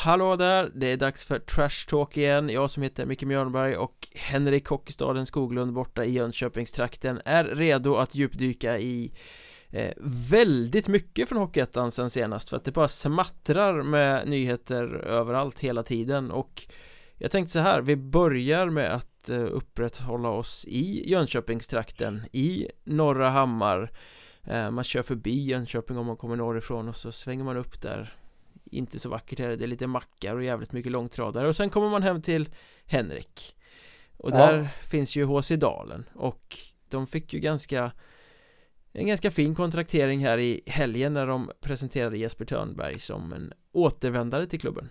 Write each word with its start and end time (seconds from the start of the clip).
Hallå 0.00 0.36
där, 0.36 0.70
det 0.74 0.86
är 0.86 0.96
dags 0.96 1.24
för 1.24 1.38
Trash 1.38 1.88
Talk 1.88 2.16
igen. 2.16 2.48
Jag 2.48 2.70
som 2.70 2.82
heter 2.82 3.06
Micke 3.06 3.22
Mjörnberg 3.22 3.76
och 3.76 4.08
Henrik 4.14 4.66
Hockeystaden 4.66 5.26
Skoglund 5.26 5.72
borta 5.72 6.04
i 6.04 6.10
Jönköpingstrakten 6.10 7.20
är 7.24 7.44
redo 7.44 7.96
att 7.96 8.14
djupdyka 8.14 8.78
i 8.78 9.12
eh, 9.70 9.92
väldigt 10.30 10.88
mycket 10.88 11.28
från 11.28 11.38
Hockeyettan 11.38 11.92
sen 11.92 12.10
senast 12.10 12.48
för 12.48 12.56
att 12.56 12.64
det 12.64 12.72
bara 12.72 12.88
smattrar 12.88 13.82
med 13.82 14.28
nyheter 14.28 14.94
överallt 14.94 15.60
hela 15.60 15.82
tiden. 15.82 16.30
Och 16.30 16.66
jag 17.16 17.30
tänkte 17.30 17.52
så 17.52 17.58
här, 17.58 17.80
vi 17.80 17.96
börjar 17.96 18.66
med 18.66 18.94
att 18.94 19.28
eh, 19.28 19.38
upprätthålla 19.38 20.28
oss 20.28 20.64
i 20.68 21.10
Jönköpingstrakten 21.10 22.22
i 22.32 22.68
Norra 22.84 23.30
Hammar. 23.30 23.92
Eh, 24.44 24.70
Man 24.70 24.84
kör 24.84 25.02
förbi 25.02 25.44
Jönköping 25.44 25.98
om 25.98 26.06
man 26.06 26.16
kommer 26.16 26.36
norrifrån 26.36 26.88
och 26.88 26.96
så 26.96 27.12
svänger 27.12 27.44
man 27.44 27.56
upp 27.56 27.80
där 27.80 28.14
inte 28.72 28.98
så 28.98 29.08
vackert 29.08 29.38
här, 29.38 29.48
det 29.48 29.64
är 29.64 29.68
lite 29.68 29.86
mackar 29.86 30.36
och 30.36 30.44
jävligt 30.44 30.72
mycket 30.72 30.92
långtradare 30.92 31.48
och 31.48 31.56
sen 31.56 31.70
kommer 31.70 31.88
man 31.88 32.02
hem 32.02 32.22
till 32.22 32.48
Henrik 32.86 33.56
och 34.16 34.30
där 34.30 34.56
ja. 34.56 34.88
finns 34.88 35.16
ju 35.16 35.24
HC 35.24 35.48
Dalen 35.48 36.04
och 36.14 36.56
de 36.90 37.06
fick 37.06 37.32
ju 37.34 37.40
ganska 37.40 37.92
en 38.92 39.06
ganska 39.06 39.30
fin 39.30 39.54
kontraktering 39.54 40.24
här 40.24 40.38
i 40.38 40.60
helgen 40.66 41.14
när 41.14 41.26
de 41.26 41.50
presenterade 41.60 42.18
Jesper 42.18 42.44
Törnberg 42.44 42.98
som 42.98 43.32
en 43.32 43.52
återvändare 43.72 44.46
till 44.46 44.60
klubben 44.60 44.88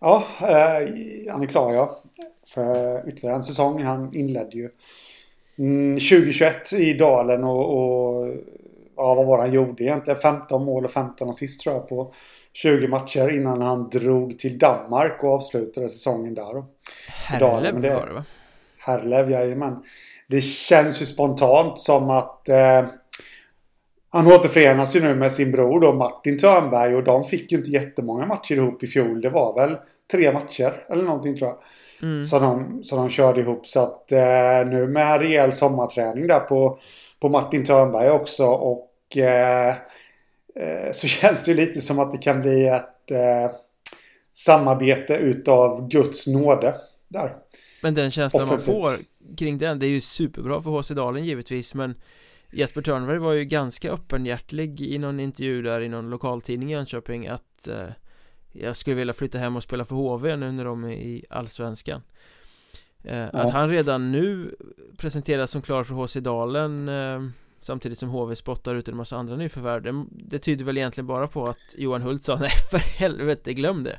Ja, 0.00 0.24
eh, 0.40 1.32
han 1.32 1.42
är 1.42 1.46
klar 1.46 1.74
ja 1.74 2.02
för 2.46 3.08
ytterligare 3.08 3.36
en 3.36 3.42
säsong. 3.42 3.82
Han 3.82 4.14
inledde 4.14 4.56
ju 4.56 4.70
2021 5.56 6.72
mm, 6.72 6.84
i 6.84 6.92
Dalen 6.92 7.44
och, 7.44 7.78
och 7.78 8.28
ja, 8.96 9.14
vad 9.14 9.26
var 9.26 9.38
han 9.38 9.52
gjorde 9.52 9.84
egentligen? 9.84 10.20
15 10.20 10.64
mål 10.64 10.84
och 10.84 10.90
15 10.90 11.28
assist 11.28 11.60
tror 11.60 11.74
jag 11.74 11.88
på 11.88 12.12
20 12.52 12.88
matcher 12.88 13.30
innan 13.30 13.62
han 13.62 13.90
drog 13.90 14.38
till 14.38 14.58
Danmark 14.58 15.22
och 15.24 15.34
avslutade 15.34 15.88
säsongen 15.88 16.34
där. 16.34 16.64
Herlev 17.08 17.74
var 17.74 18.06
det 18.06 18.12
va? 18.12 18.24
Herlev, 18.78 19.30
jajamän. 19.30 19.82
Det 20.28 20.40
känns 20.40 21.02
ju 21.02 21.06
spontant 21.06 21.78
som 21.78 22.10
att 22.10 22.48
eh, 22.48 22.84
han 24.10 24.26
återförenas 24.26 24.96
ju 24.96 25.00
nu 25.00 25.14
med 25.14 25.32
sin 25.32 25.50
bror 25.50 25.80
då 25.80 25.92
Martin 25.92 26.38
Törnberg 26.38 26.94
och 26.96 27.04
de 27.04 27.24
fick 27.24 27.52
ju 27.52 27.58
inte 27.58 27.70
jättemånga 27.70 28.26
matcher 28.26 28.54
ihop 28.54 28.82
i 28.82 28.86
fjol. 28.86 29.20
Det 29.20 29.30
var 29.30 29.54
väl 29.54 29.76
tre 30.10 30.32
matcher 30.32 30.84
eller 30.88 31.04
någonting 31.04 31.38
tror 31.38 31.50
jag. 31.50 31.58
Mm. 32.02 32.24
Som, 32.24 32.42
de, 32.42 32.84
som 32.84 32.98
de 32.98 33.10
körde 33.10 33.40
ihop. 33.40 33.66
Så 33.66 33.80
att 33.80 34.12
eh, 34.12 34.66
nu 34.66 34.88
med 34.88 35.20
rejäl 35.20 35.52
sommarträning 35.52 36.26
där 36.26 36.40
på, 36.40 36.78
på 37.20 37.28
Martin 37.28 37.64
Törnberg 37.64 38.10
också 38.10 38.46
och 38.46 38.88
Eh, 39.16 39.74
så 40.92 41.06
känns 41.06 41.44
det 41.44 41.54
lite 41.54 41.80
som 41.80 41.98
att 41.98 42.12
det 42.12 42.18
kan 42.18 42.40
bli 42.40 42.66
ett 42.66 43.10
eh, 43.10 43.56
samarbete 44.32 45.16
utav 45.16 45.88
Guds 45.88 46.26
nåde 46.26 46.74
där. 47.08 47.36
Men 47.82 47.94
den 47.94 48.10
känslan 48.10 48.48
man 48.48 48.58
får 48.58 48.90
kring 49.36 49.58
den, 49.58 49.78
det 49.78 49.86
är 49.86 49.90
ju 49.90 50.00
superbra 50.00 50.62
för 50.62 50.70
HC 50.70 50.88
Dalen 50.88 51.24
givetvis 51.24 51.74
men 51.74 51.94
Jesper 52.52 52.82
Törnberg 52.82 53.18
var 53.18 53.32
ju 53.32 53.44
ganska 53.44 53.92
öppenhjärtlig 53.92 54.80
i 54.80 54.98
någon 54.98 55.20
intervju 55.20 55.62
där 55.62 55.80
i 55.80 55.88
någon 55.88 56.10
lokaltidning 56.10 56.70
i 56.70 56.72
Jönköping 56.72 57.26
att 57.26 57.68
eh, 57.68 57.88
jag 58.52 58.76
skulle 58.76 58.96
vilja 58.96 59.14
flytta 59.14 59.38
hem 59.38 59.56
och 59.56 59.62
spela 59.62 59.84
för 59.84 59.96
HV 59.96 60.36
nu 60.36 60.52
när 60.52 60.64
de 60.64 60.84
är 60.84 60.92
i 60.92 61.24
Allsvenskan 61.30 62.02
eh, 63.04 63.16
ja. 63.16 63.28
Att 63.28 63.52
han 63.52 63.70
redan 63.70 64.12
nu 64.12 64.56
presenteras 64.96 65.50
som 65.50 65.62
klar 65.62 65.84
för 65.84 65.94
HC 65.94 66.14
Dalen 66.14 66.88
eh, 66.88 67.20
Samtidigt 67.60 67.98
som 67.98 68.08
HV 68.08 68.34
spottar 68.34 68.74
ut 68.74 68.88
en 68.88 68.96
massa 68.96 69.16
andra 69.16 69.36
nyförvärv 69.36 69.82
det, 69.82 70.04
det 70.10 70.38
tyder 70.38 70.64
väl 70.64 70.78
egentligen 70.78 71.06
bara 71.06 71.26
på 71.26 71.46
att 71.46 71.74
Johan 71.76 72.02
Hult 72.02 72.22
sa 72.22 72.36
nej 72.40 72.50
för 72.70 72.78
helvete 72.78 73.54
glöm 73.54 73.84
det 73.84 73.98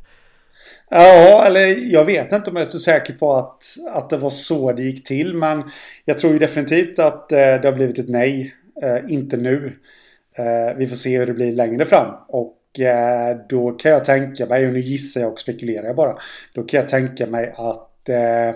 Ja, 0.90 1.46
eller 1.46 1.92
jag 1.94 2.06
vet 2.06 2.31
inte 2.31 2.50
om 2.50 2.56
jag 2.56 2.66
är 2.66 2.70
så 2.70 2.80
säker 2.80 3.14
på 3.14 3.36
att, 3.36 3.64
att 3.92 4.09
det 4.09 4.18
var 4.18 4.30
så 4.30 4.72
det 4.72 4.84
gick 4.84 5.08
till. 5.08 5.34
Men 5.34 5.64
jag 6.06 6.18
tror 6.18 6.34
ju 6.34 6.40
definitivt 6.40 7.00
att 7.00 7.31
eh, 7.31 7.38
det 7.38 7.66
har 7.66 7.72
blivit 7.72 8.00
ett 8.00 8.09
nej. 8.09 8.53
Eh, 8.84 9.14
inte 9.14 9.38
nu. 9.38 9.74
Eh, 10.38 10.78
vi 10.78 10.88
får 10.88 10.96
se 10.96 11.20
hur 11.20 11.26
det 11.26 11.34
blir 11.34 11.52
längre 11.52 11.86
fram. 11.86 12.14
Och 12.28 12.80
eh, 12.80 13.38
då 13.50 13.72
kan 13.72 13.91
jag 13.91 14.06
tänka 14.06 14.46
mig, 14.46 14.68
och 14.68 14.74
nu 14.74 14.80
gissar 14.80 15.22
jag 15.22 15.31
och 15.31 15.40
spekulerar 15.40 15.86
jag 15.86 15.96
bara. 15.96 16.18
Då 16.53 16.64
kan 16.64 16.80
jag 16.80 16.90
tänka 16.90 17.28
mig 17.28 17.53
att 17.58 18.09
eh, 18.09 18.47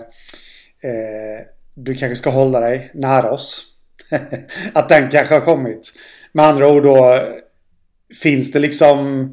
eh, 0.90 1.40
du 1.74 1.94
kanske 1.94 2.16
ska 2.16 2.30
hålla 2.30 2.60
dig 2.60 2.90
nära 2.94 3.30
oss. 3.30 3.73
att 4.72 4.88
den 4.88 5.10
kanske 5.10 5.34
har 5.34 5.40
kommit. 5.40 5.92
Med 6.32 6.46
andra 6.46 6.68
ord 6.68 6.82
då 6.82 7.20
finns 8.22 8.52
det 8.52 8.58
liksom 8.58 9.28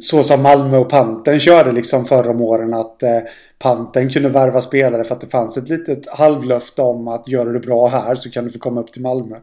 så 0.00 0.24
som 0.24 0.42
Malmö 0.42 0.78
och 0.78 0.90
Panten 0.90 1.40
körde 1.40 1.72
liksom 1.72 2.04
förra 2.04 2.30
om 2.30 2.42
åren 2.42 2.74
att 2.74 3.02
eh, 3.02 3.20
Panten 3.58 4.08
kunde 4.08 4.28
värva 4.28 4.60
spelare 4.60 5.04
för 5.04 5.14
att 5.14 5.20
det 5.20 5.26
fanns 5.26 5.56
ett 5.56 5.68
litet 5.68 6.08
halvlöfte 6.08 6.82
om 6.82 7.08
att 7.08 7.28
gör 7.28 7.46
du 7.46 7.52
det 7.52 7.66
bra 7.66 7.88
här 7.88 8.14
så 8.14 8.30
kan 8.30 8.44
du 8.44 8.50
få 8.50 8.58
komma 8.58 8.80
upp 8.80 8.92
till 8.92 9.02
Malmö 9.02 9.36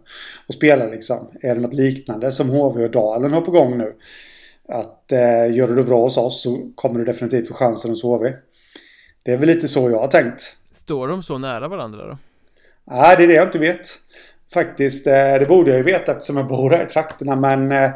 och 0.47 0.53
spela 0.53 0.85
liksom. 0.85 1.29
Är 1.41 1.55
det 1.55 1.61
något 1.61 1.73
liknande 1.73 2.31
som 2.31 2.49
HV 2.49 2.83
och 2.83 2.91
Dalen 2.91 3.33
har 3.33 3.41
på 3.41 3.51
gång 3.51 3.77
nu? 3.77 3.93
Att 4.67 5.11
eh, 5.11 5.55
gör 5.55 5.67
du 5.67 5.75
det 5.75 5.83
bra 5.83 6.03
hos 6.03 6.17
oss 6.17 6.43
så 6.43 6.71
kommer 6.75 6.99
du 6.99 7.05
definitivt 7.05 7.47
få 7.47 7.53
chansen 7.53 7.91
hos 7.91 8.03
HV. 8.03 8.33
Det 9.23 9.31
är 9.31 9.37
väl 9.37 9.47
lite 9.47 9.67
så 9.67 9.89
jag 9.89 9.99
har 9.99 10.07
tänkt. 10.07 10.55
Står 10.71 11.07
de 11.07 11.23
så 11.23 11.37
nära 11.37 11.67
varandra 11.67 12.07
då? 12.07 12.17
Nej, 12.89 13.15
det 13.17 13.23
är 13.23 13.27
det 13.27 13.33
jag 13.33 13.47
inte 13.47 13.59
vet. 13.59 13.87
Faktiskt, 14.53 15.07
eh, 15.07 15.13
det 15.13 15.45
borde 15.49 15.69
jag 15.69 15.77
ju 15.77 15.83
veta 15.83 16.11
eftersom 16.11 16.37
jag 16.37 16.47
bor 16.47 16.69
här 16.69 16.83
i 16.83 16.85
trakterna. 16.85 17.35
Men 17.35 17.71
eh, 17.71 17.91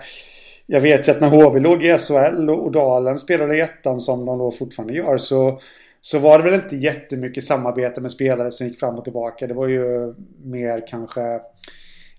jag 0.65 0.81
vet 0.81 1.07
ju 1.07 1.11
att 1.11 1.21
när 1.21 1.27
HV 1.27 1.59
låg 1.59 1.83
i 1.83 1.97
SHL 1.97 2.49
och 2.49 2.71
Dalen 2.71 3.19
spelade 3.19 3.57
i 3.57 3.61
ettan 3.61 3.99
som 3.99 4.25
de 4.25 4.39
då 4.39 4.51
fortfarande 4.51 4.93
gör 4.93 5.17
så, 5.17 5.59
så 6.01 6.19
var 6.19 6.37
det 6.37 6.43
väl 6.43 6.53
inte 6.53 6.75
jättemycket 6.75 7.43
samarbete 7.43 8.01
med 8.01 8.11
spelare 8.11 8.51
som 8.51 8.67
gick 8.67 8.79
fram 8.79 8.97
och 8.97 9.03
tillbaka. 9.03 9.47
Det 9.47 9.53
var 9.53 9.67
ju 9.67 10.13
mer 10.43 10.87
kanske, 10.87 11.21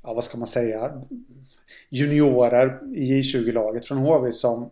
ja 0.03 0.15
vad 0.15 0.25
ska 0.25 0.39
man 0.39 0.49
säga, 0.49 0.91
juniorer 1.91 2.79
i 2.95 3.23
J20-laget 3.23 3.87
från 3.87 3.99
HV 3.99 4.33
som 4.33 4.71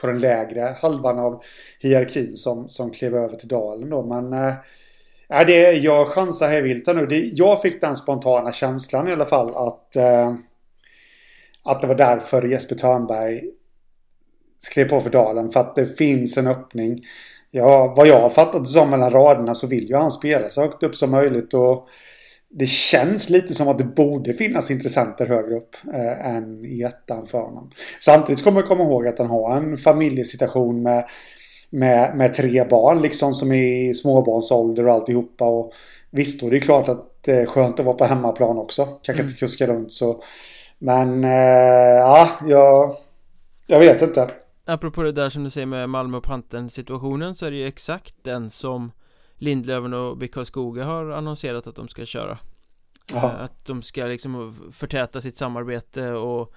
på 0.00 0.06
den 0.06 0.18
lägre 0.18 0.76
halvan 0.80 1.18
av 1.18 1.42
hierarkin 1.78 2.36
som, 2.36 2.68
som 2.68 2.90
klev 2.90 3.16
över 3.16 3.36
till 3.36 3.48
Dalen 3.48 3.90
då. 3.90 4.02
Men 4.02 4.32
eh, 4.32 4.54
Ja, 5.32 5.44
det, 5.44 5.72
jag 5.72 6.08
chansar 6.08 6.48
här 6.48 6.62
vilt 6.62 6.86
nu. 6.86 7.06
Det, 7.06 7.18
jag 7.18 7.62
fick 7.62 7.80
den 7.80 7.96
spontana 7.96 8.52
känslan 8.52 9.08
i 9.08 9.12
alla 9.12 9.26
fall 9.26 9.54
att, 9.56 9.96
eh, 9.96 10.34
att 11.64 11.80
det 11.80 11.86
var 11.86 11.94
därför 11.94 12.42
Jesper 12.42 12.74
Törnberg 12.74 13.42
skrev 14.58 14.88
på 14.88 15.00
för 15.00 15.10
Dalen. 15.10 15.50
För 15.50 15.60
att 15.60 15.74
det 15.74 15.86
finns 15.86 16.36
en 16.36 16.46
öppning. 16.46 16.98
Ja, 17.50 17.94
vad 17.96 18.06
jag 18.06 18.20
har 18.20 18.30
fattat 18.30 18.68
som 18.68 18.90
mellan 18.90 19.10
raderna 19.10 19.54
så 19.54 19.66
vill 19.66 19.88
ju 19.88 19.96
han 19.96 20.10
spela 20.10 20.50
så 20.50 20.60
högt 20.60 20.82
upp 20.82 20.96
som 20.96 21.10
möjligt. 21.10 21.54
Och 21.54 21.86
det 22.48 22.66
känns 22.66 23.30
lite 23.30 23.54
som 23.54 23.68
att 23.68 23.78
det 23.78 23.84
borde 23.84 24.34
finnas 24.34 24.70
intressenter 24.70 25.26
högre 25.26 25.56
upp 25.56 25.76
eh, 25.94 26.26
än 26.36 26.64
i 26.64 26.82
ettan 26.82 27.26
för 27.26 27.38
honom. 27.38 27.70
Samtidigt 28.00 28.44
kommer 28.44 28.60
jag 28.60 28.68
komma 28.68 28.84
ihåg 28.84 29.06
att 29.06 29.18
han 29.18 29.26
har 29.26 29.56
en 29.56 29.76
familjesituation 29.76 30.82
med 30.82 31.04
med, 31.70 32.16
med 32.16 32.34
tre 32.34 32.64
barn 32.64 33.02
liksom 33.02 33.34
som 33.34 33.52
är 33.52 33.88
i 33.90 33.94
småbarnsålder 33.94 34.86
och 34.86 34.92
alltihopa. 34.92 35.44
Och 35.44 35.72
visst, 36.10 36.40
då 36.40 36.46
är 36.46 36.50
det 36.50 36.60
klart 36.60 36.88
att 36.88 37.22
det 37.22 37.32
är 37.32 37.46
skönt 37.46 37.80
att 37.80 37.86
vara 37.86 37.96
på 37.96 38.04
hemmaplan 38.04 38.58
också. 38.58 38.84
Kanske 38.84 39.12
mm. 39.12 39.26
inte 39.26 39.38
kuska 39.38 39.66
runt 39.66 39.92
så. 39.92 40.22
Men 40.78 41.24
eh, 41.24 41.30
ja, 41.98 42.30
jag, 42.46 42.96
jag 43.66 43.78
vet 43.78 44.02
inte. 44.02 44.30
Apropå 44.64 45.02
det 45.02 45.12
där 45.12 45.30
som 45.30 45.44
du 45.44 45.50
säger 45.50 45.66
med 45.66 45.88
Malmö 45.88 46.16
och 46.16 46.24
Pantern 46.24 46.70
situationen 46.70 47.34
så 47.34 47.46
är 47.46 47.50
det 47.50 47.56
ju 47.56 47.66
exakt 47.66 48.14
den 48.22 48.50
som 48.50 48.92
Lindlöven 49.34 49.94
och 49.94 50.16
BK 50.16 50.46
Skoga 50.46 50.84
har 50.84 51.10
annonserat 51.10 51.66
att 51.66 51.76
de 51.76 51.88
ska 51.88 52.04
köra. 52.04 52.38
Aha. 53.14 53.28
Eh, 53.28 53.40
att 53.40 53.64
de 53.64 53.82
ska 53.82 54.04
liksom 54.04 54.54
förtäta 54.72 55.20
sitt 55.20 55.36
samarbete 55.36 56.10
och 56.10 56.52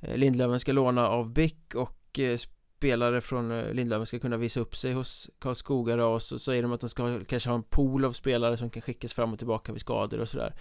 eh, 0.00 0.16
Lindlöven 0.16 0.60
ska 0.60 0.72
låna 0.72 1.08
av 1.08 1.32
BIC 1.32 1.54
och 1.74 2.18
eh, 2.18 2.36
spelare 2.80 3.20
från 3.20 3.50
eh, 3.50 3.72
Lindlöven 3.72 4.06
ska 4.06 4.18
kunna 4.18 4.36
visa 4.36 4.60
upp 4.60 4.76
sig 4.76 4.92
hos 4.92 5.30
Karlskoga 5.38 5.96
då 5.96 6.06
och 6.06 6.22
så 6.22 6.38
säger 6.38 6.62
de 6.62 6.72
att 6.72 6.80
de 6.80 6.88
ska 6.88 7.20
kanske 7.24 7.48
ha 7.48 7.56
en 7.56 7.62
pool 7.62 8.04
av 8.04 8.12
spelare 8.12 8.56
som 8.56 8.70
kan 8.70 8.82
skickas 8.82 9.12
fram 9.12 9.32
och 9.32 9.38
tillbaka 9.38 9.72
vid 9.72 9.80
skador 9.80 10.20
och 10.20 10.28
sådär. 10.28 10.54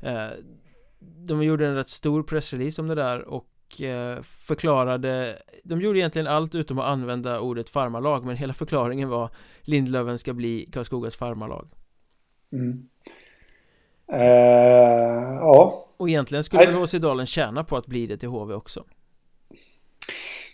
Eh, 0.00 0.28
De 0.98 1.42
gjorde 1.42 1.66
en 1.66 1.74
rätt 1.74 1.88
stor 1.88 2.22
pressrelease 2.22 2.82
om 2.82 2.88
det 2.88 2.94
där 2.94 3.20
och 3.20 3.80
eh, 3.80 4.22
förklarade 4.22 5.38
De 5.64 5.80
gjorde 5.80 5.98
egentligen 5.98 6.26
allt 6.26 6.54
utom 6.54 6.78
att 6.78 6.86
använda 6.86 7.40
ordet 7.40 7.70
farmarlag 7.70 8.24
men 8.24 8.36
hela 8.36 8.54
förklaringen 8.54 9.08
var 9.08 9.30
Lindlöven 9.60 10.18
ska 10.18 10.32
bli 10.32 10.70
Karlskogas 10.72 11.16
farmarlag 11.16 11.68
mm. 12.52 12.88
uh, 14.12 15.34
Ja. 15.40 15.88
Och 15.96 16.08
egentligen 16.08 16.44
skulle 16.44 16.66
väl 16.66 16.74
HC 16.74 16.92
Dalen 16.92 17.26
tjäna 17.26 17.64
på 17.64 17.76
att 17.76 17.86
bli 17.86 18.06
det 18.06 18.16
till 18.16 18.28
HV 18.28 18.54
också 18.54 18.84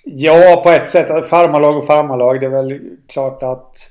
Ja, 0.05 0.61
på 0.65 0.71
ett 0.71 0.91
sätt. 0.91 1.27
Farmarlag 1.27 1.77
och 1.77 1.87
farmarlag. 1.87 2.41
Det 2.41 2.47
är 2.47 2.51
väl 2.51 2.81
klart 3.09 3.43
att 3.43 3.91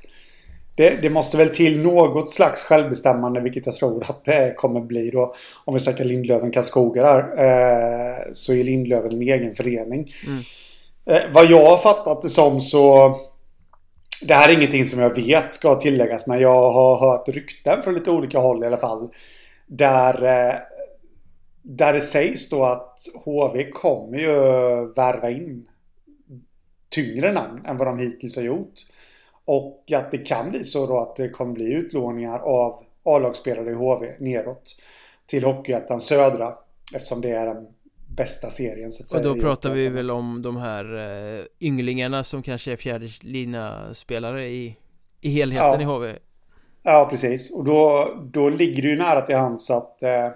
det, 0.76 0.90
det, 1.02 1.10
måste 1.10 1.38
väl 1.38 1.50
till 1.50 1.82
något 1.82 2.30
slags 2.30 2.64
självbestämmande, 2.64 3.42
vilket 3.42 3.66
jag 3.66 3.76
tror 3.76 4.04
att 4.04 4.26
det 4.26 4.54
kommer 4.56 4.82
bli 4.82 5.10
då. 5.10 5.34
Om 5.66 5.74
vi 5.74 5.80
snackar 5.80 6.06
Lindlöven 6.06 6.52
Karlskoga 6.52 7.04
där. 7.04 7.20
Eh, 7.20 8.18
så 8.34 8.54
är 8.54 8.64
Lindlöven 8.64 9.12
en 9.12 9.22
egen 9.22 9.54
förening. 9.54 10.08
Mm. 10.28 10.42
Eh, 11.06 11.34
vad 11.34 11.46
jag 11.46 11.70
har 11.70 11.78
fattat 11.78 12.22
det 12.22 12.30
som 12.30 12.62
så 12.62 13.16
det 14.22 14.34
här 14.34 14.50
är 14.50 14.54
ingenting 14.54 14.86
som 14.86 15.00
jag 15.00 15.16
vet 15.16 15.50
ska 15.50 15.76
tilläggas 15.76 16.28
men 16.28 16.40
jag 16.40 16.72
har 16.72 16.98
hört 16.98 17.30
rykten 17.30 17.84
från 17.84 17.94
lite 17.94 18.12
olika 18.12 18.40
håll 18.40 18.64
i 18.64 18.68
alla 18.68 18.78
fall. 18.78 19.10
Där, 19.68 20.24
eh, 20.24 20.56
där 21.62 21.94
det 21.94 22.02
sägs 22.02 22.50
då 22.50 22.66
att 22.66 22.98
HV 23.26 23.64
kommer 23.64 24.18
ju 24.18 24.34
värva 24.94 25.30
in 25.30 25.68
tyngre 26.90 27.32
namn 27.32 27.66
än 27.66 27.78
vad 27.78 27.88
de 27.88 28.00
hittills 28.00 28.36
har 28.36 28.44
gjort. 28.44 28.74
Och 29.46 29.84
att 29.96 30.12
det 30.12 30.18
kan 30.18 30.52
bli 30.52 30.64
så 30.64 30.88
då 30.88 31.00
att 31.00 31.16
det 31.16 31.30
kommer 31.30 31.54
bli 31.54 31.74
utlåningar 31.74 32.40
av 32.40 32.84
A-lagsspelare 33.04 33.72
i 33.72 33.74
HV 33.74 34.16
neråt 34.20 34.76
till 35.26 35.44
Hockeyettan 35.44 36.00
Södra. 36.00 36.54
Eftersom 36.96 37.22
det 37.22 37.30
är 37.30 37.46
den 37.46 37.68
bästa 38.08 38.50
serien 38.50 38.92
så 38.92 39.04
att 39.04 39.08
säga. 39.08 39.30
Och 39.30 39.36
då 39.36 39.42
pratar 39.42 39.70
vi 39.70 39.90
väl 39.90 40.12
om 40.12 40.42
de 40.42 40.58
här 40.58 40.96
uh, 40.96 41.46
ynglingarna 41.60 42.24
som 42.24 42.44
kanske 42.44 42.72
är 42.72 42.76
fjärde 42.76 43.08
lina 43.22 43.94
spelare 43.94 44.50
i, 44.50 44.78
i 45.22 45.30
helheten 45.30 45.82
ja. 45.82 45.82
i 45.82 45.84
HV. 45.84 46.16
Ja, 46.84 47.08
precis. 47.10 47.52
Och 47.52 47.64
då, 47.64 48.14
då 48.34 48.50
ligger 48.50 48.82
det 48.82 48.88
ju 48.88 48.98
nära 48.98 49.22
till 49.22 49.36
hands 49.36 49.72
att, 49.72 50.00
uh, 50.04 50.32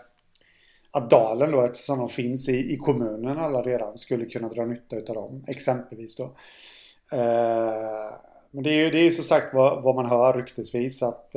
att 0.93 1.09
Dalen 1.09 1.51
då, 1.51 1.61
eftersom 1.61 1.99
de 1.99 2.09
finns 2.09 2.49
i, 2.49 2.73
i 2.73 2.77
kommunen 2.77 3.37
alla 3.37 3.61
redan, 3.61 3.97
skulle 3.97 4.25
kunna 4.25 4.49
dra 4.49 4.65
nytta 4.65 4.95
av 4.95 5.15
dem, 5.15 5.45
exempelvis 5.47 6.15
då. 6.15 6.23
Uh, 6.23 8.13
men 8.51 8.63
det 8.63 8.69
är 8.69 8.85
ju 8.85 8.89
det 8.91 8.99
är 8.99 9.11
som 9.11 9.23
sagt 9.23 9.53
vad, 9.53 9.83
vad 9.83 9.95
man 9.95 10.05
hör 10.05 10.33
ryktesvis 10.33 11.03
att 11.03 11.35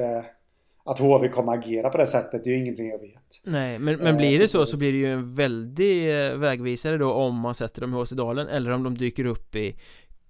att 0.87 0.99
HV 0.99 1.29
kommer 1.29 1.53
agera 1.53 1.91
på 1.91 1.99
det 1.99 2.07
sättet, 2.07 2.45
det 2.45 2.51
är 2.51 2.55
ju 2.55 2.61
ingenting 2.61 2.89
jag 2.89 2.99
vet. 2.99 3.41
Nej, 3.45 3.79
men, 3.79 3.97
men 3.97 4.17
blir 4.17 4.39
det 4.39 4.49
så 4.49 4.67
så 4.67 4.79
blir 4.79 4.93
det 4.93 4.99
ju 4.99 5.13
en 5.13 5.35
väldig 5.35 6.27
eh, 6.27 6.37
vägvisare 6.37 6.99
då 6.99 7.13
om 7.13 7.35
man 7.35 7.55
sätter 7.55 7.81
dem 7.81 7.95
i 7.95 7.97
HC-dalen 7.97 8.49
eller 8.49 8.71
om 8.71 8.83
de 8.83 8.99
dyker 8.99 9.25
upp 9.25 9.57
i 9.57 9.77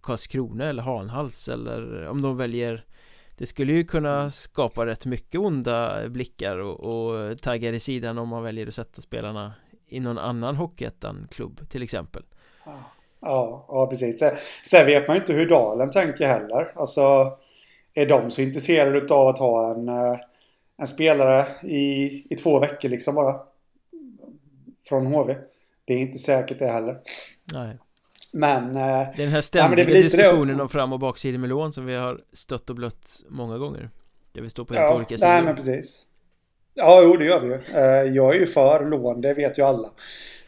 Karlskrona 0.00 0.64
eller 0.64 0.82
Hanhals 0.82 1.48
eller 1.48 2.06
om 2.06 2.20
de 2.22 2.36
väljer 2.36 2.84
det 3.36 3.46
skulle 3.46 3.72
ju 3.72 3.84
kunna 3.84 4.30
skapa 4.30 4.86
rätt 4.86 5.06
mycket 5.06 5.40
onda 5.40 6.08
blickar 6.08 6.58
och, 6.58 6.80
och 6.80 7.38
taggar 7.38 7.72
i 7.72 7.80
sidan 7.80 8.18
om 8.18 8.28
man 8.28 8.42
väljer 8.42 8.66
att 8.66 8.74
sätta 8.74 9.02
spelarna 9.02 9.52
i 9.88 10.00
någon 10.00 10.18
annan 10.18 10.56
Hockeyettan-klubb 10.56 11.68
till 11.68 11.82
exempel. 11.82 12.22
Ja, 13.20 13.66
ja, 13.68 13.86
precis. 13.90 14.22
Sen 14.66 14.86
vet 14.86 15.08
man 15.08 15.16
ju 15.16 15.20
inte 15.20 15.32
hur 15.32 15.48
Dalen 15.48 15.90
tänker 15.90 16.26
heller. 16.26 16.72
Alltså, 16.76 17.36
är 17.94 18.06
de 18.06 18.30
så 18.30 18.42
intresserade 18.42 19.14
av 19.14 19.28
att 19.28 19.38
ha 19.38 19.70
en 19.70 19.88
eh, 19.88 20.16
en 20.76 20.86
spelare 20.86 21.46
i, 21.62 22.06
i 22.34 22.36
två 22.36 22.58
veckor 22.58 22.88
liksom 22.88 23.14
bara. 23.14 23.40
Från 24.88 25.06
HV. 25.06 25.36
Det 25.84 25.94
är 25.94 25.98
inte 25.98 26.18
säkert 26.18 26.58
det 26.58 26.66
heller. 26.66 26.98
Nej. 27.52 27.78
Men... 28.36 28.76
Är 28.76 29.16
den 29.16 29.28
här 29.28 29.40
ständiga 29.40 29.88
ja, 29.88 29.94
diskussionen 29.94 30.60
om 30.60 30.68
fram 30.68 30.92
och 30.92 30.98
baksidor 30.98 31.38
med 31.38 31.48
lån 31.48 31.72
som 31.72 31.86
vi 31.86 31.94
har 31.94 32.20
stött 32.32 32.70
och 32.70 32.76
blött 32.76 33.22
många 33.28 33.58
gånger. 33.58 33.90
Där 34.32 34.42
vi 34.42 34.50
står 34.50 34.64
på 34.64 34.74
helt 34.74 34.90
ja, 34.90 34.96
olika 34.96 35.18
sidor. 35.18 35.32
Nej, 35.32 35.42
men 35.42 35.56
precis. 35.56 36.02
Ja, 36.74 37.00
jo, 37.02 37.16
det 37.16 37.24
gör 37.24 37.40
vi 37.40 37.46
ju. 37.46 37.60
Eh, 37.74 38.14
jag 38.14 38.34
är 38.34 38.40
ju 38.40 38.46
för 38.46 38.84
lån, 38.84 39.20
det 39.20 39.34
vet 39.34 39.58
ju 39.58 39.62
alla. 39.62 39.88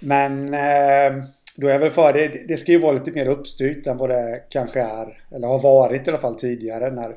Men 0.00 0.54
eh, 0.54 1.24
då 1.56 1.66
är 1.66 1.72
jag 1.72 1.78
väl 1.78 1.90
för 1.90 2.12
det. 2.12 2.28
Det 2.48 2.56
ska 2.56 2.72
ju 2.72 2.78
vara 2.78 2.92
lite 2.92 3.12
mer 3.12 3.28
uppstyrt 3.28 3.86
än 3.86 3.96
vad 3.96 4.10
det 4.10 4.42
kanske 4.50 4.80
är. 4.80 5.18
Eller 5.30 5.48
har 5.48 5.62
varit 5.62 6.06
i 6.06 6.10
alla 6.10 6.18
fall 6.18 6.38
tidigare. 6.38 6.90
När 6.90 7.16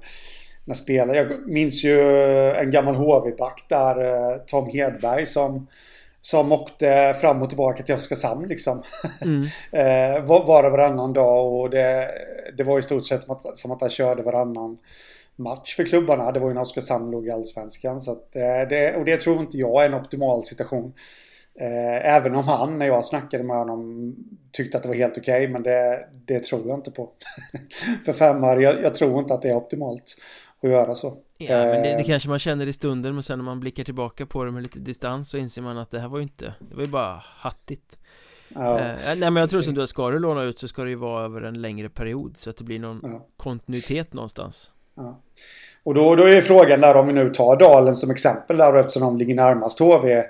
när 0.66 0.76
spelare. 0.76 1.18
Jag 1.18 1.48
minns 1.48 1.84
ju 1.84 2.00
en 2.52 2.72
gammal 2.72 2.96
HV-back 2.96 3.66
där, 3.70 4.06
eh, 4.06 4.38
Tom 4.38 4.70
Hedberg 4.70 5.26
som 5.26 5.68
som 6.22 6.52
åkte 6.52 7.16
fram 7.22 7.42
och 7.42 7.50
tillbaka 7.50 7.84
till 7.84 7.96
Oskarshamn 7.96 8.48
liksom. 8.48 8.84
Mm. 9.22 9.44
eh, 9.72 10.24
var, 10.24 10.64
och 10.64 10.72
varannan 10.72 11.14
dag 11.14 11.54
och 11.54 11.70
det, 11.70 12.12
det 12.58 12.64
var 12.64 12.80
i 12.80 12.82
stort 12.82 13.06
sett 13.06 13.24
som 13.24 13.36
att, 13.36 13.58
som 13.58 13.72
att 13.72 13.82
han 13.82 13.90
körde 13.90 14.24
varannan 14.24 14.78
match 15.36 15.76
för 15.76 15.84
klubbarna. 15.84 16.32
Det 16.32 16.40
var 16.40 16.48
ju 16.48 16.54
när 16.54 16.62
Oskarshamn 16.62 17.12
låg 17.12 17.28
i 17.28 17.32
Allsvenskan. 17.32 18.02
Så 18.02 18.12
att, 18.12 18.36
eh, 18.36 18.68
det, 18.70 18.96
och 18.96 19.06
det 19.06 19.18
tror 19.18 19.40
inte 19.40 19.58
jag 19.58 19.84
är 19.84 19.86
en 19.86 19.94
optimal 19.94 20.44
situation. 20.44 20.94
Eh, 21.60 22.16
även 22.16 22.36
om 22.36 22.44
han, 22.44 22.80
när 22.80 22.86
jag 22.86 23.06
snackade 23.06 23.44
med 23.44 23.58
honom, 23.58 24.16
tyckte 24.52 24.78
att 24.78 24.84
det 24.84 24.90
var 24.90 24.96
helt 24.96 25.18
okej. 25.18 25.42
Okay, 25.42 25.54
men 25.54 25.64
det, 25.64 26.08
det 26.26 26.44
tror 26.44 26.68
jag 26.68 26.78
inte 26.78 26.92
på. 26.92 27.10
för 28.06 28.14
femmar, 28.14 28.58
jag, 28.58 28.84
jag 28.84 28.96
tror 28.96 29.20
inte 29.20 29.34
att 29.34 29.42
det 29.42 29.50
är 29.50 29.56
optimalt 29.56 30.16
att 30.64 30.70
göra 30.70 30.96
så. 30.96 31.14
Ja, 31.50 31.66
men 31.66 31.84
det, 31.84 31.90
det, 31.90 32.00
eh. 32.00 32.06
kanske 32.06 32.30
man 32.30 32.40
känner 32.40 32.68
i 32.68 32.74
stunden 32.74 33.14
men 33.14 33.24
sen 33.24 33.40
när 33.40 33.46
man 33.46 33.60
blickar 33.60 33.84
tillbaka 33.84 34.26
på 34.26 34.44
det 34.44 34.52
med 34.52 34.64
lite 34.64 34.80
distans 34.80 35.30
så 35.30 35.38
inser 35.38 35.62
man 35.62 35.78
att 35.78 35.92
det 35.92 36.00
här 36.00 36.08
var 36.08 36.18
ju 36.18 36.24
inte, 36.24 36.54
det 36.70 36.76
var 36.76 36.82
ju 36.82 36.88
bara 36.88 37.24
hattigt. 37.26 37.98
Ja, 38.56 38.80
eh, 38.80 38.96
nej 39.06 39.18
men 39.18 39.36
jag 39.36 39.50
tror 39.50 39.62
som 39.62 39.74
du 39.74 39.88
ska 39.88 40.10
du 40.10 40.20
låna 40.20 40.44
ut 40.44 40.60
så 40.60 40.68
ska 40.68 40.84
det 40.84 40.90
ju 40.90 40.96
vara 40.96 41.26
över 41.26 41.42
en 41.42 41.62
längre 41.62 41.90
period 41.90 42.38
så 42.38 42.50
att 42.50 42.58
det 42.58 42.64
blir 42.64 42.80
någon 42.80 43.00
ja. 43.04 43.26
kontinuitet 43.38 44.14
någonstans. 44.14 44.72
Ja. 44.96 45.22
Och 45.84 45.94
då, 45.94 46.16
då 46.16 46.24
är 46.24 46.42
frågan 46.42 46.82
där 46.82 46.96
om 46.96 47.08
vi 47.08 47.14
nu 47.14 47.30
tar 47.30 47.56
Dalen 47.56 47.96
som 47.96 48.12
exempel 48.12 48.58
där 48.58 48.76
eftersom 48.76 49.02
de 49.02 49.18
ligger 49.18 49.36
närmast 49.36 49.80
HV. 49.80 50.24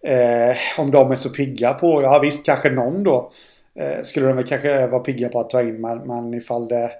Eh, 0.00 0.56
om 0.78 0.90
de 0.90 1.10
är 1.10 1.14
så 1.14 1.28
pigga 1.30 1.74
på, 1.74 2.02
ja 2.02 2.18
visst 2.18 2.46
kanske 2.46 2.70
någon 2.70 3.02
då. 3.02 3.30
Eh, 3.74 4.02
skulle 4.02 4.26
de 4.26 4.36
väl 4.36 4.46
kanske 4.46 4.86
vara 4.86 5.02
pigga 5.02 5.28
på 5.28 5.40
att 5.40 5.50
ta 5.50 5.62
in 5.62 5.80
men, 5.80 5.98
men 5.98 6.34
ifall 6.34 6.68
det 6.68 6.90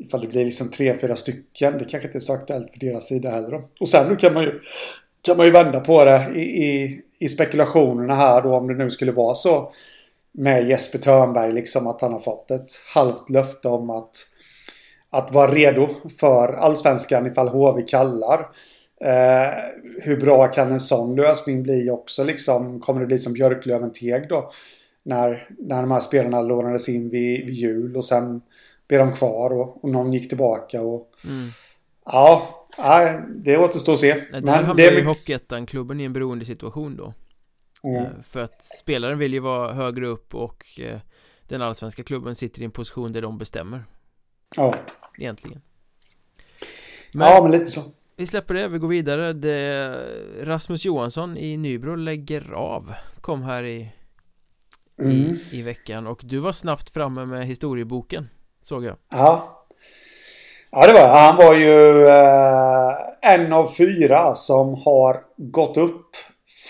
Ifall 0.00 0.20
det 0.20 0.26
blir 0.26 0.44
liksom 0.44 0.70
tre, 0.70 0.98
fyra 0.98 1.16
stycken. 1.16 1.78
Det 1.78 1.84
kanske 1.84 2.08
inte 2.08 2.18
är 2.18 2.20
så 2.20 2.32
aktuellt 2.32 2.72
för 2.72 2.80
deras 2.80 3.06
sida 3.06 3.30
heller. 3.30 3.50
Då. 3.50 3.62
Och 3.80 3.88
sen 3.88 4.08
nu 4.08 4.16
kan 4.16 4.34
man 4.34 4.42
ju, 4.42 4.60
kan 5.22 5.36
man 5.36 5.46
ju 5.46 5.52
vända 5.52 5.80
på 5.80 6.04
det 6.04 6.32
i, 6.34 6.64
i, 6.64 7.00
i 7.18 7.28
spekulationerna 7.28 8.14
här 8.14 8.42
då 8.42 8.54
om 8.54 8.68
det 8.68 8.74
nu 8.74 8.90
skulle 8.90 9.12
vara 9.12 9.34
så 9.34 9.72
med 10.32 10.68
Jesper 10.68 10.98
Törnberg 10.98 11.52
liksom 11.52 11.86
att 11.86 12.00
han 12.00 12.12
har 12.12 12.20
fått 12.20 12.50
ett 12.50 12.70
halvt 12.94 13.30
löfte 13.30 13.68
om 13.68 13.90
att 13.90 14.26
att 15.10 15.34
vara 15.34 15.50
redo 15.50 15.88
för 16.20 16.52
allsvenskan 16.52 17.26
ifall 17.26 17.48
HV 17.48 17.82
kallar. 17.82 18.40
Eh, 19.04 19.54
hur 20.02 20.20
bra 20.20 20.46
kan 20.46 20.72
en 20.72 20.80
sån 20.80 21.16
lösning 21.16 21.62
bli 21.62 21.90
också 21.90 22.24
liksom? 22.24 22.80
Kommer 22.80 23.00
det 23.00 23.06
bli 23.06 23.18
som 23.18 23.32
Björklöven-Teg 23.32 24.28
då? 24.28 24.50
När, 25.02 25.48
när 25.58 25.80
de 25.80 25.90
här 25.90 26.00
spelarna 26.00 26.42
lånades 26.42 26.88
in 26.88 27.08
vid, 27.08 27.46
vid 27.46 27.54
jul 27.54 27.96
och 27.96 28.04
sen 28.04 28.42
blev 28.90 29.06
de 29.06 29.12
kvar 29.12 29.50
och, 29.50 29.84
och 29.84 29.90
någon 29.90 30.12
gick 30.12 30.28
tillbaka 30.28 30.82
och... 30.82 31.12
Mm. 31.24 31.48
Ja, 32.04 32.66
nej, 32.78 33.20
det 33.28 33.58
återstår 33.58 33.92
att 33.92 33.98
se. 33.98 34.14
Nej, 34.32 34.40
där 34.42 34.62
hamnar 34.62 34.74
det... 34.74 34.98
ju 34.98 35.04
Hockeyettan-klubben 35.04 36.00
i 36.00 36.04
en 36.04 36.12
beroende 36.12 36.44
situation 36.44 36.96
då. 36.96 37.14
Mm. 37.82 38.04
Eh, 38.04 38.10
för 38.22 38.40
att 38.40 38.62
spelaren 38.62 39.18
vill 39.18 39.32
ju 39.32 39.40
vara 39.40 39.74
högre 39.74 40.06
upp 40.06 40.34
och 40.34 40.80
eh, 40.80 41.00
den 41.48 41.62
allsvenska 41.62 42.02
klubben 42.02 42.34
sitter 42.34 42.62
i 42.62 42.64
en 42.64 42.70
position 42.70 43.12
där 43.12 43.22
de 43.22 43.38
bestämmer. 43.38 43.84
Ja. 44.56 44.74
Egentligen. 45.18 45.60
Men 47.12 47.28
ja, 47.28 47.42
men 47.42 47.52
lite 47.52 47.66
så. 47.66 47.80
Vi 48.16 48.26
släpper 48.26 48.54
det, 48.54 48.68
vi 48.68 48.78
går 48.78 48.88
vidare. 48.88 49.32
Det, 49.32 49.96
Rasmus 50.40 50.84
Johansson 50.84 51.36
i 51.36 51.56
Nybro 51.56 51.94
lägger 51.94 52.52
av. 52.52 52.94
Kom 53.20 53.42
här 53.42 53.62
i, 53.62 53.92
mm. 55.00 55.12
i, 55.12 55.40
i 55.50 55.62
veckan 55.62 56.06
och 56.06 56.20
du 56.24 56.38
var 56.38 56.52
snabbt 56.52 56.90
framme 56.90 57.26
med 57.26 57.46
historieboken. 57.46 58.28
Såg 58.60 58.84
jag. 58.84 58.96
Ja. 59.10 59.56
Ja, 60.70 60.86
det 60.86 60.92
var 60.92 61.08
Han 61.08 61.36
var 61.36 61.54
ju 61.54 62.06
eh, 62.06 62.94
en 63.34 63.52
av 63.52 63.68
fyra 63.76 64.34
som 64.34 64.74
har 64.74 65.22
gått 65.36 65.76
upp 65.76 66.16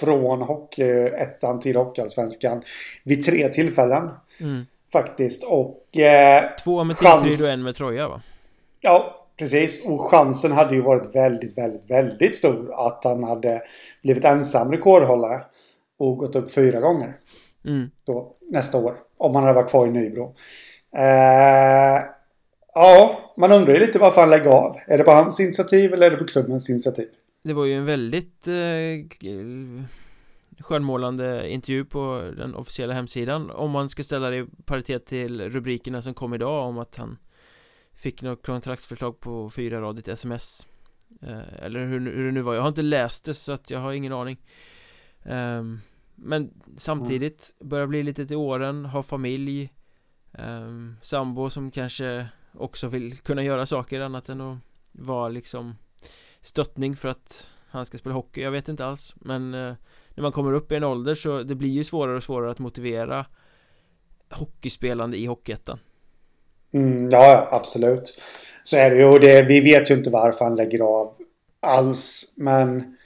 från 0.00 0.42
Hockeyettan 0.42 1.61
till 1.61 1.76
Hockeyallsvenskan 1.76 2.62
vid 3.04 3.25
tre 3.25 3.49
tillfällen. 3.49 4.11
Mm. 4.40 4.66
Faktiskt. 4.92 5.44
Och... 5.44 5.99
Eh, 5.99 6.44
Två 6.64 6.85
med 6.85 6.99
chans... 6.99 7.42
och 7.42 7.49
en 7.49 7.62
med 7.62 7.75
Troja 7.75 8.09
va? 8.09 8.23
Ja, 8.80 9.26
precis. 9.38 9.87
Och 9.87 10.00
chansen 10.00 10.52
hade 10.52 10.75
ju 10.75 10.80
varit 10.80 11.14
väldigt, 11.14 11.59
väldigt, 11.59 11.90
väldigt 11.90 12.37
stor 12.37 12.87
att 12.87 13.04
han 13.04 13.25
hade 13.25 13.62
blivit 14.02 14.25
ensam 14.25 14.73
rekordhållare 14.73 15.40
och 15.99 16.16
gått 16.16 16.37
upp 16.37 16.52
fyra 16.52 16.80
gånger. 16.80 17.16
Mm. 17.64 17.90
Då, 18.04 18.37
nästa 18.50 18.78
år. 18.78 18.97
Om 19.18 19.35
han 19.35 19.44
hade 19.44 19.54
varit 19.61 19.70
kvar 19.70 19.87
i 19.87 19.90
Nybro. 19.90 20.35
Eh, 20.97 22.04
ja, 22.75 23.20
man 23.37 23.52
undrar 23.52 23.75
ju 23.75 23.80
lite 23.80 23.99
varför 23.99 24.20
han 24.20 24.30
lägger 24.30 24.50
av. 24.50 24.76
Är 24.87 24.99
det 24.99 25.04
på 25.04 25.11
hans 25.11 25.40
initiativ 25.40 25.94
eller 25.94 26.06
är 26.06 26.11
det 26.11 26.16
på 26.16 26.25
klubbens 26.26 26.70
initiativ? 26.70 27.09
Det 27.42 27.52
var 27.52 27.64
ju 27.64 27.75
en 27.75 27.85
väldigt 27.85 28.47
eh, 28.47 28.54
skönmålande 30.61 31.50
intervju 31.50 31.85
på 31.85 32.30
den 32.37 32.54
officiella 32.54 32.94
hemsidan. 32.94 33.50
Om 33.50 33.70
man 33.70 33.88
ska 33.88 34.02
ställa 34.02 34.30
det 34.30 34.37
i 34.37 34.47
paritet 34.64 35.06
till 35.06 35.50
rubrikerna 35.50 36.02
som 36.02 36.14
kom 36.14 36.35
idag 36.35 36.66
om 36.68 36.78
att 36.78 36.97
han 36.97 37.18
Fick 38.00 38.23
något 38.23 38.47
kontraktsförslag 38.47 39.20
på 39.20 39.50
fyra 39.50 39.80
radigt 39.80 40.09
sms. 40.09 40.66
Eh, 41.23 41.64
Eller 41.64 41.87
hur, 41.87 42.00
hur 42.00 42.26
det 42.26 42.32
nu 42.32 42.42
var, 42.42 42.54
jag 42.54 42.62
har 42.62 42.68
inte 42.68 42.82
läst 42.82 43.25
det 43.25 43.35
så 43.35 43.52
att 43.52 43.70
jag 43.70 43.78
har 43.78 43.92
ingen 43.92 44.12
aning. 44.12 44.38
Eh, 45.23 45.62
Men 46.14 46.50
samtidigt 46.76 47.54
börjar 47.61 47.87
bli 47.87 48.02
lite 48.02 48.26
till 48.26 48.37
åren, 48.37 48.85
har 48.85 49.02
familj 49.02 49.73
um, 50.32 50.96
Sambo 51.02 51.50
som 51.50 51.70
kanske 51.70 52.28
också 52.54 52.88
vill 52.88 53.16
kunna 53.16 53.42
göra 53.42 53.66
saker 53.66 54.00
annat 54.00 54.28
än 54.28 54.40
att 54.40 54.58
vara 54.92 55.28
liksom 55.28 55.76
stöttning 56.40 56.96
för 56.96 57.08
att 57.08 57.50
han 57.68 57.87
ska 57.87 57.99
spela 57.99 58.14
hockey, 58.14 58.40
jag 58.40 58.50
vet 58.50 58.68
inte 58.68 58.84
alls 58.84 59.14
men 59.16 59.54
uh, 59.54 59.75
när 60.14 60.22
man 60.22 60.32
kommer 60.32 60.52
upp 60.52 60.72
i 60.72 60.76
en 60.76 60.84
ålder 60.84 61.14
så 61.14 61.42
det 61.42 61.54
blir 61.54 61.70
ju 61.70 61.84
svårare 61.84 62.16
och 62.16 62.22
svårare 62.22 62.50
att 62.50 62.58
motivera 62.58 63.26
hockeyspelande 64.30 65.16
i 65.16 65.26
Hockeyettan 65.26 65.78
Mm, 66.72 67.08
ja, 67.10 67.49
absolut. 67.50 68.22
Så 68.62 68.76
är 68.76 68.90
det 68.90 68.96
ju. 68.96 69.04
Och 69.04 69.20
det, 69.20 69.42
vi 69.42 69.60
vet 69.60 69.90
ju 69.90 69.94
inte 69.94 70.10
varför 70.10 70.44
han 70.44 70.56
lägger 70.56 70.80
av 70.80 71.14
alls. 71.60 72.34
Men 72.37 72.96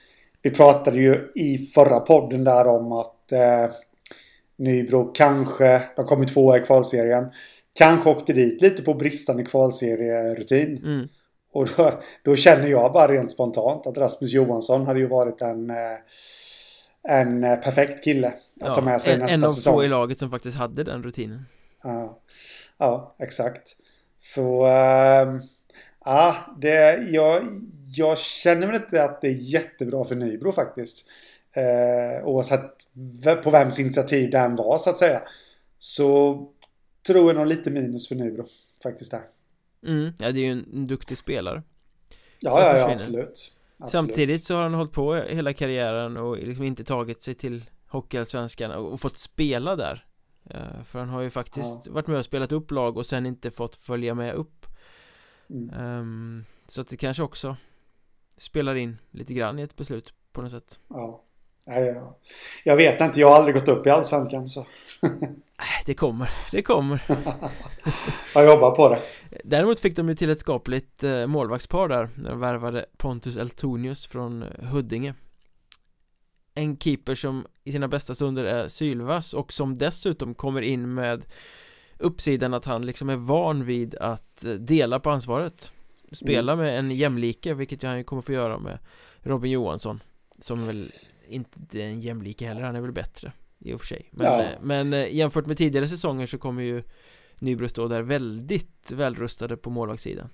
vi 0.43 0.51
pratade 0.51 0.97
ju 0.97 1.33
i 1.35 1.59
förra 1.59 2.01
podden 2.01 2.45
där 2.45 2.67
om 2.67 2.93
att 2.93 3.33
eh, 3.33 3.71
Nybro 4.57 5.13
kanske, 5.15 5.83
de 5.97 6.07
kom 6.07 6.21
ju 6.21 6.29
tvåa 6.29 6.59
i 6.59 6.61
kvalserien, 6.61 7.31
kanske 7.73 8.11
åkte 8.11 8.33
dit 8.33 8.63
lite 8.63 8.83
på 8.83 8.95
bristande 8.95 9.45
kvalserierutin. 9.45 10.85
mm. 10.85 11.09
Och 11.53 11.69
då, 11.77 12.01
då, 12.23 12.37
känner 12.37 12.69
jag 12.69 12.93
bara 12.93 13.13
rent 13.13 13.33
spontant 13.33 13.87
att 13.87 13.99
Rasmus 13.99 14.33
Johansson 14.33 14.87
hade 14.87 15.01
ju 15.01 15.07
varit 15.07 15.43
en, 15.43 15.71
eh, 15.71 15.77
en 17.09 17.45
eh, 17.45 17.57
perfekt 17.57 18.05
kille 18.05 18.29
att 18.29 18.35
ja, 18.55 18.75
ta 18.75 18.81
med 18.81 19.01
sig 19.01 19.15
en, 19.15 19.21
nästa 19.21 19.35
en 19.35 19.45
av 19.45 19.49
säsong. 19.49 19.75
få 19.75 19.85
i 19.85 19.89
laget 19.89 20.19
som 20.19 20.31
faktiskt 20.31 20.57
hade 20.57 20.85
den 20.85 21.03
rutinen. 21.03 21.47
Ja, 21.83 22.21
ja 22.79 23.17
exakt. 23.19 23.77
Så, 24.17 24.67
äh, 24.67 25.35
ja, 26.05 26.37
det, 26.61 27.09
jag, 27.11 27.43
jag 27.97 28.19
känner 28.19 28.67
väl 28.67 28.77
inte 28.77 29.05
att 29.05 29.21
det 29.21 29.29
är 29.29 29.39
jättebra 29.41 30.05
för 30.05 30.15
Nybro 30.15 30.53
faktiskt. 30.53 31.07
Eh, 31.55 32.25
oavsett 32.25 32.71
på 33.43 33.51
vems 33.51 33.79
initiativ 33.79 34.31
den 34.31 34.57
var 34.57 34.79
så 34.79 34.91
att 34.91 34.99
säga. 34.99 35.23
Så 35.79 36.39
tror 37.07 37.27
jag 37.27 37.37
nog 37.37 37.47
lite 37.47 37.71
minus 37.71 38.09
för 38.09 38.15
Nybro 38.15 38.47
faktiskt 38.83 39.11
där. 39.11 39.23
Mm, 39.87 40.13
ja 40.19 40.33
det 40.33 40.41
är 40.41 40.45
ju 40.45 40.53
en 40.53 40.87
duktig 40.87 41.19
spelare. 41.19 41.63
Ja, 42.41 42.61
ja, 42.61 42.79
ja 42.79 42.93
absolut. 42.93 43.21
absolut. 43.79 43.91
Samtidigt 43.91 44.45
så 44.45 44.55
har 44.55 44.63
han 44.63 44.75
hållit 44.75 44.93
på 44.93 45.15
hela 45.15 45.53
karriären 45.53 46.17
och 46.17 46.39
liksom 46.39 46.65
inte 46.65 46.85
tagit 46.85 47.23
sig 47.23 47.35
till 47.35 47.65
Hockeyallsvenskan 47.89 48.71
och 48.71 49.01
fått 49.01 49.19
spela 49.19 49.77
där. 49.77 50.07
Eh, 50.51 50.83
för 50.85 50.99
han 50.99 51.09
har 51.09 51.23
ju 51.23 51.31
faktiskt 51.31 51.87
ja. 51.87 51.93
varit 51.93 52.07
med 52.07 52.19
och 52.19 52.25
spelat 52.25 52.53
upp 52.53 52.71
lag 52.71 52.97
och 52.97 53.07
sen 53.07 53.27
inte 53.27 53.51
fått 53.51 53.77
följa 53.77 54.15
med 54.15 54.35
upp. 54.35 54.67
Mm. 55.51 55.81
Um, 55.81 56.45
så 56.67 56.81
att 56.81 56.89
det 56.89 56.97
kanske 56.97 57.23
också 57.23 57.57
spelar 58.37 58.75
in 58.75 58.99
lite 59.11 59.35
grann 59.35 59.59
i 59.59 59.63
ett 59.63 59.77
beslut 59.77 60.15
på 60.33 60.43
något 60.43 60.51
sätt. 60.51 60.79
Ja. 60.89 61.24
Ja, 61.67 62.17
Jag 62.65 62.77
vet 62.77 63.01
inte, 63.01 63.21
jag 63.21 63.31
har 63.31 63.37
aldrig 63.37 63.55
gått 63.55 63.69
upp 63.69 63.87
i 63.87 63.91
Allsvenskan 63.91 64.49
så. 64.49 64.67
det 65.87 65.95
kommer, 65.95 66.31
det 66.51 66.63
kommer. 66.63 67.03
jag 68.35 68.47
jobbar 68.47 68.71
på 68.71 68.89
det. 68.89 69.01
Däremot 69.45 69.81
fick 69.81 69.97
de 69.97 70.09
ju 70.09 70.15
till 70.15 70.31
ett 70.31 70.39
skapligt 70.39 71.03
eh, 71.03 71.27
målvaktspar 71.27 71.89
där 71.89 72.09
när 72.15 72.31
de 72.31 72.41
värvade 72.41 72.87
Pontus 72.97 73.37
Eltonius 73.37 74.07
från 74.07 74.45
Huddinge. 74.59 75.15
En 76.55 76.79
keeper 76.79 77.15
som 77.15 77.47
i 77.65 77.73
sina 77.73 77.89
bästa 77.89 78.15
stunder 78.15 78.45
är 78.45 78.69
sylvass 78.69 79.35
och 79.35 79.53
som 79.53 79.77
dessutom 79.77 80.35
kommer 80.35 80.63
in 80.63 80.95
med 80.95 81.25
uppsidan 81.99 82.55
att 82.55 82.65
han 82.65 82.87
liksom 82.87 83.09
är 83.09 83.17
van 83.17 83.65
vid 83.65 83.95
att 83.95 84.45
eh, 84.45 84.51
dela 84.53 85.01
på 85.01 85.11
ansvaret. 85.11 85.73
Spela 86.13 86.53
mm. 86.53 86.65
med 86.65 86.79
en 86.79 86.91
jämlike, 86.91 87.55
vilket 87.55 87.83
han 87.83 87.99
ju 87.99 88.05
kommer 88.05 88.23
få 88.23 88.33
göra 88.33 88.59
med 88.59 88.79
Robin 89.23 89.51
Johansson. 89.51 90.03
Som 90.39 90.67
väl 90.67 90.93
inte 91.29 91.83
en 91.83 92.01
jämlike 92.01 92.47
heller, 92.47 92.63
han 92.63 92.77
är 92.77 92.81
väl 92.81 92.93
bättre 92.93 93.33
i 93.65 93.73
och 93.73 93.81
för 93.81 93.87
sig. 93.87 94.09
Men, 94.11 94.27
ja. 94.27 94.41
Eh, 94.41 94.49
men 94.61 94.93
eh, 94.93 95.15
jämfört 95.15 95.47
med 95.47 95.59
tidigare 95.59 95.89
säsonger 95.89 96.27
så 96.27 96.39
kommer 96.39 96.63
ju 96.63 96.83
Nybro 97.39 97.69
stå 97.69 97.89
där 97.89 98.03
väldigt 98.03 98.93
välrustade 98.93 99.57
på 99.57 99.71
målvaktssidan. 99.71 100.29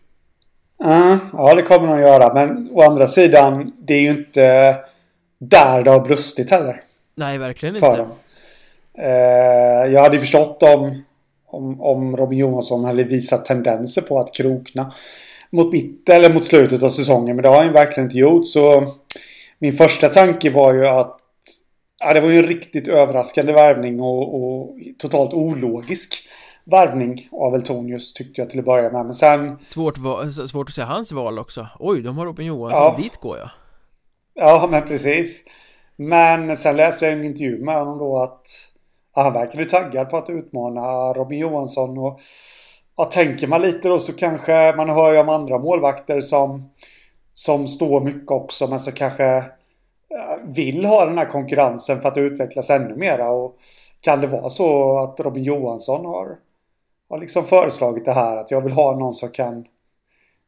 Ja, 1.33 1.55
det 1.55 1.63
kommer 1.63 1.97
de 1.97 2.01
göra, 2.01 2.35
men 2.35 2.71
å 2.73 2.83
andra 2.83 3.07
sidan 3.07 3.73
Det 3.79 3.95
är 3.95 4.01
ju 4.01 4.11
inte 4.11 4.77
där 5.39 5.83
det 5.85 5.91
har 5.91 6.01
brustit 6.01 6.51
heller. 6.51 6.83
Nej, 7.15 7.39
verkligen 7.39 7.75
inte. 7.75 7.97
dem. 7.97 8.11
Eh, 8.99 9.93
jag 9.93 10.03
hade 10.03 10.19
förstått 10.19 10.63
om, 10.63 11.03
om, 11.47 11.81
om 11.81 12.17
Robin 12.17 12.39
Johansson 12.39 12.85
hade 12.85 13.05
visat 13.05 13.45
tendenser 13.47 14.03
på 14.03 14.19
att 14.19 14.35
krokna 14.35 14.93
mot 15.51 15.73
mitt 15.73 16.09
eller 16.09 16.33
mot 16.33 16.45
slutet 16.45 16.83
av 16.83 16.91
säsongen, 16.91 17.37
men 17.37 17.43
det 17.43 17.49
har 17.49 17.57
han 17.57 17.67
ju 17.67 17.73
verkligen 17.73 18.07
inte 18.07 18.19
gjort. 18.19 18.47
Så 18.47 18.85
min 19.61 19.73
första 19.73 20.09
tanke 20.09 20.51
var 20.51 20.75
ju 20.75 20.87
att 20.87 21.17
ja, 21.99 22.15
det 22.15 22.21
var 22.21 22.29
ju 22.29 22.39
en 22.39 22.47
riktigt 22.47 22.89
överraskande 22.89 23.53
värvning 23.53 24.01
och, 24.01 24.35
och 24.35 24.77
totalt 24.99 25.33
ologisk 25.33 26.29
värvning 26.65 27.29
av 27.33 27.55
Eltonius 27.55 28.15
tyckte 28.15 28.41
jag 28.41 28.51
till 28.51 28.59
att 28.59 28.65
börja 28.65 28.91
med. 28.91 29.05
Men 29.05 29.15
sen... 29.15 29.59
Svårt, 29.59 29.97
svårt 30.49 30.69
att 30.69 30.75
säga 30.75 30.87
hans 30.87 31.13
val 31.13 31.39
också. 31.39 31.69
Oj, 31.79 32.03
de 32.03 32.19
har 32.19 32.27
Robin 32.27 32.47
Johansson, 32.47 32.83
ja. 32.83 32.97
dit 32.99 33.17
går 33.17 33.39
jag. 33.39 33.51
Ja, 34.35 34.69
men 34.71 34.83
precis. 34.83 35.45
Men 35.97 36.57
sen 36.57 36.77
läste 36.77 37.05
jag 37.05 37.15
en 37.15 37.25
intervju 37.25 37.65
med 37.65 37.79
honom 37.79 37.99
då 37.99 38.19
att 38.23 38.47
ja, 39.15 39.23
han 39.23 39.33
verkade 39.33 39.65
taggad 39.65 40.11
på 40.11 40.17
att 40.17 40.31
utmana 40.31 41.13
Robin 41.13 41.39
Johansson. 41.39 41.99
Och 41.99 42.21
ja, 42.97 43.05
tänker 43.05 43.47
man 43.47 43.63
lite 43.63 43.89
då 43.89 43.99
så 43.99 44.13
kanske 44.13 44.75
man 44.77 44.91
hör 44.91 45.13
ju 45.13 45.19
om 45.19 45.29
andra 45.29 45.59
målvakter 45.59 46.21
som 46.21 46.71
som 47.41 47.69
står 47.69 48.01
mycket 48.01 48.31
också 48.31 48.67
men 48.67 48.81
som 48.81 48.93
kanske 48.93 49.45
vill 50.45 50.85
ha 50.85 51.07
den 51.07 51.19
här 51.19 51.25
konkurrensen 51.25 52.01
för 52.01 52.09
att 52.09 52.19
utvecklas 52.19 52.71
ännu 52.71 52.97
mera. 52.97 53.31
Och 53.31 53.59
kan 54.01 54.21
det 54.21 54.27
vara 54.27 54.51
så 54.51 54.99
att 54.99 55.21
Robin 55.21 55.45
Johansson 55.45 56.05
har, 56.05 56.37
har 57.11 57.19
liksom 57.19 57.45
föreslagit 57.45 58.05
det 58.05 58.13
här 58.13 58.37
att 58.37 58.51
jag 58.51 58.61
vill 58.61 58.73
ha 58.73 58.99
någon 58.99 59.15
som 59.15 59.31
kan 59.31 59.65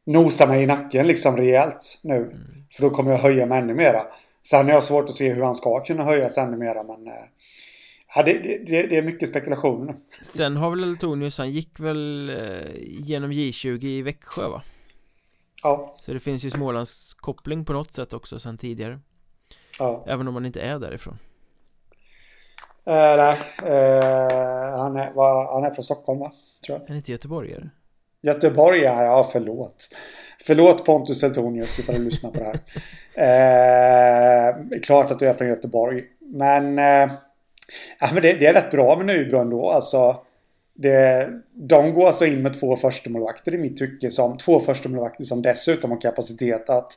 nosa 0.05 0.47
mig 0.47 0.63
i 0.63 0.65
nacken 0.65 1.07
liksom 1.07 1.37
rejält 1.37 1.99
nu. 2.01 2.15
Mm. 2.15 2.31
För 2.75 2.81
då 2.81 2.89
kommer 2.89 3.11
jag 3.11 3.19
höja 3.19 3.45
mig 3.45 3.59
ännu 3.59 3.73
mera. 3.73 4.01
Sen 4.41 4.65
har 4.65 4.73
jag 4.73 4.83
svårt 4.83 5.05
att 5.05 5.15
se 5.15 5.33
hur 5.33 5.43
han 5.43 5.55
ska 5.55 5.79
kunna 5.79 6.03
höjas 6.03 6.37
ännu 6.37 6.57
mera 6.57 6.83
men 6.83 7.07
eh, 7.07 7.13
Ja, 8.15 8.23
det, 8.23 8.33
det, 8.33 8.87
det, 8.87 8.97
är 8.97 9.03
mycket 9.03 9.29
spekulation. 9.29 9.93
Sen 10.23 10.57
har 10.57 10.69
väl 10.69 10.83
Eltonius, 10.83 11.37
han 11.37 11.51
gick 11.51 11.79
väl 11.79 12.29
eh, 12.29 12.71
genom 12.83 13.31
J20 13.31 13.85
i 13.85 14.01
Växjö 14.01 14.47
va? 14.47 14.61
Ja. 15.63 15.95
Så 15.97 16.13
det 16.13 16.19
finns 16.19 16.43
ju 16.43 16.49
Smålands 16.49 17.13
koppling 17.13 17.65
på 17.65 17.73
något 17.73 17.93
sätt 17.93 18.13
också 18.13 18.39
sen 18.39 18.57
tidigare. 18.57 18.99
Ja. 19.79 20.03
Även 20.07 20.27
om 20.27 20.33
man 20.33 20.45
inte 20.45 20.61
är 20.61 20.79
därifrån. 20.79 21.17
Uh, 22.87 22.93
nej, 22.93 23.37
uh, 23.63 24.77
han, 24.77 24.95
är, 24.95 25.13
var, 25.13 25.53
han 25.53 25.63
är 25.63 25.73
från 25.73 25.83
Stockholm 25.83 26.19
va? 26.19 26.31
Tror 26.65 26.77
jag. 26.77 26.83
Är 26.83 26.87
han 26.87 26.97
inte 26.97 27.11
göteborgare? 27.11 27.69
Göteborg, 28.21 28.79
ja, 28.79 29.29
förlåt. 29.31 29.89
Förlåt 30.45 30.85
Pontus 30.85 31.23
Eltonius 31.23 31.79
ifall 31.79 31.95
du 31.95 32.05
lyssnar 32.05 32.31
på 32.31 32.39
det 32.39 32.53
här. 33.15 34.51
uh, 34.73 34.79
klart 34.81 35.11
att 35.11 35.19
du 35.19 35.27
är 35.27 35.33
från 35.33 35.47
Göteborg. 35.47 36.03
Men, 36.19 36.79
uh, 36.79 37.13
ja, 37.99 38.09
men 38.13 38.21
det, 38.21 38.33
det, 38.33 38.47
är 38.47 38.53
rätt 38.53 38.71
bra 38.71 38.95
med 38.97 39.05
Nybro 39.05 39.39
ändå. 39.39 39.69
Alltså, 39.71 40.25
det, 40.75 41.29
de 41.53 41.93
går 41.93 42.07
alltså 42.07 42.25
in 42.25 42.41
med 42.41 42.59
två 42.59 42.75
förstemålvakter 42.75 43.53
i 43.53 43.57
mitt 43.57 43.77
tycke. 43.77 44.11
Som, 44.11 44.37
två 44.37 44.59
förstemålvakter 44.59 45.23
som 45.23 45.41
dessutom 45.41 45.91
har 45.91 46.01
kapacitet 46.01 46.69
att, 46.69 46.91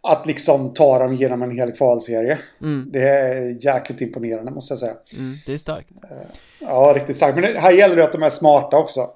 att 0.00 0.26
liksom 0.26 0.74
ta 0.74 0.98
dem 0.98 1.14
genom 1.14 1.42
en 1.42 1.50
hel 1.50 1.72
kvalserie. 1.72 2.38
Mm. 2.62 2.88
Det 2.92 3.08
är 3.08 3.64
jäkligt 3.64 4.00
imponerande 4.00 4.50
måste 4.50 4.72
jag 4.72 4.78
säga. 4.78 4.96
Mm, 5.18 5.34
det 5.46 5.52
är 5.52 5.58
starkt. 5.58 5.90
Eh, 5.90 6.36
ja, 6.60 6.92
riktigt 6.96 7.16
starkt. 7.16 7.38
Men 7.38 7.56
här 7.56 7.72
gäller 7.72 7.96
det 7.96 8.04
att 8.04 8.12
de 8.12 8.22
är 8.22 8.30
smarta 8.30 8.76
också. 8.76 9.10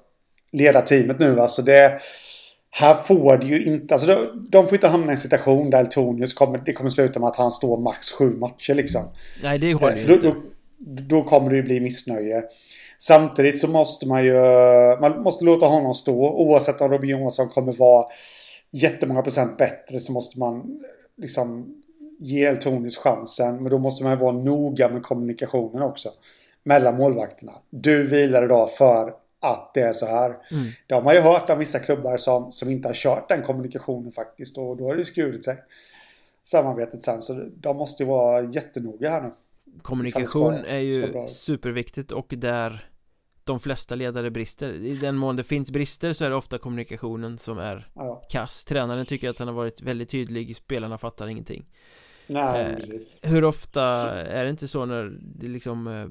Leda 0.51 0.81
teamet 0.81 1.19
nu 1.19 1.39
alltså. 1.39 1.61
Det, 1.61 2.01
här 2.71 2.93
får 2.93 3.37
det 3.37 3.45
ju 3.45 3.65
inte, 3.65 3.93
alltså 3.93 4.07
de, 4.07 4.47
de 4.49 4.67
får 4.67 4.73
inte 4.73 4.87
hamna 4.87 5.07
i 5.07 5.11
en 5.11 5.17
situation 5.17 5.69
där 5.69 5.79
Eltonius 5.79 6.33
kommer, 6.33 6.61
det 6.65 6.73
kommer 6.73 6.89
sluta 6.89 7.19
med 7.19 7.27
att 7.27 7.35
han 7.35 7.51
står 7.51 7.77
max 7.77 8.11
sju 8.11 8.29
matcher 8.29 8.73
liksom. 8.73 9.01
Nej, 9.43 9.59
det 9.59 9.73
håller 9.73 9.93
eh, 9.93 10.07
ju 10.07 10.13
inte. 10.13 10.27
Då, 10.27 10.35
då, 10.77 11.03
då 11.17 11.23
kommer 11.23 11.49
det 11.49 11.55
ju 11.55 11.63
bli 11.63 11.79
missnöje. 11.79 12.43
Samtidigt 13.01 13.59
så 13.59 13.67
måste 13.67 14.07
man 14.07 14.25
ju, 14.25 14.33
man 15.01 15.21
måste 15.21 15.45
låta 15.45 15.65
honom 15.65 15.93
stå. 15.93 16.29
Oavsett 16.29 16.81
om 16.81 16.91
Robin 16.91 17.09
Johansson 17.09 17.49
kommer 17.49 17.73
vara 17.73 18.05
jättemånga 18.71 19.21
procent 19.21 19.57
bättre 19.57 19.99
så 19.99 20.11
måste 20.11 20.39
man 20.39 20.83
liksom 21.17 21.75
ge 22.19 22.45
Eltonius 22.45 22.97
chansen. 22.97 23.63
Men 23.63 23.71
då 23.71 23.77
måste 23.77 24.03
man 24.03 24.19
vara 24.19 24.31
noga 24.31 24.89
med 24.89 25.03
kommunikationen 25.03 25.83
också. 25.83 26.09
Mellan 26.63 26.97
målvakterna. 26.97 27.51
Du 27.69 28.07
vilar 28.07 28.45
idag 28.45 28.71
för 28.71 29.13
att 29.39 29.71
det 29.73 29.81
är 29.81 29.93
så 29.93 30.05
här. 30.05 30.29
Mm. 30.29 30.69
Det 30.87 30.93
har 30.93 31.01
man 31.01 31.15
ju 31.15 31.21
hört 31.21 31.49
av 31.49 31.57
vissa 31.57 31.79
klubbar 31.79 32.17
som, 32.17 32.51
som 32.51 32.69
inte 32.69 32.87
har 32.87 32.93
kört 32.93 33.29
den 33.29 33.43
kommunikationen 33.43 34.11
faktiskt. 34.11 34.57
Och 34.57 34.77
då 34.77 34.87
har 34.87 34.95
det 34.95 35.05
skurit 35.05 35.45
sig. 35.45 35.57
Samarbetet 36.43 37.01
sen. 37.01 37.21
Så 37.21 37.49
de 37.55 37.77
måste 37.77 38.03
ju 38.03 38.09
vara 38.09 38.41
jättenoga 38.41 39.09
här 39.09 39.21
nu. 39.21 39.31
Kommunikation 39.81 40.53
är 40.53 40.77
ju 40.77 41.27
superviktigt 41.27 42.11
och 42.11 42.33
där 42.37 42.88
de 43.49 43.59
flesta 43.59 43.95
ledare 43.95 44.31
brister. 44.31 44.73
I 44.73 44.95
den 44.95 45.15
mån 45.15 45.35
det 45.35 45.43
finns 45.43 45.71
brister 45.71 46.13
så 46.13 46.25
är 46.25 46.29
det 46.29 46.35
ofta 46.35 46.57
kommunikationen 46.57 47.37
som 47.37 47.57
är 47.57 47.89
ja. 47.93 48.23
kass. 48.29 48.65
Tränaren 48.65 49.05
tycker 49.05 49.29
att 49.29 49.39
han 49.39 49.47
har 49.47 49.55
varit 49.55 49.81
väldigt 49.81 50.09
tydlig, 50.09 50.55
spelarna 50.55 50.97
fattar 50.97 51.27
ingenting. 51.27 51.65
Nej, 52.27 52.61
eh, 52.61 52.75
precis. 52.75 53.19
Hur 53.21 53.43
ofta 53.43 53.83
är 54.11 54.43
det 54.43 54.49
inte 54.49 54.67
så 54.67 54.85
när 54.85 55.17
det 55.21 55.47
liksom 55.47 55.87
eh, 55.87 56.07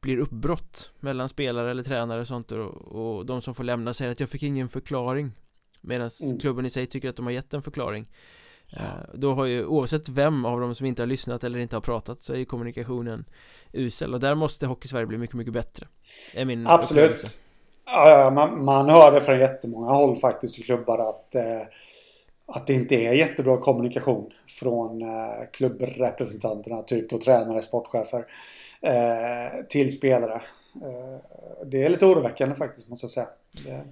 blir 0.00 0.18
uppbrott 0.18 0.90
mellan 1.00 1.28
spelare 1.28 1.70
eller 1.70 1.82
tränare 1.82 2.20
och 2.20 2.26
sånt 2.26 2.52
och, 2.52 2.70
och 2.74 3.26
de 3.26 3.42
som 3.42 3.54
får 3.54 3.64
lämna 3.64 3.94
säger 3.94 4.12
att 4.12 4.20
jag 4.20 4.28
fick 4.28 4.42
ingen 4.42 4.68
förklaring. 4.68 5.32
Medan 5.80 6.10
mm. 6.22 6.38
klubben 6.38 6.66
i 6.66 6.70
sig 6.70 6.86
tycker 6.86 7.08
att 7.08 7.16
de 7.16 7.26
har 7.26 7.32
gett 7.32 7.54
en 7.54 7.62
förklaring 7.62 8.06
Eh, 8.76 9.14
då 9.14 9.34
har 9.34 9.46
ju 9.46 9.66
oavsett 9.66 10.08
vem 10.08 10.44
av 10.44 10.60
dem 10.60 10.74
som 10.74 10.86
inte 10.86 11.02
har 11.02 11.06
lyssnat 11.06 11.44
eller 11.44 11.58
inte 11.58 11.76
har 11.76 11.80
pratat 11.80 12.22
så 12.22 12.32
är 12.32 12.36
ju 12.36 12.44
kommunikationen 12.44 13.24
usel 13.72 14.14
och 14.14 14.20
där 14.20 14.34
måste 14.34 14.66
Hockey 14.66 14.88
Sverige 14.88 15.06
bli 15.06 15.18
mycket, 15.18 15.36
mycket 15.36 15.52
bättre 15.52 15.86
är 16.34 16.44
min 16.44 16.66
Absolut 16.66 17.44
Ja, 17.86 18.30
man, 18.34 18.64
man 18.64 18.90
hör 18.90 19.12
det 19.12 19.20
från 19.20 19.38
jättemånga 19.38 19.92
håll 19.92 20.16
faktiskt 20.16 20.58
i 20.58 20.62
klubbar 20.62 20.98
att, 20.98 21.34
eh, 21.34 21.62
att 22.46 22.66
det 22.66 22.74
inte 22.74 22.94
är 22.94 23.12
jättebra 23.12 23.56
kommunikation 23.56 24.30
från 24.48 25.02
eh, 25.02 25.50
klubbrepresentanterna, 25.52 26.82
typ 26.82 27.10
då 27.10 27.18
tränare, 27.18 27.62
sportchefer, 27.62 28.26
eh, 28.80 29.64
till 29.68 29.94
spelare. 29.94 30.42
Eh, 30.82 31.20
det 31.66 31.84
är 31.84 31.88
lite 31.88 32.06
oroväckande 32.06 32.54
faktiskt 32.54 32.88
måste 32.88 33.04
jag 33.04 33.10
säga. 33.10 33.28
Det... 33.64 33.84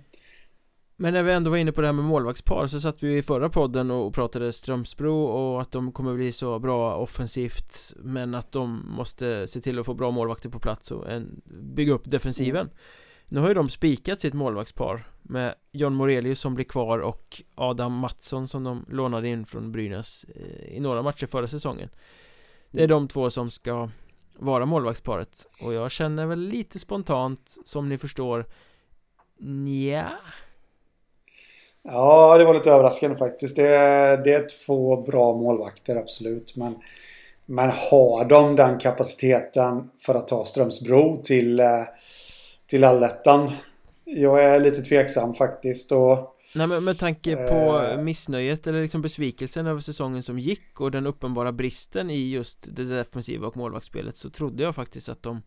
Men 0.96 1.14
när 1.14 1.22
vi 1.22 1.32
ändå 1.32 1.50
var 1.50 1.56
inne 1.56 1.72
på 1.72 1.80
det 1.80 1.86
här 1.86 1.92
med 1.92 2.04
målvaktspar 2.04 2.66
så 2.66 2.80
satt 2.80 3.02
vi 3.02 3.16
i 3.16 3.22
förra 3.22 3.48
podden 3.48 3.90
och 3.90 4.14
pratade 4.14 4.52
Strömsbro 4.52 5.24
och 5.24 5.62
att 5.62 5.70
de 5.70 5.92
kommer 5.92 6.14
bli 6.14 6.32
så 6.32 6.58
bra 6.58 6.96
offensivt 6.96 7.92
Men 7.96 8.34
att 8.34 8.52
de 8.52 8.94
måste 8.96 9.46
se 9.46 9.60
till 9.60 9.78
att 9.78 9.86
få 9.86 9.94
bra 9.94 10.10
målvakter 10.10 10.48
på 10.48 10.58
plats 10.58 10.90
och 10.90 11.10
en, 11.10 11.42
bygga 11.74 11.92
upp 11.92 12.04
defensiven. 12.04 12.66
Mm. 12.66 12.74
Nu 13.28 13.40
har 13.40 13.48
ju 13.48 13.54
de 13.54 13.68
spikat 13.68 14.20
sitt 14.20 14.34
målvaktspar 14.34 15.04
med 15.22 15.54
John 15.72 15.94
Morelius 15.94 16.40
som 16.40 16.54
blir 16.54 16.64
kvar 16.64 16.98
och 16.98 17.42
Adam 17.54 17.92
Mattsson 17.92 18.48
som 18.48 18.64
de 18.64 18.86
lånade 18.88 19.28
in 19.28 19.46
från 19.46 19.72
Brynäs 19.72 20.24
eh, 20.24 20.76
i 20.76 20.80
några 20.80 21.02
matcher 21.02 21.26
förra 21.26 21.46
säsongen. 21.46 21.88
Det 22.70 22.82
är 22.82 22.88
de 22.88 23.08
två 23.08 23.30
som 23.30 23.50
ska 23.50 23.90
vara 24.38 24.66
målvaktsparet. 24.66 25.46
Och 25.62 25.74
jag 25.74 25.90
känner 25.90 26.26
väl 26.26 26.40
lite 26.40 26.78
spontant 26.78 27.56
som 27.64 27.88
ni 27.88 27.98
förstår 27.98 28.46
Nja. 29.38 30.12
Ja, 31.84 32.38
det 32.38 32.44
var 32.44 32.54
lite 32.54 32.70
överraskande 32.70 33.16
faktiskt. 33.16 33.56
Det 33.56 33.68
är, 33.68 34.16
det 34.16 34.32
är 34.32 34.46
två 34.66 35.02
bra 35.02 35.32
målvakter, 35.32 35.96
absolut. 35.96 36.56
Men, 36.56 36.74
men 37.46 37.70
har 37.90 38.24
de 38.24 38.56
den 38.56 38.78
kapaciteten 38.78 39.90
för 40.00 40.14
att 40.14 40.28
ta 40.28 40.44
Strömsbro 40.44 41.22
till, 41.22 41.60
eh, 41.60 41.82
till 42.66 42.84
allettan? 42.84 43.50
Jag 44.04 44.44
är 44.44 44.60
lite 44.60 44.82
tveksam 44.82 45.34
faktiskt. 45.34 45.92
Och, 45.92 46.32
Nej 46.54 46.66
men 46.66 46.84
med 46.84 46.98
tanke 46.98 47.36
på 47.36 47.82
eh, 47.82 48.02
missnöjet 48.02 48.66
eller 48.66 48.82
liksom 48.82 49.02
besvikelsen 49.02 49.66
över 49.66 49.80
säsongen 49.80 50.22
som 50.22 50.38
gick 50.38 50.80
och 50.80 50.90
den 50.90 51.06
uppenbara 51.06 51.52
bristen 51.52 52.10
i 52.10 52.30
just 52.30 52.76
det 52.76 52.84
defensiva 52.84 53.46
och 53.46 53.56
målvaktsspelet 53.56 54.16
så 54.16 54.30
trodde 54.30 54.62
jag 54.62 54.74
faktiskt 54.74 55.08
att 55.08 55.22
de 55.22 55.42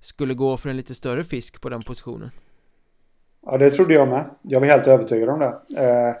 skulle 0.00 0.34
gå 0.34 0.56
för 0.56 0.68
en 0.70 0.76
lite 0.76 0.94
större 0.94 1.24
fisk 1.24 1.60
på 1.60 1.68
den 1.68 1.80
positionen. 1.80 2.30
Ja, 3.46 3.56
det 3.56 3.70
trodde 3.70 3.94
jag 3.94 4.08
med. 4.08 4.24
Jag 4.42 4.60
var 4.60 4.66
helt 4.66 4.86
övertygad 4.86 5.28
om 5.28 5.38
det. 5.38 5.54
Eh, 5.76 6.14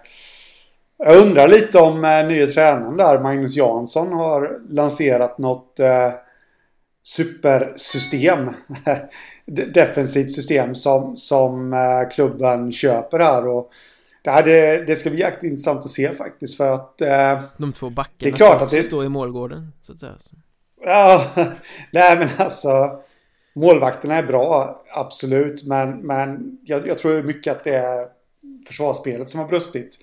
jag 0.98 1.16
undrar 1.16 1.48
lite 1.48 1.78
om 1.78 2.04
eh, 2.04 2.26
nya 2.26 2.46
tränaren 2.46 2.96
där, 2.96 3.18
Magnus 3.20 3.56
Jansson, 3.56 4.12
har 4.12 4.60
lanserat 4.68 5.38
något 5.38 5.80
eh, 5.80 6.12
supersystem. 7.02 8.50
Defensivt 9.74 10.32
system 10.32 10.74
som, 10.74 11.16
som 11.16 11.72
eh, 11.72 12.08
klubben 12.10 12.72
köper 12.72 13.18
här. 13.18 13.48
Och 13.48 13.70
det, 14.22 14.42
det, 14.42 14.84
det 14.86 14.96
ska 14.96 15.10
bli 15.10 15.20
jäkligt 15.20 15.42
intressant 15.42 15.84
att 15.84 15.90
se 15.90 16.14
faktiskt 16.14 16.56
för 16.56 16.68
att... 16.68 17.00
Eh, 17.00 17.40
De 17.56 17.72
två 17.72 17.90
backarna 17.90 18.14
det 18.18 18.28
är 18.28 18.32
klart 18.32 18.62
att 18.62 18.70
det 18.70 18.82
står 18.82 19.04
i 19.04 19.08
målgården, 19.08 19.72
så 19.80 19.92
att 19.92 19.98
säga. 19.98 20.12
Ja, 20.84 21.24
nej 21.92 22.18
men 22.18 22.28
alltså... 22.38 23.00
Målvakterna 23.54 24.14
är 24.14 24.22
bra, 24.22 24.82
absolut. 24.94 25.66
Men, 25.66 26.06
men 26.06 26.58
jag, 26.64 26.86
jag 26.86 26.98
tror 26.98 27.22
mycket 27.22 27.56
att 27.56 27.64
det 27.64 27.76
är 27.76 28.08
försvarsspelet 28.66 29.28
som 29.28 29.40
har 29.40 29.48
brustit 29.48 29.98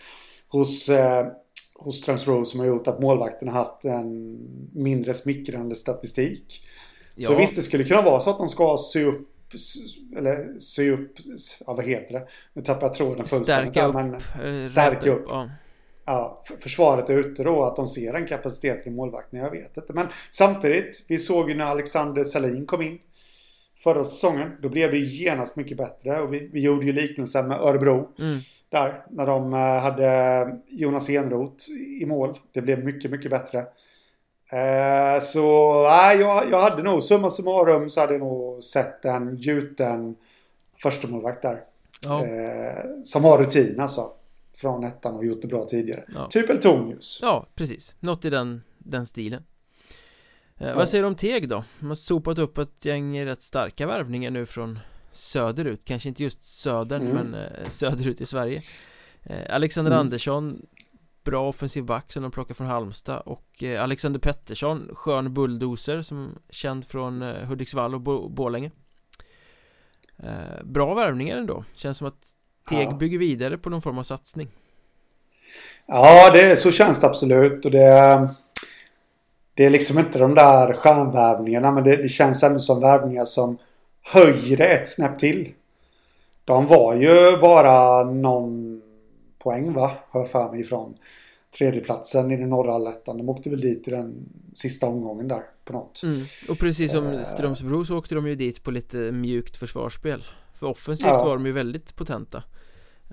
hos, 0.48 0.90
eh, 0.90 1.28
hos 1.76 2.02
Strömsbro 2.02 2.46
som 2.46 2.60
har 2.60 2.68
gjort 2.68 2.88
att 2.88 3.02
målvakterna 3.02 3.52
haft 3.52 3.86
en 3.86 4.38
mindre 4.74 5.14
smickrande 5.14 5.76
statistik. 5.76 6.62
Ja. 7.16 7.30
Så 7.30 7.36
visst, 7.36 7.56
det 7.56 7.62
skulle 7.62 7.84
kunna 7.84 8.02
vara 8.02 8.20
så 8.20 8.30
att 8.30 8.38
de 8.38 8.50
ska 8.50 8.78
sy 8.78 9.06
upp 9.06 9.28
eller 10.18 10.60
sy 10.60 10.92
upp, 10.92 11.12
ja 11.66 11.74
vad 11.74 11.86
heter 11.86 12.14
det? 12.14 12.28
Nu 12.54 12.62
tappar 12.62 12.88
jag 12.88 12.94
tråden 12.94 13.26
fullständigt. 13.26 13.74
Stärka 13.74 13.88
upp. 13.88 13.94
Men, 13.94 14.14
eh, 14.64 14.68
stärka 14.68 15.12
upp. 15.12 15.26
Ja. 15.30 15.50
ja. 16.06 16.44
försvaret 16.60 17.10
är 17.10 17.18
ute 17.18 17.44
då, 17.44 17.64
att 17.64 17.76
de 17.76 17.88
ser 17.88 18.14
en 18.14 18.28
kapacitet 18.28 18.88
i 18.88 18.90
målvakten, 18.90 19.40
jag 19.40 19.52
vet 19.52 19.78
inte. 19.78 19.94
Men 19.94 20.08
samtidigt, 20.32 21.06
vi 21.10 21.18
såg 21.18 21.50
ju 21.50 21.56
när 21.56 21.66
Alexander 21.66 22.24
Salin 22.24 22.66
kom 22.66 22.82
in 22.82 23.00
förra 23.80 24.04
säsongen. 24.04 24.52
Då 24.62 24.70
blev 24.70 24.92
det 24.92 24.98
genast 24.98 25.56
mycket 25.56 25.78
bättre 25.78 26.22
och 26.22 26.34
vi, 26.34 26.50
vi 26.54 26.62
gjorde 26.62 26.86
ju 26.86 26.94
liknelsen 26.94 27.48
med 27.48 27.60
Örebro. 27.60 28.10
Mm. 28.20 28.40
Där, 28.70 29.06
när 29.10 29.26
de 29.26 29.54
eh, 29.54 29.60
hade 29.60 30.60
Jonas 30.68 31.10
Enroth 31.10 31.70
i 32.02 32.06
mål. 32.06 32.38
Det 32.52 32.62
blev 32.62 32.86
mycket, 32.86 33.12
mycket 33.12 33.32
bättre. 33.32 33.60
Eh, 34.50 35.22
så 35.22 35.84
nej, 35.84 36.20
jag, 36.20 36.52
jag 36.52 36.62
hade 36.62 36.84
nog, 36.84 37.04
summa 37.04 37.30
summarum 37.30 37.90
så 37.90 38.02
hade 38.02 38.14
jag 38.14 38.20
nog 38.20 38.64
sett 38.64 39.06
en 39.06 39.38
gjuten 39.38 40.16
förstemålvakt 40.78 41.42
där. 41.42 41.62
Ja. 42.06 42.26
Eh, 42.26 42.84
som 43.04 43.24
har 43.24 43.38
rutin 43.38 43.80
alltså. 43.80 44.12
Från 44.56 44.84
ettan 44.84 45.16
och 45.16 45.26
gjort 45.26 45.42
det 45.42 45.48
bra 45.48 45.66
tidigare. 45.66 46.04
Ja. 46.16 46.28
Typ 46.30 46.50
Eltonius. 46.50 47.20
Ja, 47.22 47.48
precis. 47.56 47.96
Något 48.00 48.26
i 48.26 48.30
den, 48.30 48.62
den 48.78 49.06
stilen. 49.06 49.44
Eh, 50.58 50.76
vad 50.76 50.90
säger 50.90 51.02
du 51.02 51.08
om 51.08 51.16
Teg 51.16 51.50
då? 51.50 51.64
De 51.80 51.88
har 51.88 51.96
sopat 51.96 52.40
upp 52.40 52.58
ett 52.58 52.86
gäng 52.86 53.26
rätt 53.26 53.42
starka 53.42 53.88
värvningar 53.88 54.32
nu 54.32 54.46
från 54.46 54.80
söderut 55.12 55.86
Kanske 55.86 56.10
inte 56.10 56.24
just 56.24 56.44
södern 56.44 57.02
mm. 57.02 57.14
men 57.14 57.34
eh, 57.34 57.70
söderut 57.70 58.22
i 58.22 58.26
Sverige 58.26 58.62
eh, 59.24 59.56
Alexander 59.56 59.92
mm. 59.92 60.00
Andersson 60.00 60.62
Bra 61.24 61.50
offensiv 61.50 61.84
back 61.84 62.12
som 62.12 62.24
de 62.24 62.32
plockar 62.32 62.56
från 62.56 62.68
Halmstad 62.68 63.22
och 63.26 63.64
eh, 63.64 63.84
Alexander 63.84 64.20
Pettersson 64.20 64.90
Skön 64.94 65.34
bulldozer 65.34 66.02
som 66.02 66.40
känd 66.50 66.86
från 66.86 67.22
eh, 67.22 67.48
Hudiksvall 67.48 67.96
och 67.96 68.02
Bo 68.02 68.30
Borlänge 68.30 68.72
eh, 70.18 70.64
Bra 70.64 70.94
värvningar 70.94 71.38
ändå 71.38 71.64
Känns 71.76 71.98
som 71.98 72.08
att 72.08 72.28
Teg 72.70 72.88
ja. 72.88 72.94
bygger 72.94 73.18
vidare 73.18 73.58
på 73.58 73.70
någon 73.70 73.82
form 73.82 73.98
av 73.98 74.04
satsning 74.04 74.48
Ja, 75.86 76.32
det, 76.34 76.60
så 76.60 76.72
känns 76.72 77.00
det 77.00 77.08
absolut 77.08 77.66
och 77.66 77.72
det 77.72 78.28
det 79.58 79.66
är 79.66 79.70
liksom 79.70 80.00
inte 80.00 80.20
de 80.20 80.36
där 80.36 80.74
stjärnvärvningarna 80.74 81.72
men 81.72 81.84
det, 81.84 81.96
det 81.96 82.10
känns 82.10 82.44
ändå 82.44 82.60
som 82.60 82.80
värvningar 82.80 83.26
som 83.26 83.58
höjer 84.02 84.58
det 84.58 84.68
ett 84.68 84.90
snäpp 84.90 85.20
till. 85.20 85.52
De 86.46 86.68
var 86.68 86.96
ju 86.96 87.38
bara 87.42 88.04
någon 88.04 88.82
poäng 89.40 89.74
va? 89.74 89.92
Hör 90.12 90.26
för 90.26 90.52
mig 90.52 90.62
ifrån 90.62 90.98
tredjeplatsen 91.58 92.32
i 92.32 92.38
den 92.38 92.50
norra 92.50 92.74
allettan. 92.74 93.18
De 93.18 93.30
åkte 93.30 93.50
väl 93.50 93.62
dit 93.62 93.88
i 93.88 93.92
den 93.92 94.30
sista 94.54 94.88
omgången 94.88 95.28
där 95.28 95.42
på 95.66 95.74
något. 95.74 96.04
Mm. 96.04 96.22
Och 96.50 96.60
precis 96.60 96.92
som 96.92 97.06
uh, 97.06 97.24
Strömsbro 97.24 97.86
så 97.86 97.98
åkte 97.98 98.16
de 98.16 98.28
ju 98.28 98.36
dit 98.36 98.64
på 98.64 98.72
lite 98.72 98.98
mjukt 98.98 99.58
försvarsspel. 99.58 100.26
För 100.60 100.68
offensivt 100.68 101.08
ja. 101.08 101.26
var 101.26 101.34
de 101.34 101.46
ju 101.46 101.52
väldigt 101.52 101.96
potenta. 101.96 102.44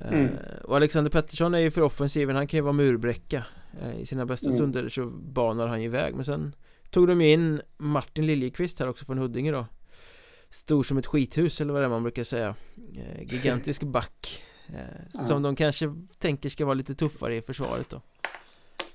Eh, 0.00 0.12
mm. 0.12 0.28
Och 0.64 0.76
Alexander 0.76 1.10
Pettersson 1.10 1.54
är 1.54 1.58
ju 1.58 1.70
för 1.70 1.82
offensiven, 1.82 2.36
han 2.36 2.46
kan 2.46 2.58
ju 2.58 2.62
vara 2.62 2.72
murbräcka 2.72 3.36
Eh, 3.38 3.63
I 3.98 4.06
sina 4.06 4.26
bästa 4.26 4.46
mm. 4.46 4.58
stunder 4.58 4.88
så 4.88 5.06
banar 5.06 5.66
han 5.66 5.80
ju 5.80 5.86
iväg. 5.86 6.14
Men 6.14 6.24
sen 6.24 6.54
Tog 6.94 7.08
de 7.08 7.20
ju 7.20 7.32
in 7.32 7.60
Martin 7.76 8.26
Liljekvist 8.26 8.80
här 8.80 8.88
också 8.88 9.04
från 9.04 9.18
Huddinge 9.18 9.52
då. 9.52 9.66
Stor 10.50 10.82
som 10.82 10.98
ett 10.98 11.06
skithus 11.06 11.60
eller 11.60 11.72
vad 11.72 11.82
det 11.82 11.86
är 11.86 11.90
man 11.90 12.02
brukar 12.02 12.24
säga. 12.24 12.54
Eh, 12.96 13.22
Gigantisk 13.22 13.82
back 13.92 14.42
eh, 14.68 15.20
Som 15.26 15.42
de 15.42 15.56
kanske 15.56 15.94
tänker 16.18 16.48
ska 16.48 16.64
vara 16.64 16.74
lite 16.74 16.94
tuffare 16.94 17.36
i 17.36 17.42
försvaret 17.42 17.88
då. 17.90 18.00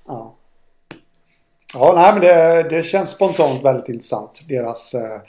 Ja. 0.06 0.36
Ja, 1.74 1.92
nej 1.96 2.12
men 2.12 2.20
det, 2.20 2.68
det 2.76 2.82
känns 2.82 3.10
spontant 3.10 3.64
väldigt 3.64 3.88
intressant 3.88 4.40
Deras 4.48 4.94
eh, 4.94 5.20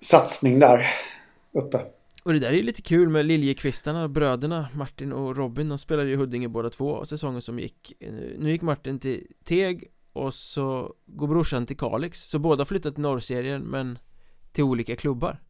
satsning 0.00 0.58
där 0.58 0.86
uppe 1.52 1.80
och 2.30 2.34
det 2.34 2.40
där 2.40 2.48
är 2.48 2.56
ju 2.56 2.62
lite 2.62 2.82
kul 2.82 3.08
med 3.08 3.26
Liljekvistarna, 3.26 4.08
bröderna 4.08 4.68
Martin 4.74 5.12
och 5.12 5.36
Robin. 5.36 5.68
De 5.68 5.78
spelade 5.78 6.08
ju 6.08 6.16
Huddinge 6.16 6.48
båda 6.48 6.70
två 6.70 7.04
säsongen 7.04 7.42
som 7.42 7.58
gick 7.58 7.92
Nu 8.38 8.50
gick 8.50 8.62
Martin 8.62 8.98
till 8.98 9.26
Teg 9.44 9.88
och 10.12 10.34
så 10.34 10.94
går 11.06 11.28
brorsan 11.28 11.66
till 11.66 11.76
Kalix. 11.76 12.28
Så 12.28 12.38
båda 12.38 12.64
flyttat 12.64 12.94
till 12.94 13.02
norrserien 13.02 13.62
men 13.62 13.98
till 14.52 14.64
olika 14.64 14.96
klubbar. 14.96 15.40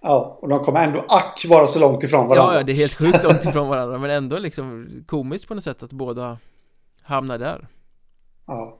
Ja, 0.00 0.38
och 0.42 0.48
de 0.48 0.64
kommer 0.64 0.84
ändå 0.84 1.04
ack 1.08 1.46
vara 1.48 1.66
så 1.66 1.80
långt 1.80 2.02
ifrån 2.02 2.28
varandra 2.28 2.54
Ja, 2.54 2.58
ja 2.58 2.64
det 2.64 2.72
är 2.72 2.76
helt 2.76 2.94
sjukt 2.94 3.24
långt 3.24 3.44
ifrån 3.44 3.68
varandra 3.76 3.98
men 3.98 4.10
ändå 4.10 4.38
liksom 4.38 4.88
komiskt 5.06 5.48
på 5.48 5.54
något 5.54 5.64
sätt 5.64 5.82
att 5.82 5.92
båda 5.92 6.38
hamnar 7.02 7.38
där. 7.38 7.68
Ja. 8.46 8.78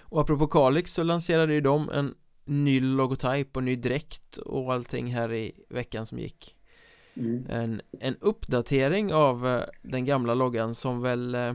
Och 0.00 0.20
apropå 0.20 0.46
Kalix 0.46 0.92
så 0.92 1.02
lanserade 1.02 1.54
ju 1.54 1.60
de 1.60 1.90
en 1.90 2.14
ny 2.46 2.80
logotyp 2.80 3.56
och 3.56 3.62
ny 3.62 3.76
dräkt 3.76 4.36
och 4.36 4.72
allting 4.72 5.14
här 5.14 5.32
i 5.32 5.52
veckan 5.68 6.06
som 6.06 6.18
gick 6.18 6.56
mm. 7.16 7.46
en, 7.50 7.80
en 8.00 8.16
uppdatering 8.20 9.14
av 9.14 9.46
uh, 9.46 9.62
den 9.82 10.04
gamla 10.04 10.34
loggan 10.34 10.74
som 10.74 11.02
väl 11.02 11.34
uh, 11.34 11.54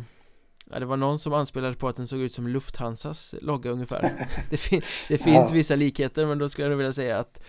Ja, 0.74 0.80
det 0.80 0.86
var 0.86 0.98
någon 0.98 1.20
som 1.20 1.34
anspelade 1.34 1.74
på 1.74 1.88
att 1.88 1.96
den 1.96 2.08
såg 2.08 2.20
ut 2.20 2.34
som 2.34 2.48
Lufthansas 2.48 3.36
logga 3.42 3.72
ungefär 3.72 4.02
Det, 4.50 4.58
fin 4.58 4.82
det 5.08 5.18
finns 5.18 5.50
ja. 5.50 5.54
vissa 5.54 5.76
likheter 5.76 6.26
men 6.26 6.38
då 6.38 6.50
skulle 6.50 6.68
jag 6.68 6.78
vilja 6.78 6.94
säga 6.94 7.20
att 7.20 7.42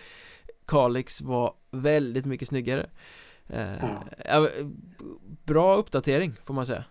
Kalix 0.67 1.21
var 1.21 1.55
väldigt 1.71 2.25
mycket 2.25 2.49
snyggare 2.49 2.87
uh, 3.55 3.85
ja. 4.25 4.49
Bra 5.45 5.77
uppdatering 5.77 6.35
får 6.45 6.55
man 6.55 6.67
säga 6.67 6.85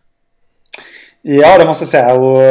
Ja, 1.22 1.58
det 1.58 1.66
måste 1.66 1.84
jag 1.84 1.90
säga. 1.90 2.16
Och 2.16 2.42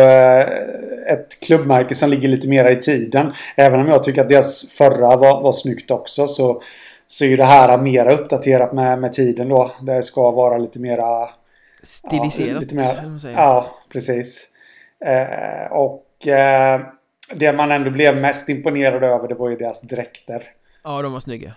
ett 1.10 1.40
klubbmärke 1.40 1.94
som 1.94 2.10
ligger 2.10 2.28
lite 2.28 2.48
mera 2.48 2.70
i 2.70 2.76
tiden. 2.76 3.32
Även 3.56 3.80
om 3.80 3.88
jag 3.88 4.02
tycker 4.02 4.20
att 4.20 4.28
deras 4.28 4.70
förra 4.70 5.16
var, 5.16 5.42
var 5.42 5.52
snyggt 5.52 5.90
också 5.90 6.28
så, 6.28 6.62
så 7.06 7.24
är 7.24 7.36
det 7.36 7.44
här 7.44 7.78
mera 7.78 8.12
uppdaterat 8.12 8.72
med, 8.72 8.98
med 9.00 9.12
tiden 9.12 9.48
då. 9.48 9.70
Det 9.80 10.02
ska 10.02 10.30
vara 10.30 10.58
lite 10.58 10.78
mera... 10.78 11.28
Stiliserat, 11.82 12.48
ja, 12.48 12.58
lite 12.58 12.74
mer. 12.74 13.32
Ja, 13.34 13.66
precis. 13.92 14.48
Eh, 15.04 15.72
och 15.72 16.26
eh, 16.26 16.80
det 17.34 17.52
man 17.52 17.72
ändå 17.72 17.90
blev 17.90 18.16
mest 18.16 18.48
imponerad 18.48 19.04
över 19.04 19.28
det 19.28 19.34
var 19.34 19.50
ju 19.50 19.56
deras 19.56 19.80
dräkter. 19.80 20.42
Ja, 20.84 21.02
de 21.02 21.12
var 21.12 21.20
snygga. 21.20 21.54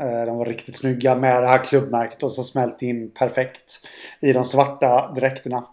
Eh, 0.00 0.26
de 0.26 0.38
var 0.38 0.46
riktigt 0.46 0.76
snygga 0.76 1.14
med 1.14 1.42
det 1.42 1.48
här 1.48 1.64
klubbmärket 1.64 2.22
och 2.22 2.32
så 2.32 2.44
smält 2.44 2.82
in 2.82 3.10
perfekt 3.10 3.86
i 4.20 4.32
de 4.32 4.44
svarta 4.44 5.12
dräkterna. 5.16 5.64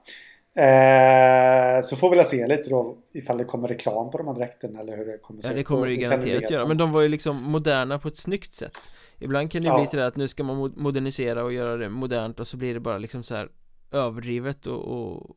Eh, 0.56 1.82
så 1.82 1.96
får 1.96 2.10
vi 2.10 2.16
väl 2.18 2.26
se 2.26 2.48
lite 2.48 2.70
då 2.70 2.98
ifall 3.14 3.38
det 3.38 3.44
kommer 3.44 3.68
reklam 3.68 4.12
på 4.12 4.18
de 4.18 4.28
här 4.28 4.34
dräkterna 4.36 4.80
eller 4.80 4.98
hur 4.98 5.06
det 5.06 5.18
kommer 5.18 5.42
se 5.42 5.48
Ja, 5.48 5.54
det 5.54 5.64
kommer 5.64 5.86
det 5.86 5.92
ju 5.92 5.98
garanterat 5.98 6.52
göra, 6.52 6.68
men 6.68 6.78
de 6.78 6.92
var 6.92 7.02
ju 7.02 7.08
liksom 7.08 7.44
moderna 7.44 8.00
på 8.00 8.08
ett 8.08 8.18
snyggt 8.18 8.54
sätt. 8.54 8.78
Ibland 9.20 9.52
kan 9.52 9.62
det 9.62 9.68
Ja. 9.68 9.78
bli 9.78 9.88
sådär 9.88 10.06
att 10.06 10.18
nu 10.18 10.28
ska 10.28 10.44
man 10.44 10.74
modernisera 10.78 11.44
och 11.44 11.54
göra 11.54 11.78
det 11.78 11.90
modernt 11.90 12.40
och 12.40 12.48
så 12.48 12.58
blir 12.58 12.74
det 12.74 12.80
bara 12.80 12.98
liksom 12.98 13.24
så 13.24 13.36
här 13.36 13.50
överdrivet 13.92 14.66
och, 14.68 14.88
och 14.88 15.36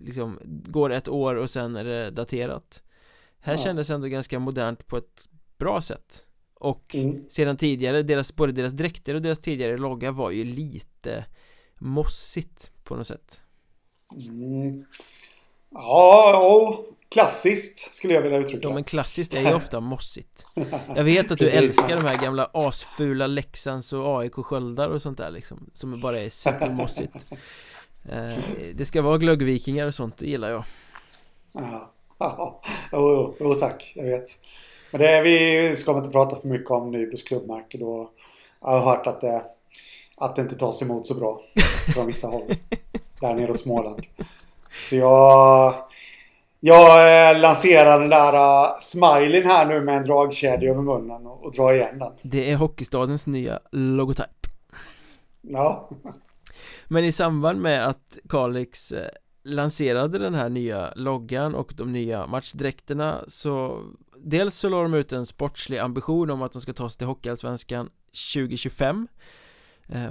liksom 0.00 0.38
går 0.44 0.92
ett 0.92 1.08
år 1.08 1.34
och 1.34 1.50
sen 1.50 1.76
är 1.76 1.84
det 1.84 2.10
daterat. 2.10 2.82
Här 3.40 3.52
Ja. 3.52 3.58
kändes 3.58 3.90
ändå 3.90 4.06
ganska 4.06 4.38
modernt 4.38 4.86
på 4.86 4.96
ett 4.96 5.28
bra 5.58 5.80
sätt. 5.80 6.22
Och 6.54 6.94
Mm. 6.94 7.24
sedan 7.28 7.56
tidigare, 7.56 8.02
deras, 8.02 8.36
både 8.36 8.52
deras 8.52 8.72
dräkter 8.72 9.14
och 9.14 9.22
deras 9.22 9.38
tidigare 9.38 9.76
logga 9.76 10.10
var 10.10 10.30
ju 10.30 10.44
lite 10.44 11.24
mossigt 11.74 12.70
på 12.84 12.96
något 12.96 13.06
sätt 13.06 13.40
Mm. 14.12 14.84
Ja, 15.70 16.38
och 16.38 16.86
klassiskt 17.08 17.94
skulle 17.94 18.14
jag 18.14 18.22
vilja 18.22 18.38
uttrycka. 18.38 18.68
Ja 18.68 18.74
men 18.74 18.84
klassiskt 18.84 19.34
är 19.34 19.40
ju 19.40 19.54
ofta 19.54 19.80
mossigt 19.80 20.46
Jag 20.96 21.04
vet 21.04 21.30
att 21.30 21.38
du 21.38 21.48
älskar 21.48 21.96
de 21.96 22.04
här 22.06 22.22
gamla 22.22 22.50
asfula 22.52 23.26
Leksands 23.26 23.92
och 23.92 24.20
AIK 24.20 24.34
sköldar 24.34 24.88
och 24.88 25.02
sånt 25.02 25.18
där 25.18 25.30
liksom 25.30 25.70
Som 25.72 26.00
bara 26.00 26.18
är 26.18 26.28
supermossigt 26.28 27.26
eh, 28.08 28.34
Det 28.74 28.84
ska 28.84 29.02
vara 29.02 29.18
glöggvikingar 29.18 29.86
och 29.86 29.94
sånt, 29.94 30.16
det 30.16 30.26
gillar 30.26 30.50
jag 30.50 30.64
Ja, 31.52 31.92
ja. 32.18 32.60
Jo, 32.92 33.34
jo, 33.40 33.54
tack. 33.54 33.92
Jag 33.96 34.04
vet. 34.04 34.28
Men 34.90 35.00
det 35.00 35.22
vi 35.22 35.76
ska 35.76 35.98
inte 35.98 36.10
prata 36.10 36.36
för 36.36 36.48
mycket 36.48 36.70
om 36.70 36.90
Nybros 36.90 37.22
klubbmärke 37.22 37.78
då. 37.78 38.10
Jag 38.60 38.68
har 38.68 38.80
hört 38.80 39.06
att 39.06 39.20
det, 39.20 39.42
att 40.16 40.36
det 40.36 40.42
inte 40.42 40.54
tas 40.54 40.82
emot 40.82 41.06
så 41.06 41.14
bra 41.14 41.40
från 41.94 42.06
vissa 42.06 42.28
håll. 42.28 42.52
Där 43.20 43.34
nere 43.34 43.50
åt 43.50 43.60
Småland. 43.60 44.02
Så 44.70 44.96
jag... 44.96 45.74
Jag 46.60 47.30
eh, 47.30 47.40
lanserar 47.40 48.00
den 48.00 48.10
där 48.10 48.34
uh, 48.34 48.76
smileyn 48.78 49.46
här 49.46 49.66
nu 49.66 49.80
med 49.80 49.96
en 49.96 50.02
dragkedja 50.02 50.70
över 50.70 50.82
munnen 50.82 51.26
och, 51.26 51.44
och 51.44 51.52
drar 51.52 51.72
igen 51.72 51.98
den. 51.98 52.12
Det 52.22 52.50
är 52.50 52.56
Hockeystadens 52.56 53.26
nya 53.26 53.60
logotyp 53.72 54.46
Ja. 55.40 55.90
Men 56.88 57.04
i 57.04 57.12
samband 57.12 57.60
med 57.60 57.88
att 57.88 58.18
Kalix 58.28 58.92
eh, 58.92 59.08
lanserade 59.44 60.18
den 60.18 60.34
här 60.34 60.48
nya 60.48 60.92
loggan 60.96 61.54
och 61.54 61.72
de 61.76 61.92
nya 61.92 62.26
matchdräkterna 62.26 63.24
så 63.26 63.84
Dels 64.18 64.56
så 64.56 64.68
la 64.68 64.82
de 64.82 64.94
ut 64.94 65.12
en 65.12 65.26
sportslig 65.26 65.78
ambition 65.78 66.30
om 66.30 66.42
att 66.42 66.52
de 66.52 66.60
ska 66.60 66.72
ta 66.72 66.88
sig 66.88 66.98
till 66.98 67.06
Hockeyallsvenskan 67.06 67.90
2025 68.34 69.08
eh, 69.10 69.26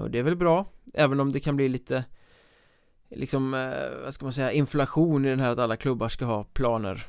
Och 0.02 0.12
det 0.12 0.20
är 0.20 0.24
väl 0.24 0.36
bra 0.36 0.66
Även 0.94 1.20
om 1.20 1.32
det 1.32 1.40
kan 1.40 1.56
bli 1.56 1.70
lite 1.70 2.04
Liksom, 3.10 3.54
eh, 3.54 4.04
vad 4.04 4.14
ska 4.14 4.26
man 4.26 4.34
säga, 4.34 4.52
inflation 4.52 5.26
i 5.26 5.30
den 5.30 5.40
här 5.40 5.50
att 5.50 5.60
alla 5.60 5.76
klubbar 5.78 6.10
ska 6.10 6.26
ha 6.26 6.44
planer. 6.44 7.06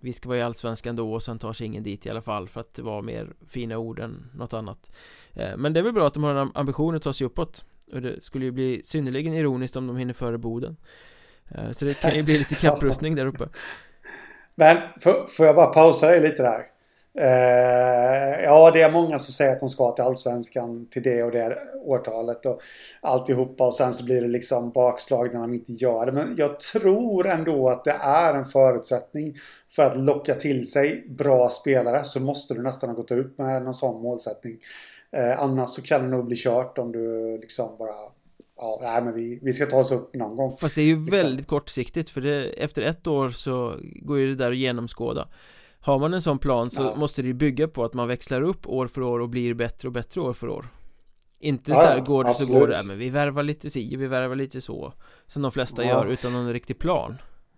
Vi 0.00 0.12
ska 0.12 0.28
vara 0.28 0.38
i 0.38 0.42
Allsvenskan 0.42 0.96
då 0.96 1.12
och 1.12 1.22
sen 1.22 1.38
tar 1.38 1.52
sig 1.52 1.66
ingen 1.66 1.82
dit 1.82 2.06
i 2.06 2.10
alla 2.10 2.22
fall 2.22 2.48
för 2.48 2.60
att 2.60 2.74
det 2.74 2.82
var 2.82 3.02
mer 3.02 3.32
fina 3.48 3.78
ord 3.78 3.98
än 3.98 4.30
något 4.34 4.52
annat. 4.52 4.96
Eh, 5.32 5.56
Men 5.56 5.72
det 5.72 5.80
är 5.80 5.84
väl 5.84 5.92
bra 5.92 6.06
att 6.06 6.14
de 6.14 6.22
har 6.24 6.34
en 6.34 6.50
ambition 6.54 6.96
att 6.96 7.02
ta 7.02 7.12
sig 7.12 7.26
uppåt. 7.26 7.64
Och 7.92 8.02
det 8.02 8.24
skulle 8.24 8.44
ju 8.44 8.50
bli 8.50 8.80
synnerligen 8.84 9.34
ironiskt 9.34 9.76
om 9.76 9.86
de 9.86 9.96
hinner 9.96 10.14
före 10.14 10.38
Boden. 10.38 10.76
Eh, 11.48 11.70
Så 11.70 11.84
det 11.84 12.00
kan 12.00 12.14
ju 12.14 12.22
bli 12.22 12.38
lite 12.38 12.54
kapprustning 12.60 13.14
där 13.14 13.26
uppe. 13.26 13.48
Men 14.54 14.76
får, 15.00 15.26
får 15.26 15.46
jag 15.46 15.56
bara 15.56 15.66
pausa 15.66 16.06
dig 16.06 16.20
lite 16.20 16.42
där? 16.42 16.60
Eh, 17.14 18.42
ja, 18.44 18.70
det 18.74 18.82
är 18.82 18.92
många 18.92 19.18
som 19.18 19.32
säger 19.32 19.52
att 19.52 19.60
de 19.60 19.68
ska 19.68 19.92
till 19.92 20.04
Allsvenskan 20.04 20.86
till 20.90 21.02
det 21.02 21.22
och 21.22 21.30
det 21.30 21.58
årtalet 21.84 22.46
och 22.46 22.60
alltihopa 23.00 23.66
och 23.66 23.74
sen 23.74 23.92
så 23.92 24.04
blir 24.04 24.20
det 24.20 24.28
liksom 24.28 24.70
bakslag 24.70 25.34
när 25.34 25.40
de 25.40 25.54
inte 25.54 25.72
gör 25.72 26.06
det. 26.06 26.12
Men 26.12 26.34
jag 26.38 26.60
tror 26.60 27.26
ändå 27.26 27.68
att 27.68 27.84
det 27.84 27.96
är 28.00 28.34
en 28.34 28.44
förutsättning 28.44 29.34
för 29.70 29.82
att 29.82 29.96
locka 29.96 30.34
till 30.34 30.70
sig 30.70 31.06
bra 31.08 31.48
spelare 31.48 32.04
så 32.04 32.20
måste 32.20 32.54
du 32.54 32.62
nästan 32.62 32.90
ha 32.90 32.96
gått 32.96 33.10
ut 33.10 33.38
med 33.38 33.62
någon 33.62 33.74
sån 33.74 34.02
målsättning. 34.02 34.58
Eh, 35.12 35.40
annars 35.40 35.70
så 35.70 35.82
kan 35.82 36.02
det 36.02 36.08
nog 36.08 36.26
bli 36.26 36.36
kört 36.36 36.78
om 36.78 36.92
du 36.92 37.38
liksom 37.40 37.76
bara 37.78 37.92
Ja, 38.62 38.78
nej, 38.82 39.02
men 39.02 39.14
vi, 39.14 39.38
vi 39.42 39.52
ska 39.52 39.66
ta 39.66 39.76
oss 39.76 39.92
upp 39.92 40.14
någon 40.14 40.36
gång. 40.36 40.56
Fast 40.56 40.74
det 40.74 40.80
är 40.80 40.86
ju 40.86 40.96
Liksom. 40.96 41.18
väldigt 41.18 41.46
kortsiktigt 41.46 42.10
för 42.10 42.20
det, 42.20 42.46
efter 42.48 42.82
ett 42.82 43.06
år 43.06 43.30
så 43.30 43.76
går 44.02 44.18
ju 44.18 44.26
det 44.26 44.44
där 44.44 44.50
att 44.50 44.56
genomskåda 44.56 45.28
Har 45.80 45.98
man 45.98 46.14
en 46.14 46.22
sån 46.22 46.38
plan 46.38 46.70
så 46.70 46.82
Ja. 46.82 46.94
måste 46.96 47.22
det 47.22 47.28
ju 47.28 47.34
bygga 47.34 47.68
på 47.68 47.84
att 47.84 47.94
man 47.94 48.08
växlar 48.08 48.42
upp 48.42 48.66
år 48.66 48.86
för 48.86 49.02
år 49.02 49.20
och 49.20 49.28
blir 49.28 49.54
bättre 49.54 49.88
och 49.88 49.92
bättre 49.92 50.20
år 50.20 50.32
för 50.32 50.48
år 50.48 50.66
Inte 51.38 51.70
Ja, 51.70 51.76
så 51.80 51.86
här, 51.86 52.00
går 52.00 52.24
det 52.24 52.34
så 52.34 52.42
absolut. 52.42 52.60
går 52.60 52.68
det, 52.68 52.82
men 52.86 52.98
vi 52.98 53.10
värvar 53.10 53.42
lite 53.42 53.70
si 53.70 53.96
och 53.96 54.00
vi 54.02 54.06
värvar 54.06 54.36
lite 54.36 54.60
så 54.60 54.92
Som 55.26 55.42
de 55.42 55.52
flesta 55.52 55.84
Ja. 55.84 55.88
gör 55.90 56.06
utan 56.06 56.32
någon 56.32 56.52
riktig 56.52 56.78
plan 56.78 57.16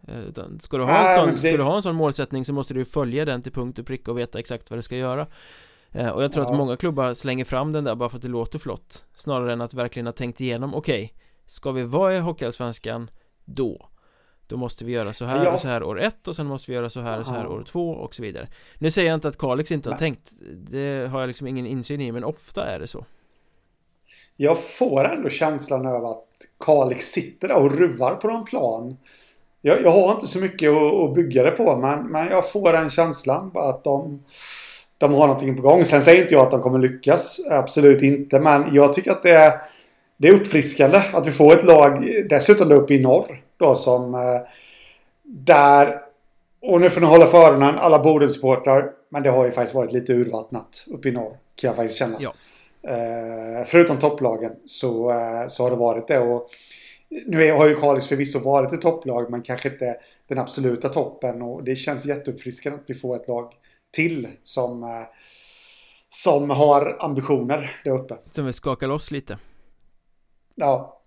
Eh, 0.08 0.20
utan 0.20 0.60
ska 0.60 0.76
du, 0.76 0.82
ha 0.84 0.98
en 1.18 1.26
sån, 1.26 1.36
ska 1.38 1.50
du 1.56 1.62
ha 1.62 1.76
en 1.76 1.82
sån 1.82 1.94
målsättning 1.94 2.44
så 2.44 2.52
måste 2.52 2.74
du 2.74 2.84
följa 2.84 3.24
den 3.24 3.42
till 3.42 3.52
punkt 3.52 3.78
och 3.78 3.86
pricka 3.86 4.10
och 4.10 4.18
veta 4.18 4.38
exakt 4.38 4.70
vad 4.70 4.78
du 4.78 4.82
ska 4.82 4.96
göra 4.96 5.26
Eh, 5.94 6.08
Och 6.08 6.22
jag 6.24 6.32
tror 6.32 6.44
Ja. 6.44 6.50
att 6.50 6.56
många 6.58 6.76
klubbar 6.76 7.14
slänger 7.14 7.44
fram 7.44 7.72
den 7.72 7.84
där 7.84 7.94
bara 7.94 8.08
för 8.08 8.16
att 8.16 8.22
det 8.22 8.28
låter 8.28 8.58
flott 8.58 9.04
Snarare 9.14 9.52
än 9.52 9.60
att 9.60 9.74
verkligen 9.74 10.06
ha 10.06 10.12
tänkt 10.12 10.40
igenom, 10.40 10.74
okej 10.74 11.14
Ska 11.46 11.72
vi 11.72 11.82
vara 11.82 12.16
i 12.16 12.18
Hockeyallsvenskan 12.18 13.10
då? 13.44 13.88
Då 14.52 14.58
måste 14.58 14.84
vi 14.84 14.92
göra 14.92 15.12
så 15.12 15.24
här 15.24 15.44
Ja. 15.44 15.52
och 15.52 15.60
så 15.60 15.68
här 15.68 15.82
år 15.82 16.00
ett 16.00 16.28
och 16.28 16.36
sen 16.36 16.46
måste 16.46 16.70
vi 16.70 16.74
göra 16.74 16.90
så 16.90 17.00
här 17.00 17.18
och 17.20 17.26
så 17.26 17.32
här 17.32 17.46
år 17.46 17.64
två 17.72 17.90
och 17.90 18.14
så 18.14 18.22
vidare 18.22 18.48
Nu 18.78 18.90
säger 18.90 19.08
jag 19.08 19.16
inte 19.16 19.28
att 19.28 19.38
Kalix 19.38 19.72
inte 19.72 19.88
har 19.88 19.94
Nej. 19.94 19.98
tänkt 19.98 20.32
Det 20.70 21.10
har 21.10 21.20
jag 21.20 21.26
liksom 21.26 21.46
ingen 21.46 21.66
insyn 21.66 22.00
i 22.00 22.12
men 22.12 22.24
ofta 22.24 22.66
är 22.66 22.78
det 22.78 22.86
så 22.86 23.04
Jag 24.36 24.58
får 24.58 25.04
ändå 25.04 25.28
känslan 25.28 25.86
över 25.86 26.10
att 26.10 26.26
Kalix 26.64 27.06
sitter 27.06 27.48
där 27.48 27.56
och 27.56 27.78
ruvar 27.78 28.14
på 28.14 28.28
någon 28.28 28.44
plan. 28.44 28.96
Jag, 29.60 29.82
jag 29.82 29.90
har 29.90 30.14
inte 30.14 30.26
så 30.26 30.38
mycket 30.38 30.70
att, 30.70 30.94
att 30.94 31.14
bygga 31.14 31.42
det 31.42 31.50
på 31.50 31.76
men, 31.76 32.06
men 32.06 32.28
jag 32.28 32.50
får 32.50 32.72
den 32.72 32.90
känslan 32.90 33.50
att 33.54 33.84
de, 33.84 34.22
de 34.98 35.14
har 35.14 35.26
någonting 35.26 35.56
på 35.56 35.62
gång. 35.62 35.84
Sen 35.84 36.02
säger 36.02 36.22
inte 36.22 36.34
jag 36.34 36.42
att 36.42 36.50
de 36.50 36.62
kommer 36.62 36.78
lyckas. 36.78 37.40
Absolut 37.50 38.02
inte. 38.02 38.40
Men 38.40 38.74
jag 38.74 38.92
tycker 38.92 39.10
att 39.10 39.22
det 39.22 39.30
är, 39.30 39.52
det 40.16 40.28
är 40.28 40.32
uppfriskande 40.32 41.02
att 41.12 41.26
vi 41.26 41.30
får 41.30 41.52
ett 41.52 41.64
lag 41.64 42.10
dessutom 42.28 42.68
där 42.68 42.76
uppe 42.76 42.94
i 42.94 43.00
norr. 43.00 43.41
Då 43.62 43.74
som 43.74 44.14
eh, 44.14 44.20
där 45.22 46.02
och 46.62 46.80
nu 46.80 46.90
får 46.90 47.00
ni 47.00 47.06
hålla 47.06 47.26
för 47.26 47.38
öronen 47.38 47.78
alla 47.78 47.98
Bodensupportrar. 47.98 48.92
Men 49.08 49.22
det 49.22 49.30
har 49.30 49.44
ju 49.44 49.50
faktiskt 49.50 49.74
varit 49.74 49.92
lite 49.92 50.12
urvattnat 50.12 50.86
uppe 50.90 51.08
i 51.08 51.12
norr. 51.12 51.38
Kan 51.54 51.68
jag 51.68 51.76
faktiskt 51.76 51.98
känna. 51.98 52.16
Ja. 52.20 52.34
Eh, 52.82 53.64
förutom 53.66 53.98
topplagen 53.98 54.52
så, 54.66 55.10
eh, 55.10 55.46
så 55.48 55.62
har 55.62 55.70
det 55.70 55.76
varit 55.76 56.08
det. 56.08 56.18
Och 56.18 56.46
nu 57.26 57.52
har 57.52 57.66
ju 57.66 57.74
Kalix 57.74 58.06
förvisso 58.06 58.38
varit 58.38 58.72
ett 58.72 58.80
topplag 58.80 59.30
men 59.30 59.42
kanske 59.42 59.68
inte 59.68 59.96
den 60.28 60.38
absoluta 60.38 60.88
toppen. 60.88 61.42
Och 61.42 61.64
det 61.64 61.76
känns 61.76 62.06
jätteuppfriskande 62.06 62.78
att 62.78 62.90
vi 62.90 62.94
får 62.94 63.16
ett 63.16 63.28
lag 63.28 63.52
till 63.90 64.28
som, 64.42 65.04
som 66.08 66.50
har 66.50 66.96
ambitioner 67.00 67.70
där 67.84 67.98
uppe. 67.98 68.16
Som 68.30 68.44
vill 68.44 68.54
skaka 68.54 68.86
loss 68.86 69.10
lite 69.10 69.38
Ja, 70.54 71.01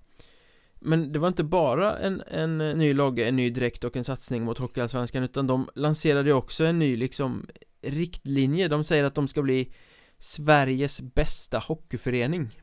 Men 0.85 1.11
det 1.11 1.19
var 1.19 1.27
inte 1.27 1.43
bara 1.43 1.97
en, 1.97 2.23
en 2.27 2.57
ny 2.57 2.93
logga, 2.93 3.27
en 3.27 3.35
ny 3.35 3.49
dräkt 3.49 3.83
och 3.83 3.95
en 3.95 4.03
satsning 4.03 4.43
mot 4.43 4.57
Hockeyallsvenskan 4.57 5.23
utan 5.23 5.47
de 5.47 5.69
lanserade 5.75 6.33
också 6.33 6.65
en 6.65 6.79
ny 6.79 6.97
liksom 6.97 7.47
riktlinje. 7.81 8.67
De 8.67 8.83
säger 8.83 9.03
att 9.03 9.15
de 9.15 9.27
ska 9.27 9.41
bli 9.41 9.73
Sveriges 10.17 11.01
bästa 11.01 11.59
hockeyförening. 11.59 12.61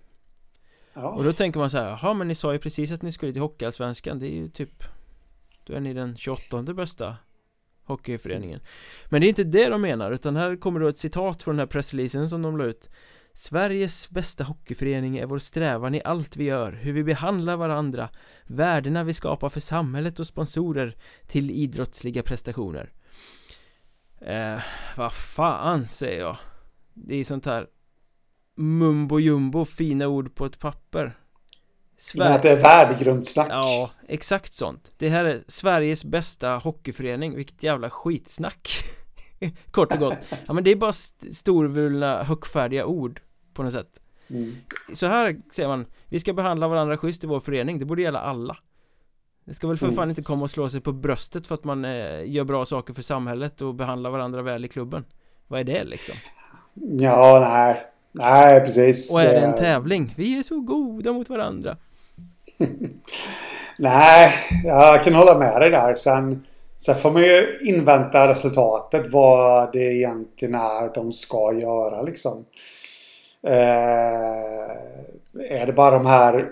Ja. 0.94 1.08
Och 1.08 1.24
då 1.24 1.32
tänker 1.32 1.60
man 1.60 1.70
så 1.70 1.78
här, 1.78 1.88
jaha 1.88 2.14
men 2.14 2.28
ni 2.28 2.34
sa 2.34 2.52
ju 2.52 2.58
precis 2.58 2.92
att 2.92 3.02
ni 3.02 3.12
skulle 3.12 3.32
till 3.32 3.42
Hockeyallsvenskan. 3.42 4.18
Det 4.18 4.26
är 4.26 4.34
ju 4.34 4.48
typ 4.48 4.84
Då 5.66 5.74
är 5.74 5.80
ni 5.80 5.94
den 5.94 6.16
28 6.16 6.62
bästa 6.62 7.16
Hockeyföreningen. 7.84 8.60
Men 9.08 9.20
det 9.20 9.26
är 9.26 9.28
inte 9.28 9.44
det 9.44 9.68
de 9.68 9.82
menar 9.82 10.12
utan 10.12 10.36
här 10.36 10.56
kommer 10.56 10.80
då 10.80 10.88
ett 10.88 10.98
citat 10.98 11.42
från 11.42 11.54
den 11.54 11.60
här 11.60 11.66
pressreleasen 11.66 12.28
som 12.28 12.42
de 12.42 12.56
la 12.56 12.64
ut 12.64 12.90
Sveriges 13.34 14.10
bästa 14.10 14.44
hockeyförening 14.44 15.18
är 15.18 15.26
vår 15.26 15.38
strävan 15.38 15.94
i 15.94 16.02
allt 16.04 16.36
vi 16.36 16.44
gör, 16.44 16.72
hur 16.72 16.92
vi 16.92 17.04
behandlar 17.04 17.56
varandra, 17.56 18.08
värdena 18.46 19.04
vi 19.04 19.14
skapar 19.14 19.48
för 19.48 19.60
samhället 19.60 20.20
och 20.20 20.26
sponsorer 20.26 20.96
till 21.26 21.50
idrottsliga 21.50 22.22
prestationer. 22.22 22.92
Eh, 24.20 24.58
vad 24.96 25.12
fan 25.12 25.88
säger 25.88 26.20
jag? 26.20 26.36
Det 26.94 27.16
är 27.16 27.24
sånt 27.24 27.46
här 27.46 27.66
mumbo 28.56 29.18
jumbo, 29.18 29.64
fina 29.64 30.06
ord 30.06 30.34
på 30.34 30.46
ett 30.46 30.58
papper. 30.58 31.18
Men 32.14 32.32
att 32.32 32.42
det 32.42 32.50
är 32.50 32.62
värdegrundssnack. 32.62 33.48
Ja, 33.50 33.90
exakt 34.08 34.54
sånt. 34.54 34.90
Det 34.96 35.08
här 35.08 35.24
är 35.24 35.40
Sveriges 35.48 36.04
bästa 36.04 36.56
hockeyförening, 36.56 37.36
vilket 37.36 37.62
jävla 37.62 37.90
skitsnack. 37.90 38.68
Kort 39.70 39.92
och 39.92 39.98
gott. 39.98 40.18
Ja 40.46 40.52
men 40.52 40.64
det 40.64 40.70
är 40.70 40.76
bara 40.76 40.90
st- 40.90 41.32
storvulna, 41.32 42.22
högfärdiga 42.22 42.86
ord. 42.86 43.20
På 43.54 43.62
något 43.62 43.72
sätt 43.72 43.98
Mm. 44.30 44.52
Så 44.92 45.06
här 45.06 45.36
säger 45.52 45.68
man 45.68 45.86
Vi 46.08 46.20
ska 46.20 46.32
behandla 46.32 46.68
varandra 46.68 46.96
schysst 46.98 47.24
i 47.24 47.26
vår 47.26 47.40
förening, 47.40 47.78
det 47.78 47.84
borde 47.84 48.02
gälla 48.02 48.20
alla 48.20 48.56
Det 49.44 49.54
ska 49.54 49.68
väl 49.68 49.76
för 49.76 49.86
Mm. 49.86 49.96
fan 49.96 50.10
inte 50.10 50.22
komma 50.22 50.42
och 50.42 50.50
slå 50.50 50.68
sig 50.68 50.80
på 50.80 50.92
bröstet 50.92 51.46
för 51.46 51.54
att 51.54 51.64
man 51.64 51.84
eh, 51.84 52.30
gör 52.30 52.44
bra 52.44 52.64
saker 52.66 52.94
för 52.94 53.02
samhället 53.02 53.62
och 53.62 53.74
behandlar 53.74 54.10
varandra 54.10 54.42
väl 54.42 54.64
i 54.64 54.68
klubben 54.68 55.04
Vad 55.48 55.60
är 55.60 55.64
det 55.64 55.84
liksom? 55.84 56.14
Ja, 56.74 57.40
nej. 57.40 57.82
Nej, 58.12 58.60
precis. 58.60 59.12
Och 59.14 59.20
är 59.22 59.32
det 59.32 59.40
en 59.46 59.56
tävling? 59.56 60.14
Vi 60.16 60.38
är 60.38 60.42
så 60.42 60.60
goda 60.60 61.12
mot 61.12 61.28
varandra 61.30 61.76
Nej, 63.78 64.34
jag 64.64 65.04
kan 65.04 65.14
hålla 65.14 65.38
med 65.38 65.60
dig 65.60 65.70
där. 65.70 65.94
Sen, 65.94 66.46
sen 66.84 66.96
får 66.96 67.10
man 67.10 67.22
ju 67.22 67.58
invänta 67.62 68.28
resultatet. 68.28 69.06
Vad 69.12 69.72
det 69.72 69.94
egentligen 69.94 70.54
är 70.54 70.94
de 70.94 71.12
ska 71.12 71.52
göra 71.52 72.02
liksom. 72.02 72.44
Eh, 73.46 74.70
är 75.50 75.66
det 75.66 75.72
bara 75.72 75.90
de 75.90 76.06
här 76.06 76.48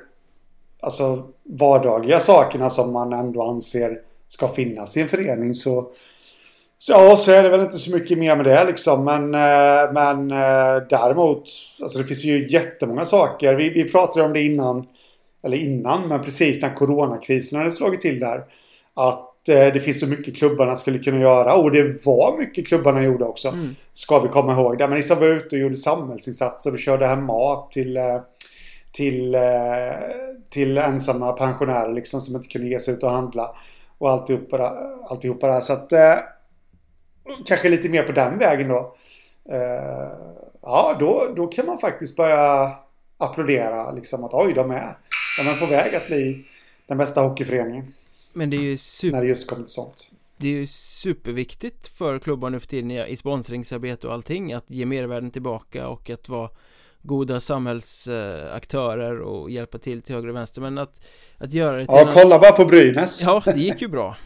alltså, 0.80 1.22
vardagliga 1.42 2.20
sakerna 2.20 2.70
som 2.70 2.92
man 2.92 3.12
ändå 3.12 3.42
anser 3.42 4.00
ska 4.28 4.48
finnas 4.48 4.96
i 4.96 5.00
en 5.00 5.08
förening 5.08 5.54
så 5.54 5.92
så, 6.78 6.92
ja, 6.92 7.16
så 7.16 7.32
är 7.32 7.42
det 7.42 7.48
väl 7.48 7.60
inte 7.60 7.78
så 7.78 7.96
mycket 7.96 8.18
mer 8.18 8.36
med 8.36 8.44
det 8.44 8.64
liksom. 8.64 9.04
Men, 9.04 9.34
eh, 9.34 9.92
men 9.92 10.30
eh, 10.30 10.82
däremot, 10.88 11.42
alltså 11.82 11.98
det 11.98 12.04
finns 12.04 12.24
ju 12.24 12.48
jättemånga 12.48 13.04
saker. 13.04 13.54
Vi, 13.54 13.70
vi 13.70 13.88
pratade 13.88 14.26
om 14.26 14.32
det 14.32 14.42
innan, 14.42 14.86
eller 15.42 15.56
innan, 15.56 16.08
men 16.08 16.22
precis 16.22 16.62
när 16.62 16.74
coronakrisen 16.74 17.58
hade 17.58 17.70
slagit 17.70 18.00
till 18.00 18.20
där. 18.20 18.44
Att 18.94 19.29
det 19.46 19.83
finns 19.83 20.00
så 20.00 20.07
mycket 20.07 20.37
klubbarna 20.37 20.76
skulle 20.76 20.98
kunna 20.98 21.20
göra. 21.20 21.55
Och 21.55 21.72
det 21.72 22.07
var 22.07 22.38
mycket 22.38 22.66
klubbarna 22.66 23.03
gjorde 23.03 23.24
också. 23.24 23.48
Mm. 23.48 23.74
Ska 23.92 24.18
vi 24.18 24.29
komma 24.29 24.53
ihåg. 24.53 24.79
Där 24.79 24.88
liksom 24.88 25.20
var 25.20 25.26
ute 25.26 25.57
och 25.57 25.62
gjorde 25.62 25.76
samhällsinsatser 25.76 26.72
och 26.72 26.79
körde 26.79 27.07
hem 27.07 27.24
mat 27.24 27.70
till, 27.70 27.96
eh, 27.96 28.20
till, 28.92 29.35
eh, 29.35 29.40
till 30.50 30.79
ensamma 30.79 31.33
pensionärer 31.33 31.92
liksom 31.92 32.20
som 32.20 32.37
inte 32.37 32.48
kunde 32.48 32.68
ge 32.68 32.79
sig 32.79 32.94
ut 32.94 33.03
och 33.03 33.11
handla. 33.11 33.55
Och 33.98 34.11
alltihopa, 34.11 34.72
alltihopa 35.11 35.46
där. 35.46 35.61
Så 35.61 35.72
att 35.72 35.92
eh, 35.92 36.16
kanske 37.46 37.68
lite 37.68 37.88
mer 37.88 38.03
på 38.03 38.12
den 38.12 38.38
vägen 38.38 38.68
då. 38.68 38.96
Eh, 39.50 40.09
ja, 40.62 40.96
då, 41.00 41.33
då 41.37 41.46
kan 41.46 41.66
man 41.66 41.79
faktiskt 41.79 42.16
börja 42.16 42.72
applådera 43.18 43.92
liksom 43.92 44.24
att 44.24 44.35
oj, 44.35 44.53
de 44.53 44.70
är, 44.70 44.96
de 45.38 45.48
är 45.48 45.57
på 45.61 45.66
väg 45.66 45.94
att 45.94 46.07
bli 46.07 46.44
den 46.87 46.98
bästa 46.98 47.20
hockeyföreningen. 47.20 47.87
Men 48.32 48.50
det 48.50 48.56
är 48.56 48.60
ju 48.60 48.76
super 48.76 49.16
När 49.16 49.22
det 49.22 49.28
just 49.28 49.46
kommer 49.46 49.62
till 49.62 49.72
sånt. 49.72 50.06
Det 50.36 50.48
är 50.48 50.52
ju 50.52 50.66
superviktigt 50.66 51.88
för 51.88 52.18
klubbar 52.18 52.50
nu 52.50 52.60
för 52.60 52.66
tiden 52.66 52.90
i 52.90 53.16
sponsringsarbete 53.16 54.06
och 54.06 54.14
allting 54.14 54.52
att 54.52 54.70
ge 54.70 54.86
mervärden 54.86 55.30
tillbaka 55.30 55.88
och 55.88 56.10
att 56.10 56.28
vara 56.28 56.50
goda 57.02 57.40
samhällsaktörer 57.40 59.20
och 59.20 59.50
hjälpa 59.50 59.78
till 59.78 60.02
till 60.02 60.14
höger 60.14 60.28
och 60.28 60.36
vänster. 60.36 60.60
Men 60.60 60.78
att, 60.78 61.06
att 61.38 61.52
göra 61.52 61.78
det 61.78 61.86
till 61.86 61.94
Ja, 61.98 62.04
någon- 62.04 62.14
kolla 62.14 62.38
bara 62.38 62.52
på 62.52 62.64
Brynäs. 62.64 63.22
Ja, 63.22 63.42
det 63.44 63.60
gick 63.60 63.82
ju 63.82 63.88
bra. 63.88 64.16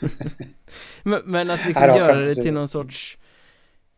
Men, 1.02 1.20
men 1.24 1.50
att 1.50 1.66
liksom 1.66 1.86
Nej, 1.86 1.98
göra 1.98 2.20
det 2.20 2.34
till 2.34 2.52
någon 2.52 2.68
sorts 2.68 3.18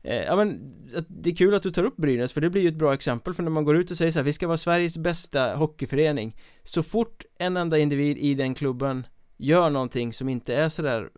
eh, 0.03 0.23
Ja 0.23 0.37
men, 0.37 0.73
det 1.09 1.31
är 1.31 1.37
kul 1.37 1.55
att 1.55 1.63
du 1.63 1.71
tar 1.71 1.85
upp 1.85 1.97
Brynäs 1.97 2.33
för 2.33 2.41
det 2.41 2.51
blir 2.51 2.63
ju 2.63 2.69
ett 2.69 2.75
bra 2.75 2.95
exempel. 2.95 3.35
För 3.35 3.43
när 3.43 3.51
man 3.51 3.65
går 3.65 3.77
ut 3.77 3.91
och 3.91 3.97
säger 3.97 4.13
så 4.13 4.19
här, 4.19 4.25
vi 4.25 4.33
ska 4.33 4.47
vara 4.47 4.57
Sveriges 4.57 4.99
bästa 4.99 5.55
hockeyförening. 5.55 6.37
Så 6.63 6.83
fort 6.83 7.25
en 7.39 7.57
enda 7.57 7.79
individ 7.79 8.19
i 8.19 8.35
den 8.35 8.55
klubben 8.55 9.07
gör 9.37 9.71
någonting 9.71 10.13
som 10.13 10.29
inte 10.29 10.55
är 10.55 10.69
sådär 10.69 11.11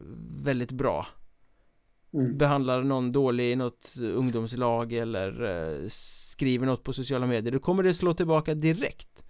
väldigt 0.43 0.73
bra 0.73 1.07
Mm. 2.15 2.39
behandlar 2.39 2.83
någon 2.83 3.13
dålig 3.13 3.53
i 3.53 3.57
något 3.57 3.95
ungdomslag 4.03 4.93
eller 4.93 5.43
eh, 5.83 5.89
skriver 5.89 6.67
något 6.67 6.83
på 6.83 6.93
sociala 6.93 7.27
medier 7.27 7.53
då 7.53 7.59
kommer 7.59 7.83
det 7.83 7.95
slå 7.95 8.15
tillbaka 8.15 8.55
direkt 8.55 9.23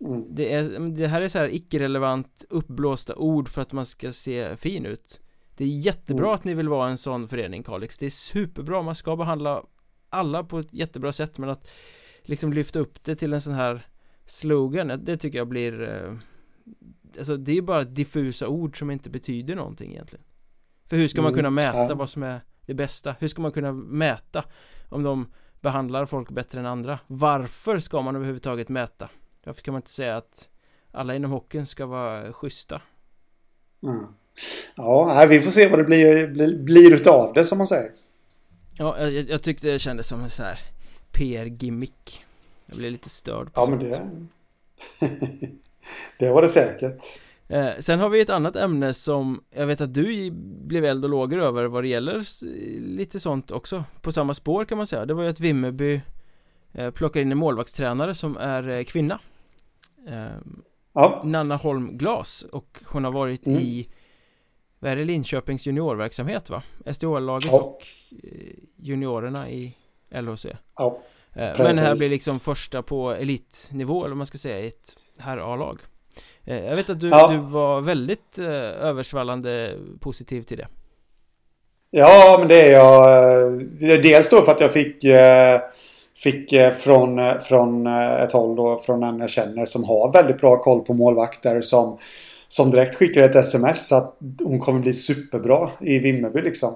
Mm. 0.00 0.34
det, 0.34 0.52
är, 0.54 0.78
det 0.96 1.06
här 1.06 1.22
är 1.22 1.28
så 1.28 1.38
här 1.38 1.54
icke-relevant 1.54 2.44
uppblåsta 2.50 3.14
ord 3.16 3.48
för 3.48 3.62
att 3.62 3.72
man 3.72 3.86
ska 3.86 4.12
se 4.12 4.56
fin 4.56 4.86
ut 4.86 5.20
Det 5.56 5.64
är 5.64 5.68
jättebra 5.68 6.24
Mm. 6.24 6.34
att 6.34 6.44
ni 6.44 6.54
vill 6.54 6.68
vara 6.68 6.88
en 6.90 6.98
sån 6.98 7.28
förening 7.28 7.62
Kalix 7.62 7.96
Det 7.98 8.06
är 8.06 8.10
superbra, 8.10 8.82
man 8.82 8.94
ska 8.94 9.16
behandla 9.16 9.62
alla 10.08 10.44
på 10.44 10.58
ett 10.58 10.72
jättebra 10.74 11.12
sätt 11.12 11.38
men 11.38 11.48
att 11.48 11.70
liksom 12.22 12.52
lyfta 12.52 12.78
upp 12.78 13.04
det 13.04 13.16
till 13.16 13.32
en 13.32 13.40
sån 13.40 13.52
här 13.52 13.86
slogan, 14.26 15.00
det 15.04 15.16
tycker 15.16 15.38
jag 15.38 15.48
blir 15.48 15.82
eh, 15.82 16.14
Alltså 17.18 17.36
det 17.36 17.58
är 17.58 17.62
bara 17.62 17.84
diffusa 17.84 18.48
ord 18.48 18.78
som 18.78 18.90
inte 18.90 19.10
betyder 19.10 19.54
någonting 19.56 19.90
egentligen 19.92 20.24
För 20.86 20.96
hur 20.96 21.08
ska 21.08 21.22
man 21.22 21.28
Mm, 21.32 21.38
kunna 21.38 21.50
mäta 21.50 21.78
ja. 21.88 21.94
vad 21.94 22.10
som 22.10 22.22
är 22.22 22.40
det 22.66 22.74
bästa? 22.74 23.14
Hur 23.20 23.28
ska 23.28 23.42
man 23.42 23.52
kunna 23.52 23.72
mäta 23.72 24.44
om 24.88 25.02
de 25.02 25.32
behandlar 25.60 26.06
folk 26.06 26.30
bättre 26.30 26.60
än 26.60 26.66
andra? 26.66 26.98
Varför 27.06 27.78
ska 27.78 28.02
man 28.02 28.16
överhuvudtaget 28.16 28.68
mäta? 28.68 29.08
Varför 29.44 29.62
kan 29.62 29.72
man 29.72 29.78
inte 29.78 29.90
säga 29.90 30.16
att 30.16 30.48
alla 30.90 31.14
inom 31.14 31.30
hockeyn 31.30 31.66
ska 31.66 31.86
vara 31.86 32.32
schyssta? 32.32 32.82
Mm. 33.82 34.04
Ja, 34.76 35.26
vi 35.28 35.40
får 35.40 35.50
se 35.50 35.68
vad 35.68 35.78
det 35.78 35.84
blir, 35.84 36.28
blir, 36.28 36.58
blir 36.58 36.94
utav 36.94 37.32
det 37.32 37.44
som 37.44 37.58
man 37.58 37.66
säger. 37.66 37.92
Ja, 38.78 38.98
jag, 39.00 39.12
jag 39.12 39.42
tyckte 39.42 39.66
det 39.72 39.78
kändes 39.78 40.08
som 40.08 40.20
en 40.20 40.30
så 40.30 40.42
här 40.42 40.58
PR-gimmick 41.12 42.24
Jag 42.66 42.76
blev 42.78 42.92
lite 42.92 43.08
störd 43.10 43.52
på 43.52 43.60
Ja, 43.60 43.66
men 43.70 43.92
sånt. 43.92 44.30
det... 45.00 45.48
det 46.18 46.30
var 46.30 46.42
det 46.42 46.48
säkert. 46.48 47.02
Eh, 47.48 47.68
sen 47.80 48.00
har 48.00 48.08
vi 48.08 48.20
ett 48.20 48.30
annat 48.30 48.56
ämne 48.56 48.94
som 48.94 49.44
jag 49.50 49.66
vet 49.66 49.80
att 49.80 49.94
du 49.94 50.30
blev 50.64 50.84
eld 50.84 51.04
och 51.04 51.10
lågor 51.10 51.42
över 51.42 51.64
vad 51.64 51.84
det 51.84 51.88
gäller 51.88 52.24
lite 52.96 53.20
sånt 53.20 53.50
också 53.50 53.84
På 54.00 54.12
samma 54.12 54.34
spår 54.34 54.64
kan 54.64 54.76
man 54.78 54.86
säga 54.86 55.06
Det 55.06 55.14
var 55.14 55.22
ju 55.22 55.28
att 55.28 55.40
Vimmerby 55.40 56.00
eh, 56.72 56.90
plockar 56.90 57.20
in 57.20 57.32
en 57.32 57.38
målvaktstränare 57.38 58.14
som 58.14 58.36
är 58.36 58.68
eh, 58.68 58.84
kvinna 58.84 59.18
eh, 60.08 60.36
Ja, 60.94 61.22
Nanna 61.24 61.56
Holm 61.56 61.98
Glas 61.98 62.42
och 62.52 62.78
hon 62.86 63.04
har 63.04 63.12
varit 63.12 63.46
Mm. 63.46 63.58
i 63.60 63.88
Vad 64.78 64.92
är 64.92 64.96
det 64.96 65.04
Linköpings 65.04 65.66
juniorverksamhet 65.66 66.50
va? 66.50 66.62
SDHL-laget 66.86 67.52
Ja. 67.52 67.58
och 67.60 67.86
eh, 68.24 68.54
juniorerna 68.76 69.50
i 69.50 69.76
LHC 70.10 70.46
ja. 70.76 70.98
Eh, 71.34 71.52
Men 71.58 71.76
det 71.76 71.82
här 71.82 71.96
blir 71.96 72.08
liksom 72.10 72.40
första 72.40 72.82
på 72.82 73.10
elitnivå 73.12 74.00
eller 74.00 74.08
vad 74.10 74.16
man 74.18 74.26
ska 74.26 74.38
säga 74.38 74.60
i 74.60 74.66
ett 74.66 74.96
herr 75.18 75.52
A-lag 75.54 75.78
Eh, 76.44 76.64
Jag 76.64 76.76
vet 76.76 76.90
att 76.90 77.00
du, 77.00 77.08
Ja. 77.08 77.28
du 77.28 77.38
var 77.38 77.80
väldigt 77.80 78.38
eh, 78.38 78.46
översvallande 78.86 79.74
positiv 80.00 80.42
till 80.42 80.56
det 80.58 80.66
Ja, 81.90 82.36
men 82.38 82.48
det 82.48 82.62
är 82.66 82.72
jag. 82.72 83.04
Är 83.82 84.02
Dels 84.02 84.28
då 84.30 84.42
för 84.42 84.52
att 84.52 84.60
jag 84.60 84.72
fick, 84.72 85.04
eh, 85.04 85.60
fick 86.22 86.52
eh, 86.52 86.72
från, 86.72 87.18
eh, 87.18 87.38
från 87.38 87.86
eh, 87.86 88.22
ett 88.22 88.32
håll 88.32 88.56
då, 88.56 88.80
från 88.86 89.02
en 89.02 89.20
jag 89.20 89.30
känner 89.30 89.64
som 89.64 89.84
har 89.84 90.12
väldigt 90.12 90.40
bra 90.40 90.56
koll 90.62 90.80
på 90.80 90.94
målvakter 90.94 91.60
som, 91.60 91.98
som 92.48 92.70
direkt 92.70 92.94
skickade 92.94 93.26
ett 93.26 93.36
sms 93.36 93.92
att 93.92 94.16
hon 94.44 94.58
kommer 94.60 94.80
bli 94.80 94.92
superbra 94.92 95.68
i 95.80 95.98
Vimmerby 95.98 96.42
liksom. 96.42 96.74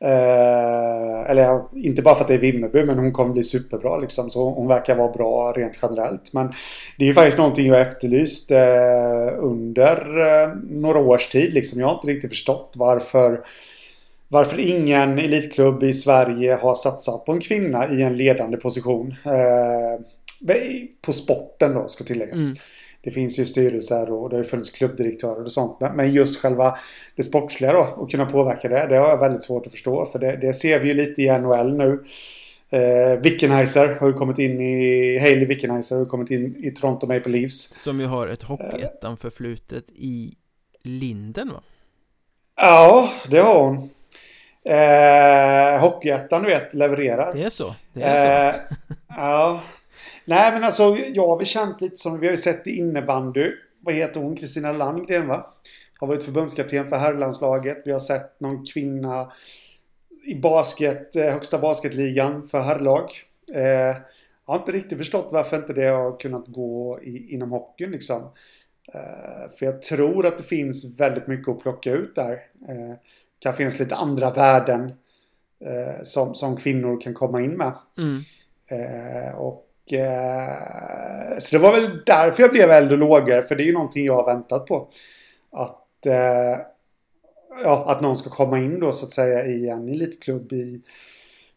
Eh, 0.00 1.30
eller 1.30 1.60
inte 1.76 2.02
bara 2.02 2.14
för 2.14 2.22
att 2.22 2.28
det 2.28 2.34
är 2.34 2.38
Vimmerby, 2.38 2.84
men 2.84 2.98
hon 2.98 3.12
kommer 3.12 3.32
bli 3.32 3.42
superbra 3.42 3.98
liksom. 3.98 4.30
Så 4.30 4.50
hon 4.50 4.68
verkar 4.68 4.96
vara 4.96 5.12
bra 5.12 5.52
rent 5.56 5.78
generellt. 5.82 6.32
Men 6.32 6.52
det 6.98 7.04
är 7.04 7.08
ju 7.08 7.14
faktiskt 7.14 7.38
någonting 7.38 7.66
jag 7.66 7.80
efterlyst 7.80 8.50
eh, 8.50 9.38
under 9.38 9.96
eh, 9.96 10.54
några 10.70 10.98
års 10.98 11.28
tid 11.28 11.52
liksom. 11.52 11.80
Jag 11.80 11.86
har 11.86 11.94
inte 11.94 12.06
riktigt 12.06 12.30
förstått 12.30 12.72
varför 12.76 13.40
varför 14.28 14.60
ingen 14.60 15.18
elitklubb 15.18 15.82
i 15.82 15.92
Sverige 15.92 16.54
har 16.54 16.74
satsat 16.74 17.24
på 17.24 17.32
en 17.32 17.40
kvinna 17.40 17.90
i 17.90 18.02
en 18.02 18.16
ledande 18.16 18.56
position. 18.56 19.14
Eh, 19.24 20.00
på 21.02 21.12
sporten 21.12 21.74
då, 21.74 21.88
ska 21.88 22.04
tilläggas. 22.04 22.40
Mm. 22.40 22.56
Det 23.04 23.10
finns 23.10 23.38
ju 23.38 23.44
styrelser 23.44 24.10
och 24.12 24.30
det 24.30 24.36
har 24.36 24.42
ju 24.42 24.48
funnits 24.48 24.70
klubbdirektörer 24.70 25.44
och 25.44 25.52
sånt. 25.52 25.80
Men- 25.94 26.12
just 26.14 26.40
själva 26.40 26.76
det 27.16 27.22
sportsliga 27.22 27.72
då, 27.72 27.88
och 27.96 28.10
kunna 28.10 28.26
påverka 28.26 28.68
det, 28.68 28.86
det 28.88 28.96
har 28.96 29.08
jag 29.08 29.18
väldigt 29.18 29.42
svårt 29.42 29.66
att 29.66 29.72
förstå. 29.72 30.06
För 30.06 30.18
det, 30.18 30.36
det 30.36 30.52
ser 30.52 30.78
vi 30.78 30.88
ju 30.88 30.94
lite 30.94 31.22
i 31.22 31.38
NHL 31.38 31.76
nu. 31.76 32.04
Eh, 32.70 33.20
Wickenheiser 33.20 33.96
har 34.00 34.06
ju 34.06 34.12
kommit 34.12 34.38
in 34.38 34.60
i... 34.60 35.18
Hailey 35.18 35.46
Wickenheiser 35.46 35.96
har 35.96 36.02
ju 36.02 36.08
kommit 36.08 36.30
in 36.30 36.56
i 36.64 36.70
Toronto 36.70 37.06
Maple 37.06 37.32
Leafs. 37.32 37.82
Som 37.84 38.00
ju 38.00 38.06
har 38.06 38.26
ett 38.26 38.42
Hockeyettan 38.42 39.16
förflutet 39.16 39.84
i 39.94 40.34
Linden 40.82 41.52
va? 41.52 41.62
Ja, 42.56 43.10
det 43.30 43.38
har 43.38 43.64
hon. 43.64 43.90
Eh, 44.64 45.80
Hockeyettan, 45.80 46.42
du 46.42 46.48
vet, 46.48 46.74
levererar. 46.74 47.34
Det 47.34 47.44
är 47.44 47.50
så, 47.50 47.74
det 47.92 48.02
är 48.02 48.52
så 48.52 48.58
Eh, 48.58 48.62
ja. 49.16 49.60
Nej 50.26 50.52
men 50.52 50.64
alltså 50.64 50.96
jag 51.14 51.26
har 51.28 51.36
väl 51.36 51.46
känt 51.46 51.80
lite 51.80 51.96
som 51.96 52.20
vi 52.20 52.26
har 52.26 52.32
ju 52.32 52.36
sett 52.36 52.66
i 52.66 52.70
innebandy. 52.70 53.52
Vad 53.80 53.94
heter 53.94 54.20
hon? 54.20 54.36
Kristina 54.36 54.72
Landgren 54.72 55.28
va? 55.28 55.46
Har 55.98 56.06
varit 56.06 56.24
förbundskapten 56.24 56.88
för 56.88 56.96
herrlandslaget. 56.96 57.82
Vi 57.84 57.92
har 57.92 58.00
sett 58.00 58.40
någon 58.40 58.66
kvinna 58.66 59.32
i 60.26 60.34
basket, 60.34 61.16
eh, 61.16 61.24
högsta 61.24 61.58
basketligan 61.58 62.48
för 62.48 62.60
herrlag. 62.60 63.10
Eh, 63.54 63.96
jag 64.46 64.52
har 64.52 64.58
inte 64.58 64.72
riktigt 64.72 64.98
förstått 64.98 65.28
varför 65.32 65.56
inte 65.56 65.72
det 65.72 65.86
har 65.86 66.20
kunnat 66.20 66.46
gå 66.46 67.00
i, 67.02 67.34
inom 67.34 67.50
hockeyn 67.50 67.90
liksom. 67.90 68.22
Eh, 68.94 69.50
för 69.58 69.66
jag 69.66 69.82
tror 69.82 70.26
att 70.26 70.38
det 70.38 70.44
finns 70.44 71.00
väldigt 71.00 71.26
mycket 71.26 71.48
att 71.48 71.60
plocka 71.60 71.92
ut 71.92 72.14
där. 72.14 72.32
Eh, 72.68 72.96
kan 73.38 73.54
finnas 73.54 73.78
lite 73.78 73.96
andra 73.96 74.30
värden 74.30 74.92
eh, 75.60 76.02
som, 76.02 76.34
som 76.34 76.56
kvinnor 76.56 77.00
kan 77.00 77.14
komma 77.14 77.40
in 77.40 77.56
med. 77.56 77.72
mm. 77.98 78.20
Eh, 78.66 79.34
och 79.36 79.63
eh, 79.92 81.38
så 81.38 81.56
det 81.56 81.62
var 81.62 81.72
väl 81.72 82.02
därför 82.06 82.42
jag 82.42 82.50
blev 82.50 82.70
eld 82.70 82.92
och 82.92 82.98
lågor. 82.98 83.42
För 83.42 83.54
det 83.54 83.62
är 83.62 83.66
ju 83.66 83.72
någonting 83.72 84.04
jag 84.04 84.14
har 84.14 84.34
väntat 84.34 84.66
på. 84.66 84.88
Att, 85.52 86.06
eh, 86.06 86.60
ja, 87.64 87.84
att 87.86 88.00
någon 88.00 88.16
ska 88.16 88.30
komma 88.30 88.58
in 88.58 88.80
då 88.80 88.92
så 88.92 89.06
att 89.06 89.12
säga 89.12 89.46
i 89.46 89.68
en 89.68 89.88
elitklubb 89.88 90.52
i 90.52 90.82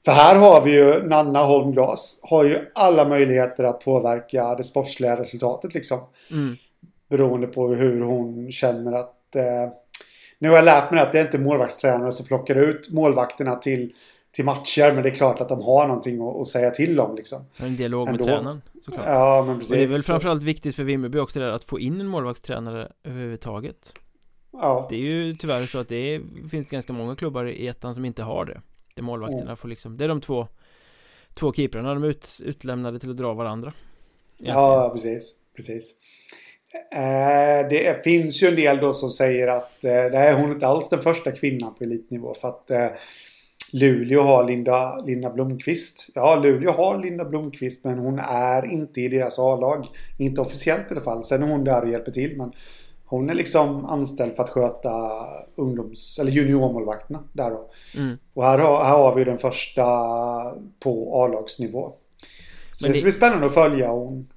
för 0.08 0.12
här 0.12 0.36
har 0.36 0.62
vi 0.62 0.76
ju 0.76 1.04
Nanna 1.04 1.44
Holmglas 1.44 2.20
har 2.24 2.44
ju 2.44 2.72
alla 2.76 3.06
möjligheter 3.06 3.64
att 3.64 3.80
påverka 3.80 4.56
det 4.56 4.64
sportsliga 4.64 5.20
resultatet 5.20 5.74
liksom. 5.74 6.00
Mm. 6.32 6.56
Beroende 7.10 7.48
på 7.48 7.68
hur 7.68 8.02
hon 8.02 8.52
känner 8.52 8.92
att... 8.92 9.36
Eh, 9.36 9.72
nu 10.40 10.50
har 10.50 10.56
jag 10.56 10.66
lärt 10.66 10.92
mig 10.92 11.00
att 11.00 11.12
det 11.12 11.20
är 11.20 11.26
inte 11.26 11.40
målvaktstränare 11.40 12.12
som 12.12 12.26
plockar 12.26 12.56
ut 12.56 12.94
målvakterna 12.94 13.56
till, 13.56 13.94
till 14.38 14.46
matcher. 14.46 14.94
Men 14.94 15.04
det 15.04 15.10
är 15.10 15.14
klart 15.14 15.42
att 15.42 15.50
de 15.50 15.62
har 15.62 15.88
någonting 15.88 16.22
att, 16.22 16.36
att 16.36 16.48
säga 16.48 16.72
till 16.72 17.00
om 17.00 17.16
liksom. 17.16 17.46
En 17.58 17.76
dialog 17.76 18.12
med 18.12 18.24
tränaren 18.24 18.62
såklart. 18.86 19.06
Ja, 19.06 19.44
men 19.48 19.60
precis. 19.60 19.72
Och 19.72 19.78
det 19.78 19.84
är 19.84 19.88
väl 19.88 20.02
framförallt 20.02 20.44
viktigt 20.44 20.76
för 20.76 20.84
Vimmerby 20.84 21.20
också 21.20 21.40
där 21.40 21.52
att 21.52 21.64
få 21.64 21.80
in 21.80 22.02
en 22.02 22.08
målvaktstränare 22.08 22.92
överhuvudtaget. 23.04 23.94
Ja. 24.52 24.88
Det 24.90 24.96
är 24.96 25.00
ju 25.00 25.36
tyvärr 25.36 25.66
så 25.66 25.80
att 25.80 25.90
det 25.90 25.96
är, 25.96 26.22
finns 26.50 26.70
ganska 26.70 26.94
många 26.94 27.16
klubbar 27.16 27.46
i 27.46 27.68
ettan 27.68 27.96
som 27.96 28.06
inte 28.06 28.24
har 28.24 28.46
det. 28.46 28.62
Där 28.96 29.04
målvakterna 29.04 29.42
mm. 29.42 29.58
får 29.58 29.68
liksom, 29.68 29.98
det 29.98 30.04
är 30.04 30.08
de 30.08 30.22
två 30.22 30.48
Två 31.34 31.54
keeprarna, 31.54 31.94
de 31.94 32.04
är 32.04 32.08
ut, 32.08 32.42
utlämnade 32.44 33.00
till 33.00 33.12
att 33.12 33.18
dra 33.18 33.34
varandra 33.34 33.74
Egentligen. 34.40 34.60
Ja, 34.60 34.92
precis, 34.94 35.36
precis 35.56 35.96
eh, 36.92 37.70
Det 37.70 38.04
finns 38.04 38.44
ju 38.44 38.48
en 38.48 38.56
del 38.56 38.78
då 38.78 38.94
som 38.94 39.10
säger 39.10 39.48
att 39.48 39.84
eh, 39.84 39.92
det 39.92 40.18
är 40.18 40.34
hon 40.34 40.52
inte 40.52 40.68
alls 40.68 40.90
den 40.90 41.02
första 41.02 41.32
kvinnan 41.32 41.76
på 41.76 41.84
elitnivå 41.84 42.34
för 42.34 42.48
att 42.48 42.72
eh, 42.72 42.88
Luleå 43.74 44.22
har 44.22 44.48
Linda, 44.48 45.02
Linda 45.02 45.30
Blomqvist. 45.30 46.10
Ja, 46.16 46.36
Luleå 46.36 46.72
har 46.72 46.98
Linda 46.98 47.26
Blomqvist 47.26 47.84
men 47.84 47.98
hon 48.00 48.20
är 48.20 48.66
inte 48.72 49.02
i 49.02 49.08
deras 49.08 49.40
A-lag. 49.40 49.88
Inte 50.18 50.42
officiellt 50.42 50.92
i 50.92 50.92
alla 50.92 51.02
fall. 51.02 51.24
Sen 51.24 51.44
är 51.44 51.48
hon 51.48 51.64
där 51.64 51.82
och 51.82 51.90
hjälper 51.90 52.12
till 52.12 52.38
men 52.38 52.52
hon 53.06 53.30
är 53.30 53.34
liksom 53.34 53.86
anställd 53.86 54.36
för 54.36 54.44
att 54.44 54.50
sköta 54.50 54.90
ungdoms 55.56 56.20
eller 56.20 56.32
juniormålvakterna 56.32 57.24
där 57.34 57.50
då. 57.50 57.72
Mm. 57.98 58.18
Och 58.34 58.44
här 58.44 58.60
har, 58.60 58.84
här 58.84 58.98
har 58.98 59.16
vi 59.16 59.24
den 59.24 59.38
första 59.38 59.84
på 60.80 61.24
A-lagsnivå. 61.24 61.94
Så 62.72 62.86
Men 62.86 62.92
det 62.92 62.98
ska 62.98 63.06
bli 63.06 63.12
spännande 63.12 63.46
att 63.46 63.54
följa 63.54 63.92
hon 63.92 64.28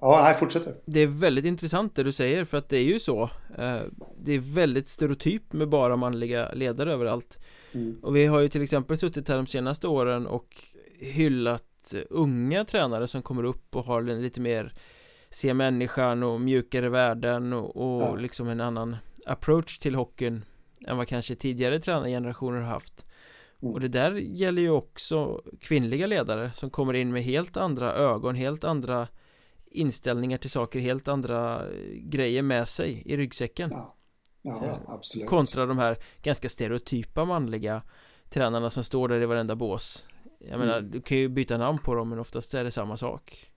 Ja, 0.00 0.20
nej, 0.22 0.34
fortsätter. 0.34 0.74
Det 0.84 1.00
är 1.00 1.06
väldigt 1.06 1.44
intressant 1.44 1.94
det 1.94 2.02
du 2.02 2.12
säger 2.12 2.44
för 2.44 2.58
att 2.58 2.68
det 2.68 2.76
är 2.76 2.82
ju 2.82 3.00
så 3.00 3.22
eh, 3.58 3.80
Det 4.18 4.32
är 4.32 4.54
väldigt 4.54 4.88
stereotyp 4.88 5.52
med 5.52 5.68
bara 5.68 5.96
manliga 5.96 6.52
ledare 6.52 6.92
överallt 6.92 7.38
mm. 7.72 7.98
Och 8.02 8.16
vi 8.16 8.26
har 8.26 8.40
ju 8.40 8.48
till 8.48 8.62
exempel 8.62 8.98
suttit 8.98 9.28
här 9.28 9.36
de 9.36 9.46
senaste 9.46 9.88
åren 9.88 10.26
och 10.26 10.64
hyllat 10.98 11.94
unga 12.10 12.64
tränare 12.64 13.06
som 13.06 13.22
kommer 13.22 13.44
upp 13.44 13.76
och 13.76 13.84
har 13.84 14.02
lite 14.02 14.40
mer 14.40 14.74
se 15.30 15.54
människan 15.54 16.22
och 16.22 16.40
mjukare 16.40 16.88
värden 16.88 17.52
och, 17.52 17.76
och 17.76 18.02
ja. 18.02 18.14
liksom 18.14 18.48
en 18.48 18.60
annan 18.60 18.96
approach 19.26 19.78
till 19.78 19.94
hockeyn 19.94 20.44
än 20.86 20.96
vad 20.96 21.08
kanske 21.08 21.34
tidigare 21.34 21.80
tränargenerationer 21.80 22.60
har 22.60 22.68
haft 22.68 23.06
mm. 23.62 23.74
och 23.74 23.80
det 23.80 23.88
där 23.88 24.12
gäller 24.12 24.62
ju 24.62 24.70
också 24.70 25.42
kvinnliga 25.60 26.06
ledare 26.06 26.52
som 26.54 26.70
kommer 26.70 26.94
in 26.94 27.12
med 27.12 27.22
helt 27.22 27.56
andra 27.56 27.92
ögon, 27.92 28.34
helt 28.34 28.64
andra 28.64 29.08
inställningar 29.70 30.38
till 30.38 30.50
saker, 30.50 30.80
helt 30.80 31.08
andra 31.08 31.62
grejer 31.94 32.42
med 32.42 32.68
sig 32.68 33.02
i 33.06 33.16
ryggsäcken 33.16 33.70
ja. 33.72 33.97
Ja, 34.48 34.64
eh, 34.64 34.78
absolut. 34.86 35.28
kontra 35.28 35.66
de 35.66 35.78
här 35.78 35.96
ganska 36.22 36.48
stereotypa 36.48 37.24
manliga 37.24 37.82
tränarna 38.28 38.70
som 38.70 38.84
står 38.84 39.08
där 39.08 39.20
i 39.20 39.26
varenda 39.26 39.56
bås 39.56 40.04
jag 40.38 40.54
mm. 40.54 40.66
menar, 40.66 40.80
du 40.80 41.00
kan 41.00 41.18
ju 41.18 41.28
byta 41.28 41.56
namn 41.56 41.78
på 41.78 41.94
dem 41.94 42.08
men 42.08 42.18
oftast 42.18 42.54
är 42.54 42.64
det 42.64 42.70
samma 42.70 42.96
sak 42.96 43.52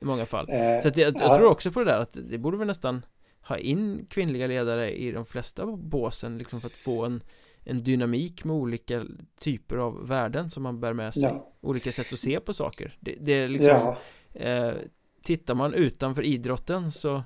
i 0.00 0.04
många 0.04 0.26
fall 0.26 0.50
eh, 0.50 0.82
Så 0.82 0.88
att 0.88 0.96
jag, 0.96 1.14
jag 1.16 1.38
tror 1.38 1.50
också 1.50 1.72
på 1.72 1.78
det 1.78 1.90
där 1.90 2.00
att 2.00 2.16
det 2.30 2.38
borde 2.38 2.56
väl 2.56 2.66
nästan 2.66 3.02
ha 3.40 3.58
in 3.58 4.06
kvinnliga 4.10 4.46
ledare 4.46 4.96
i 4.96 5.12
de 5.12 5.26
flesta 5.26 5.66
båsen 5.66 6.38
liksom 6.38 6.60
för 6.60 6.68
att 6.68 6.72
få 6.72 7.04
en 7.04 7.22
en 7.68 7.82
dynamik 7.82 8.44
med 8.44 8.56
olika 8.56 9.04
typer 9.40 9.76
av 9.76 10.08
värden 10.08 10.50
som 10.50 10.62
man 10.62 10.80
bär 10.80 10.92
med 10.92 11.14
sig 11.14 11.22
ja. 11.22 11.52
Olika 11.60 11.92
sätt 11.92 12.12
att 12.12 12.18
se 12.18 12.40
på 12.40 12.52
saker 12.52 12.96
Det, 13.00 13.16
det 13.20 13.32
är 13.32 13.48
liksom 13.48 13.70
ja. 13.70 13.96
eh, 14.32 14.74
Tittar 15.22 15.54
man 15.54 15.74
utanför 15.74 16.22
idrotten 16.22 16.92
så 16.92 17.22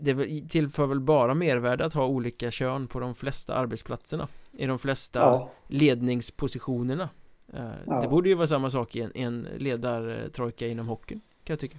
Det 0.00 0.48
tillför 0.48 0.86
väl 0.86 1.00
bara 1.00 1.34
mervärde 1.34 1.84
att 1.84 1.94
ha 1.94 2.06
olika 2.06 2.50
kön 2.50 2.88
på 2.88 3.00
de 3.00 3.14
flesta 3.14 3.54
arbetsplatserna 3.54 4.28
I 4.52 4.66
de 4.66 4.78
flesta 4.78 5.18
ja. 5.18 5.50
ledningspositionerna 5.68 7.08
Eh, 7.54 7.60
ja. 7.86 8.00
Det 8.00 8.08
borde 8.08 8.28
ju 8.28 8.34
vara 8.34 8.46
samma 8.46 8.70
sak 8.70 8.96
i 8.96 9.00
en, 9.00 9.12
en 9.14 9.48
ledartrojka 9.58 10.66
inom 10.66 10.88
hockeyn 10.88 11.20
kan 11.44 11.54
jag 11.54 11.60
tycka 11.60 11.78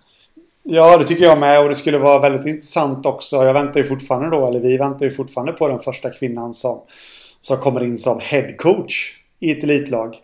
Ja, 0.64 0.98
det 0.98 1.04
tycker 1.04 1.24
jag 1.24 1.40
med 1.40 1.62
och 1.62 1.70
det 1.70 1.76
skulle 1.76 1.98
vara 1.98 2.20
väldigt 2.20 2.46
intressant 2.46 3.06
också. 3.06 3.36
Jag 3.36 3.54
väntar 3.54 3.80
ju 3.80 3.84
fortfarande 3.84 4.30
då, 4.30 4.48
eller 4.48 4.60
vi 4.60 4.78
väntar 4.78 5.06
ju 5.06 5.12
fortfarande 5.12 5.52
på 5.52 5.68
den 5.68 5.80
första 5.80 6.10
kvinnan 6.10 6.54
som, 6.54 6.82
som 7.40 7.58
kommer 7.58 7.84
in 7.84 7.98
som 7.98 8.20
headcoach 8.22 9.24
i 9.40 9.52
ett 9.52 9.64
elitlag 9.64 10.16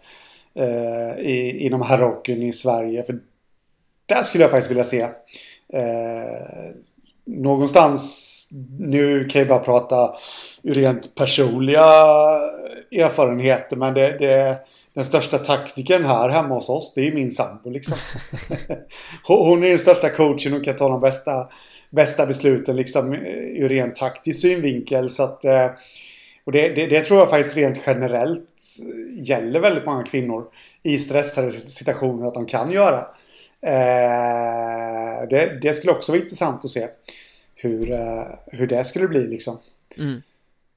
eh, 0.56 1.20
i, 1.20 1.58
inom 1.60 1.82
herrhockeyn 1.82 2.42
i 2.42 2.54
Sverige. 2.54 3.04
För 3.04 3.20
där 4.06 4.24
skulle 4.24 4.44
jag 4.44 4.52
faktiskt 4.52 4.72
vilja 4.72 4.84
se 4.84 5.02
eh, 5.74 6.70
någonstans, 7.26 8.50
nu 8.80 9.26
kan 9.26 9.40
jag 9.40 9.48
bara 9.48 9.60
prata 9.60 10.14
ur 10.64 10.74
rent 10.74 11.16
personliga 11.16 11.86
erfarenheter, 12.92 13.76
men 13.76 13.94
det, 13.94 14.18
det 14.20 14.58
den 14.94 15.06
största 15.06 15.38
taktiken 15.38 16.06
här 16.06 16.30
hemma 16.30 16.56
hos 16.56 16.70
oss, 16.70 16.94
det 16.94 17.08
är 17.08 17.12
min 17.12 17.32
sambo 17.32 17.70
liksom. 17.70 17.98
hon 19.24 19.64
är 19.64 19.70
den 19.70 19.80
största 19.80 20.10
coachen 20.10 20.54
och 20.54 20.64
kan 20.64 20.76
ta 20.76 20.90
de 20.90 21.02
bästa, 21.02 21.48
bästa 21.90 22.26
besluten 22.26 22.76
liksom 22.76 23.14
ur 23.14 23.70
rent 23.70 23.96
taktisk 23.96 24.42
synvinkel. 24.42 25.10
Så 25.10 25.24
att, 25.24 25.46
eh, 25.46 25.70
och 26.46 26.52
det, 26.52 26.70
det, 26.70 26.88
det, 26.88 27.04
tror 27.04 27.20
jag 27.20 27.30
faktiskt 27.30 27.58
rent 27.58 27.82
generellt 27.86 28.50
gäller 29.18 29.60
väldigt 29.60 29.86
många 29.86 30.04
kvinnor 30.04 30.46
i 30.84 30.98
stressade 30.98 31.52
situationer 31.52 32.28
att 32.28 32.34
de 32.34 32.46
kan 32.46 32.72
göra. 32.72 33.06
Eh, 33.66 35.28
det, 35.30 35.60
det 35.62 35.74
skulle 35.74 35.94
också 35.94 36.12
vara 36.12 36.22
intressant 36.22 36.66
att 36.66 36.72
se 36.72 36.88
hur, 37.56 37.92
eh, 37.92 38.26
hur 38.48 38.68
det 38.68 38.84
skulle 38.84 39.08
bli 39.08 39.28
liksom. 39.28 39.58
Mm. 39.98 40.22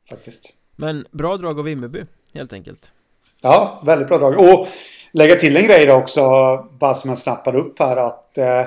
Faktiskt. 0.09 0.53
Men 0.77 1.07
bra 1.11 1.37
drag 1.37 1.59
av 1.59 1.65
Vimmerby, 1.65 2.05
helt 2.35 2.53
enkelt. 2.53 2.93
Ja, 3.43 3.83
väldigt 3.85 4.09
bra 4.09 4.19
drag. 4.19 4.39
Och 4.39 4.69
lägga 5.13 5.35
till 5.35 5.57
en 5.57 5.65
grej 5.65 5.87
då 5.87 5.95
också, 5.95 6.21
bara 6.79 6.95
som 6.95 7.11
jag 7.11 7.19
snappade 7.19 7.59
upp 7.59 7.79
här 7.79 7.97
att 7.97 8.39
eh, 8.39 8.65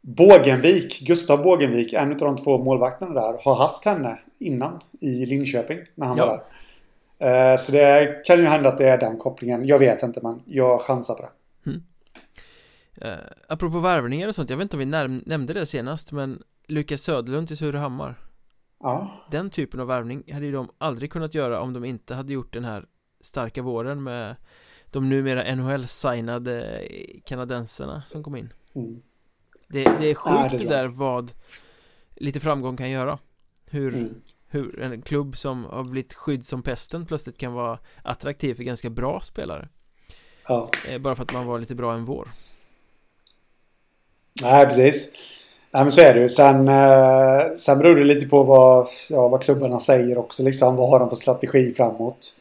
Bågenvik, 0.00 1.00
Gustav 1.00 1.42
Bågenvik, 1.42 1.92
en 1.92 2.12
av 2.12 2.18
de 2.18 2.36
två 2.36 2.58
målvakterna 2.58 3.14
där, 3.14 3.38
har 3.42 3.54
haft 3.54 3.84
henne 3.84 4.18
innan 4.38 4.80
i 5.00 5.26
Linköping 5.26 5.78
när 5.94 6.06
han 6.06 6.16
ja. 6.16 6.26
var 6.26 6.32
där. 6.36 7.52
Eh, 7.52 7.56
så 7.56 7.72
det 7.72 8.22
kan 8.24 8.38
ju 8.38 8.46
hända 8.46 8.68
att 8.68 8.78
det 8.78 8.88
är 8.88 8.98
den 8.98 9.16
kopplingen. 9.16 9.66
Jag 9.66 9.78
vet 9.78 10.02
inte, 10.02 10.20
men 10.22 10.42
jag 10.44 10.80
chansar 10.80 11.14
på 11.14 11.22
det. 11.22 11.28
Eh, 13.00 13.14
apropå 13.48 13.78
värvningar 13.78 14.28
och 14.28 14.34
sånt, 14.34 14.50
jag 14.50 14.56
vet 14.56 14.62
inte 14.62 14.76
om 14.76 15.08
vi 15.08 15.18
nämnde 15.26 15.52
det 15.52 15.66
senast, 15.66 16.12
men 16.12 16.42
Lukas 16.66 17.02
Söderlund 17.02 17.48
till 17.48 17.56
Surahammar. 17.56 18.14
Ja. 18.80 19.26
Den 19.30 19.50
typen 19.50 19.80
av 19.80 19.86
värvning 19.86 20.32
hade 20.32 20.46
ju 20.46 20.52
de 20.52 20.70
aldrig 20.78 21.12
kunnat 21.12 21.34
göra 21.34 21.60
om 21.60 21.72
de 21.72 21.84
inte 21.84 22.14
hade 22.14 22.32
gjort 22.32 22.52
den 22.52 22.64
här 22.64 22.86
starka 23.20 23.62
våren 23.62 24.02
med 24.02 24.36
de 24.90 25.08
numera 25.08 25.54
NHL-signade 25.54 26.88
kanadenserna 27.24 28.02
som 28.08 28.22
kom 28.22 28.36
in 28.36 28.52
mm. 28.74 29.00
det, 29.68 29.84
det, 29.84 30.10
är 30.10 30.14
sjukt 30.14 30.36
ja, 30.36 30.48
det, 30.50 30.56
är 30.56 30.58
det 30.58 30.68
där 30.68 30.88
vad 30.88 31.32
lite 32.16 32.40
framgång 32.40 32.76
kan 32.76 32.90
göra 32.90 33.18
hur, 33.64 33.94
mm. 33.94 34.22
hur 34.46 34.80
en 34.80 35.02
klubb 35.02 35.36
som 35.36 35.64
har 35.64 35.84
blivit 35.84 36.14
skydd 36.14 36.44
som 36.44 36.62
pesten 36.62 37.06
plötsligt 37.06 37.38
kan 37.38 37.52
vara 37.52 37.78
attraktiv 38.02 38.54
för 38.54 38.62
ganska 38.62 38.90
bra 38.90 39.20
spelare 39.20 39.68
ja. 40.48 40.70
Eh, 40.88 40.98
bara 40.98 41.14
för 41.14 41.22
att 41.22 41.32
man 41.32 41.46
var 41.46 41.58
lite 41.58 41.74
bra 41.74 41.94
en 41.94 42.04
vår 42.04 42.28
Nej, 44.42 44.66
precis 44.66 45.12
Nej 45.70 45.84
men 45.84 45.90
så 45.90 46.00
är 46.00 46.14
det 46.14 46.20
ju. 46.20 46.28
Sen, 46.28 46.68
eh, 46.68 47.54
sen 47.56 47.78
beror 47.78 47.96
det 47.96 48.04
lite 48.04 48.26
på 48.26 48.42
vad, 48.42 48.86
ja, 49.10 49.28
vad 49.28 49.42
klubbarna 49.42 49.80
säger 49.80 50.18
också. 50.18 50.42
Liksom, 50.42 50.76
vad 50.76 50.90
har 50.90 50.98
de 50.98 51.08
för 51.08 51.16
strategi 51.16 51.74
framåt? 51.74 52.34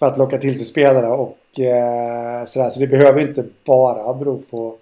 för 0.00 0.06
att 0.06 0.18
locka 0.18 0.38
till 0.38 0.56
sig 0.56 0.66
spelare 0.66 1.06
och 1.06 1.60
eh, 1.60 2.44
sådär. 2.44 2.70
Så 2.70 2.80
det 2.80 2.86
behöver 2.86 3.20
inte 3.20 3.44
bara 3.64 4.14
bero 4.14 4.42
på, 4.50 4.78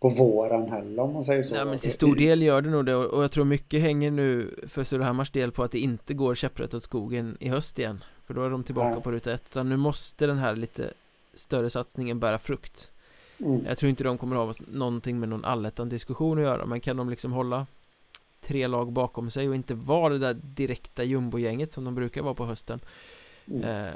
på 0.00 0.08
våren 0.08 0.70
heller 0.70 1.02
om 1.02 1.12
man 1.12 1.24
säger 1.24 1.42
så. 1.42 1.54
Ja 1.54 1.64
men 1.64 1.78
till 1.78 1.92
stor 1.92 2.16
del 2.16 2.42
gör 2.42 2.62
det 2.62 2.70
nog 2.70 2.86
det 2.86 2.94
och 2.94 3.24
jag 3.24 3.32
tror 3.32 3.44
mycket 3.44 3.80
hänger 3.80 4.10
nu 4.10 4.54
för 4.68 4.84
Surahammars 4.84 5.30
del 5.30 5.52
på 5.52 5.62
att 5.62 5.72
det 5.72 5.78
inte 5.78 6.14
går 6.14 6.34
käpprätt 6.34 6.74
åt 6.74 6.82
skogen 6.82 7.36
i 7.40 7.48
höst 7.48 7.78
igen. 7.78 8.04
För 8.26 8.34
då 8.34 8.44
är 8.44 8.50
de 8.50 8.64
tillbaka 8.64 8.90
ja. 8.90 9.00
på 9.00 9.12
ruta 9.12 9.32
ett. 9.32 9.42
Utan 9.50 9.68
nu 9.68 9.76
måste 9.76 10.26
den 10.26 10.38
här 10.38 10.56
lite 10.56 10.90
större 11.34 11.70
satsningen 11.70 12.20
bära 12.20 12.38
frukt. 12.38 12.90
Mm. 13.40 13.66
Jag 13.66 13.78
tror 13.78 13.90
inte 13.90 14.04
de 14.04 14.18
kommer 14.18 14.36
ha 14.36 14.54
någonting 14.66 15.20
med 15.20 15.28
någon 15.28 15.44
allettan 15.44 15.88
diskussion 15.88 16.38
att 16.38 16.44
göra 16.44 16.66
men 16.66 16.80
kan 16.80 16.96
de 16.96 17.10
liksom 17.10 17.32
hålla 17.32 17.66
tre 18.40 18.66
lag 18.66 18.92
bakom 18.92 19.30
sig 19.30 19.48
och 19.48 19.54
inte 19.54 19.74
vara 19.74 20.12
det 20.12 20.18
där 20.18 20.34
direkta 20.34 21.04
jumbogänget 21.04 21.72
som 21.72 21.84
de 21.84 21.94
brukar 21.94 22.22
vara 22.22 22.34
på 22.34 22.46
hösten 22.46 22.80
mm. 23.46 23.64
eh, 23.64 23.92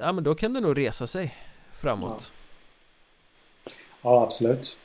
ja 0.00 0.12
men 0.12 0.24
då 0.24 0.34
kan 0.34 0.52
det 0.52 0.60
nog 0.60 0.78
resa 0.78 1.06
sig 1.06 1.34
framåt 1.72 2.32
ja 4.02 4.22
absolut. 4.22 4.76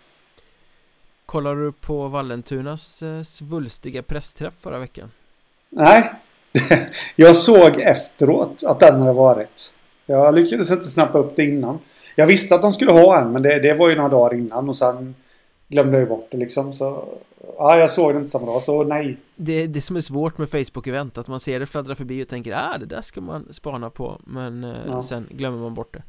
Kollar 1.25 1.55
du 1.55 1.71
på 1.71 2.07
Vallentunas 2.07 3.03
eh, 3.03 3.21
svulstiga 3.21 4.03
pressträff 4.03 4.53
förra 4.59 4.79
veckan? 4.79 5.11
Nej, 5.69 6.13
jag 7.15 7.35
såg 7.35 7.79
efteråt 7.79 8.63
att 8.67 8.79
den 8.79 9.01
hade 9.01 9.13
varit. 9.13 9.73
Jag 10.05 10.35
lyckades 10.35 10.71
inte 10.71 10.83
snappa 10.83 11.17
upp 11.17 11.35
det 11.35 11.43
innan. 11.43 11.79
Jag 12.15 12.27
visste 12.27 12.55
att 12.55 12.61
de 12.61 12.73
skulle 12.73 12.91
ha 12.91 13.21
en, 13.21 13.31
men 13.31 13.41
det, 13.41 13.59
det 13.59 13.73
var 13.73 13.89
ju 13.89 13.95
några 13.95 14.09
dagar 14.09 14.37
innan 14.37 14.69
och 14.69 14.75
sen 14.75 15.15
glömde 15.67 15.99
jag 15.99 16.09
bort 16.09 16.27
det 16.31 16.37
liksom. 16.37 16.73
Så 16.73 17.03
ja, 17.57 17.77
jag 17.77 17.91
såg 17.91 18.13
det 18.13 18.17
inte 18.17 18.31
samma 18.31 18.45
dag, 18.45 18.61
så 18.61 18.83
nej. 18.83 19.17
Det 19.35 19.67
det 19.67 19.81
som 19.81 19.95
är 19.95 20.01
svårt 20.01 20.37
med 20.37 20.47
Facebook-event, 20.47 21.19
att 21.19 21.27
man 21.27 21.39
ser 21.39 21.59
det 21.59 21.65
fladdra 21.65 21.95
förbi 21.95 22.23
och 22.23 22.27
tänker 22.27 22.53
ah, 22.55 22.77
det 22.77 22.85
där 22.85 23.01
ska 23.01 23.21
man 23.21 23.53
spana 23.53 23.89
på, 23.89 24.21
men 24.23 24.63
eh, 24.63 24.75
ja. 24.87 25.01
sen 25.01 25.27
glömmer 25.31 25.57
man 25.57 25.73
bort 25.73 25.93
det. 25.93 26.03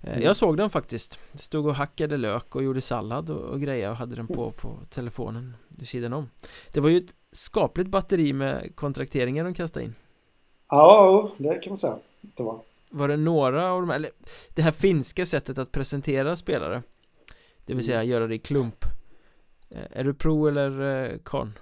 Eh, 0.00 0.12
mm. 0.12 0.22
Jag 0.22 0.36
såg 0.36 0.56
den 0.56 0.70
faktiskt 0.70 1.18
Stod 1.34 1.66
och 1.66 1.74
hackade 1.74 2.16
lök 2.16 2.56
och 2.56 2.62
gjorde 2.62 2.80
sallad 2.80 3.30
och, 3.30 3.40
och 3.40 3.60
grejer 3.60 3.90
och 3.90 3.96
hade 3.96 4.16
den 4.16 4.26
på 4.26 4.50
på 4.50 4.78
telefonen 4.90 5.54
vid 5.68 5.88
sidan 5.88 6.12
om 6.12 6.30
Det 6.72 6.80
var 6.80 6.88
ju 6.88 6.98
ett 6.98 7.14
skapligt 7.32 7.90
batteri 7.90 8.32
med 8.32 8.72
kontrakteringar 8.74 9.44
de 9.44 9.54
kastade 9.54 9.84
in 9.84 9.94
Ja, 10.68 11.30
det 11.38 11.54
kan 11.54 11.70
man 11.70 11.76
säga 11.76 11.98
det 12.20 12.42
var 12.42 12.60
Var 12.90 13.08
det 13.08 13.16
några 13.16 13.72
av 13.72 13.80
de 13.80 13.90
här, 13.90 13.96
eller 13.96 14.10
det 14.54 14.62
här 14.62 14.72
finska 14.72 15.26
sättet 15.26 15.58
att 15.58 15.72
presentera 15.72 16.36
spelare 16.36 16.82
Det 17.66 17.74
vill 17.74 17.84
säga 17.84 17.98
mm. 17.98 18.10
göra 18.10 18.26
det 18.26 18.34
i 18.34 18.38
klump 18.38 18.84
eh, 19.70 19.98
Är 20.00 20.04
du 20.04 20.14
pro 20.14 20.46
eller 20.46 21.18
kon? 21.22 21.58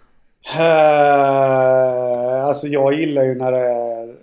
Uh, 0.55 0.61
eh, 0.61 2.45
alltså 2.45 2.67
jag 2.67 2.95
gillar 2.95 3.25
ju 3.25 3.35
när 3.35 3.53
det, 3.53 4.15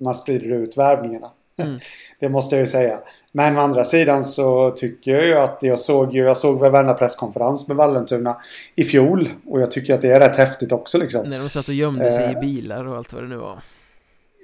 man 0.00 0.14
sprider 0.14 0.48
ut 0.48 0.76
värvningarna 0.76 1.30
mm. 1.56 1.78
Det 2.20 2.28
måste 2.28 2.56
jag 2.56 2.60
ju 2.60 2.66
säga 2.66 3.00
men 3.36 3.58
å 3.58 3.60
andra 3.60 3.84
sidan 3.84 4.24
så 4.24 4.70
tycker 4.70 5.10
jag 5.10 5.26
ju 5.26 5.38
att 5.38 5.58
jag 5.60 5.78
såg 5.78 6.14
ju, 6.14 6.22
jag 6.22 6.36
såg 6.36 6.60
väl 6.60 6.72
varenda 6.72 6.94
presskonferens 6.94 7.68
med 7.68 7.76
Vallentuna 7.76 8.36
i 8.74 8.84
fjol. 8.84 9.28
Och 9.46 9.60
jag 9.60 9.70
tycker 9.70 9.94
att 9.94 10.00
det 10.00 10.12
är 10.12 10.20
rätt 10.20 10.36
häftigt 10.36 10.72
också 10.72 10.98
liksom. 10.98 11.30
När 11.30 11.38
de 11.38 11.48
satt 11.48 11.68
och 11.68 11.74
gömde 11.74 12.12
sig 12.12 12.30
i 12.30 12.34
eh. 12.34 12.40
bilar 12.40 12.84
och 12.84 12.96
allt 12.96 13.12
vad 13.12 13.22
det 13.22 13.28
nu 13.28 13.36
var. 13.36 13.58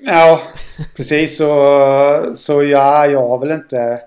Ja, 0.01 0.41
precis. 0.97 1.37
Så, 1.37 2.33
så 2.35 2.63
ja, 2.63 3.07
jag 3.07 3.29
har 3.29 3.39
väl 3.39 3.51
inte... 3.51 4.01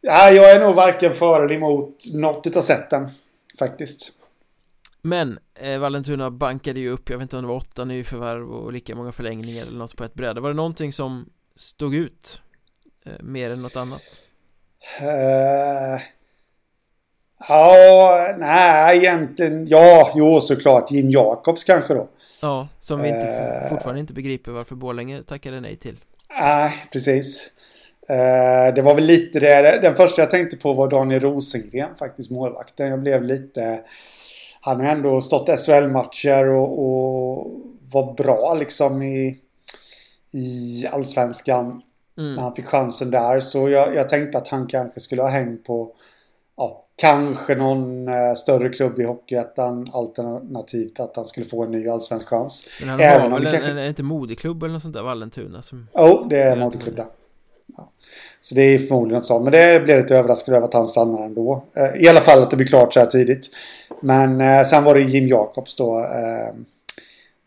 Ja, 0.00 0.30
jag 0.30 0.50
är 0.52 0.60
nog 0.60 0.74
varken 0.74 1.14
för 1.14 1.44
eller 1.44 1.54
emot 1.54 2.04
något 2.14 2.46
utav 2.46 2.60
sätten. 2.62 3.08
Faktiskt. 3.58 4.12
Men 5.02 5.38
eh, 5.54 5.78
Vallentuna 5.78 6.30
bankade 6.30 6.80
ju 6.80 6.90
upp, 6.90 7.10
jag 7.10 7.18
vet 7.18 7.22
inte 7.22 7.36
om 7.36 7.42
det 7.42 7.48
var 7.48 7.56
åtta 7.56 7.84
nyförvärv 7.84 8.50
och 8.50 8.72
lika 8.72 8.94
många 8.94 9.12
förlängningar 9.12 9.62
eller 9.62 9.78
något 9.78 9.96
på 9.96 10.04
ett 10.04 10.14
bräde. 10.14 10.40
Var 10.40 10.48
det 10.48 10.56
någonting 10.56 10.92
som 10.92 11.28
stod 11.56 11.94
ut? 11.94 12.42
Eh, 13.06 13.12
mer 13.20 13.50
än 13.50 13.62
något 13.62 13.76
annat? 13.76 14.02
Uh, 15.02 16.00
ja, 17.48 18.34
nej 18.38 18.96
egentligen. 18.96 19.66
Ja, 19.66 20.12
jo 20.14 20.40
såklart. 20.40 20.90
Jim 20.90 21.10
Jacobs 21.10 21.64
kanske 21.64 21.94
då. 21.94 22.08
Ja, 22.40 22.68
som 22.80 23.02
vi 23.02 23.08
inte, 23.08 23.26
uh, 23.62 23.68
fortfarande 23.68 24.00
inte 24.00 24.12
begriper 24.12 24.52
varför 24.52 24.74
Borlänge 24.74 25.22
tackade 25.22 25.60
nej 25.60 25.76
till. 25.76 25.96
Nej, 26.40 26.66
uh, 26.66 26.72
precis. 26.92 27.50
Uh, 28.10 28.74
det 28.74 28.82
var 28.82 28.94
väl 28.94 29.04
lite 29.04 29.40
det. 29.40 29.78
Den 29.82 29.94
första 29.94 30.22
jag 30.22 30.30
tänkte 30.30 30.56
på 30.56 30.72
var 30.72 30.88
Daniel 30.88 31.20
Rosengren 31.20 31.94
faktiskt, 31.98 32.30
målvakten. 32.30 32.88
Jag 32.88 33.00
blev 33.00 33.22
lite... 33.22 33.80
Han 34.60 34.80
har 34.80 34.86
ändå 34.86 35.20
stått 35.20 35.60
SHL-matcher 35.60 36.46
och, 36.48 36.78
och 36.78 37.52
var 37.92 38.14
bra 38.14 38.54
liksom 38.54 39.02
i, 39.02 39.38
i 40.30 40.86
allsvenskan. 40.86 41.82
Mm. 42.18 42.34
När 42.34 42.42
han 42.42 42.54
fick 42.54 42.66
chansen 42.66 43.10
där. 43.10 43.40
Så 43.40 43.68
jag, 43.68 43.94
jag, 43.94 44.08
tänkte 44.08 44.38
att 44.38 44.48
han 44.48 44.66
kanske 44.66 45.00
skulle 45.00 45.22
ha 45.22 45.28
hängt 45.28 45.64
på 45.64 45.92
kanske 46.96 47.54
någon 47.54 48.08
eh, 48.08 48.34
större 48.36 48.68
klubb 48.68 49.00
i 49.00 49.04
Hockeyettan. 49.04 49.86
Alternativt 49.92 51.00
att 51.00 51.16
han 51.16 51.24
skulle 51.24 51.46
få 51.46 51.64
en 51.64 51.70
ny 51.70 51.88
allsvensk 51.88 52.26
chans. 52.26 52.68
Men 52.80 52.88
han 52.88 53.00
Även 53.00 53.32
har 53.32 53.38
väl 53.38 53.46
en, 53.46 53.52
kanske... 53.52 53.70
en, 53.70 53.78
en, 53.78 53.88
inte 53.88 54.02
modeklubb 54.02 54.62
eller 54.62 54.72
något 54.72 54.82
sånt 54.82 54.94
där, 54.94 55.02
Vallentuna? 55.02 55.62
Som... 55.62 55.88
Jo, 55.94 56.02
oh, 56.02 56.28
det 56.28 56.42
är 56.42 56.56
modeklubb 56.56 56.96
där. 56.96 57.06
Ja. 57.76 57.90
Så 58.40 58.54
det 58.54 58.62
är 58.62 58.78
förmodligen 58.78 59.22
så. 59.22 59.40
Men 59.40 59.52
det 59.52 59.84
blev 59.84 59.98
lite 59.98 60.16
överraskad 60.16 60.54
över 60.54 60.66
att 60.66 60.74
han 60.74 60.86
stannar 60.86 61.24
ändå. 61.24 61.64
Eh, 61.76 62.02
I 62.02 62.08
alla 62.08 62.20
fall 62.20 62.42
att 62.42 62.50
det 62.50 62.56
blir 62.56 62.66
klart 62.66 62.94
så 62.94 63.00
här 63.00 63.06
tidigt. 63.06 63.50
Men 64.00 64.40
eh, 64.40 64.62
sen 64.62 64.84
var 64.84 64.94
det 64.94 65.00
Jim 65.00 65.28
Jacobs 65.28 65.76
då. 65.76 66.06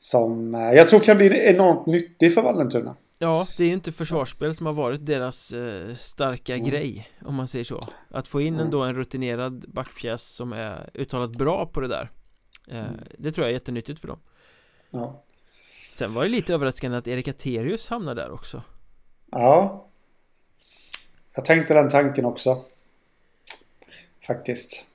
Som 0.01 0.53
jag 0.53 0.87
tror 0.87 0.99
kan 0.99 1.17
bli 1.17 1.45
enormt 1.45 1.85
nyttig 1.85 2.33
för 2.33 2.41
Vallentuna. 2.41 2.95
Ja, 3.21 3.47
det 3.57 3.63
är 3.63 3.67
ju 3.67 3.73
inte 3.73 3.91
försvarsspel 3.91 4.55
som 4.55 4.65
har 4.65 4.73
varit 4.73 5.05
deras 5.05 5.53
eh, 5.53 5.93
starka 5.93 6.55
mm. 6.55 6.69
grej 6.69 7.11
Om 7.25 7.35
man 7.35 7.47
säger 7.47 7.65
så. 7.65 7.87
Att 8.09 8.27
få 8.27 8.41
in 8.41 8.59
ändå 8.59 8.81
en 8.81 8.95
rutinerad 8.95 9.65
backpjäs 9.67 10.23
som 10.23 10.53
är 10.53 10.89
uttalat 10.93 11.31
bra 11.31 11.65
på 11.65 11.79
det 11.79 11.87
där 11.87 12.11
eh, 12.67 12.79
mm. 12.79 12.99
Det 13.17 13.31
tror 13.31 13.45
jag 13.45 13.49
är 13.49 13.53
jättenyttigt 13.53 13.99
för 13.99 14.07
dem. 14.07 14.19
Ja. 14.89 15.23
Sen 15.93 16.13
var 16.13 16.23
det 16.23 16.29
lite 16.29 16.53
överraskande 16.53 16.97
att 16.97 17.07
Erik 17.07 17.27
Aterius 17.27 17.89
hamnar 17.89 18.15
där 18.15 18.31
också. 18.31 18.63
Ja. 19.31 19.85
Jag 21.35 21.45
tänkte 21.45 21.73
den 21.73 21.89
tanken 21.89 22.25
också. 22.25 22.63
Faktiskt 24.27 24.85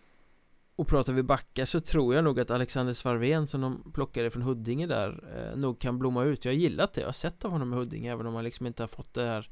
och 0.77 0.89
pratar 0.89 1.13
vi 1.13 1.23
backar 1.23 1.65
så 1.65 1.81
tror 1.81 2.15
jag 2.15 2.25
nog 2.25 2.41
att 2.41 2.51
Alexander 2.51 2.93
Svarven 2.93 3.49
som 3.49 3.61
de 3.61 3.93
plockade 3.93 4.31
från 4.31 4.43
Huddinge 4.43 4.87
där 4.87 5.25
eh, 5.37 5.59
nog 5.59 5.79
kan 5.81 5.99
blomma 5.99 6.25
ut. 6.25 6.45
Jag 6.45 6.53
har 6.53 6.57
gillat 6.57 6.93
det, 6.93 7.01
jag 7.01 7.09
har 7.09 7.13
sett 7.13 7.45
av 7.45 7.51
honom 7.51 7.73
i 7.73 7.77
Huddinge 7.77 8.13
även 8.13 8.27
om 8.27 8.35
han 8.35 8.45
liksom 8.45 8.67
inte 8.67 8.83
har 8.83 8.89
fått 8.89 9.15
det 9.15 9.27
här 9.27 9.49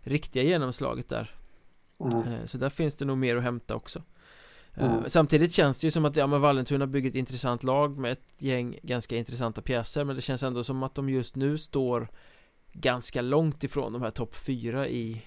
riktiga 0.00 0.42
genomslaget 0.42 1.08
där. 1.08 1.34
Mm. 2.04 2.32
eh, 2.32 2.44
Så 2.44 2.58
där 2.58 2.70
finns 2.70 2.94
det 2.94 3.04
nog 3.04 3.18
mer 3.18 3.36
att 3.36 3.42
hämta 3.42 3.74
också. 3.74 4.02
Eh, 4.74 4.92
mm. 4.92 5.04
Samtidigt 5.08 5.52
känns 5.52 5.78
det 5.78 5.86
ju 5.86 5.90
som 5.90 6.04
att 6.04 6.16
ja, 6.16 6.26
men 6.26 6.40
Vallentuna 6.40 6.86
bygger 6.86 7.10
ett 7.10 7.16
intressant 7.16 7.62
lag 7.62 7.98
med 7.98 8.12
ett 8.12 8.34
gäng 8.38 8.78
ganska 8.82 9.16
intressanta 9.16 9.62
pjäser 9.62 10.04
Men 10.04 10.16
det 10.16 10.22
känns 10.22 10.42
ändå 10.42 10.64
som 10.64 10.82
att 10.82 10.94
de 10.94 11.08
just 11.08 11.36
nu 11.36 11.58
står 11.58 12.08
ganska 12.72 13.22
långt 13.22 13.64
ifrån 13.64 13.92
de 13.92 14.02
här 14.02 14.10
topp 14.10 14.36
fyra 14.36 14.88
i 14.88 15.22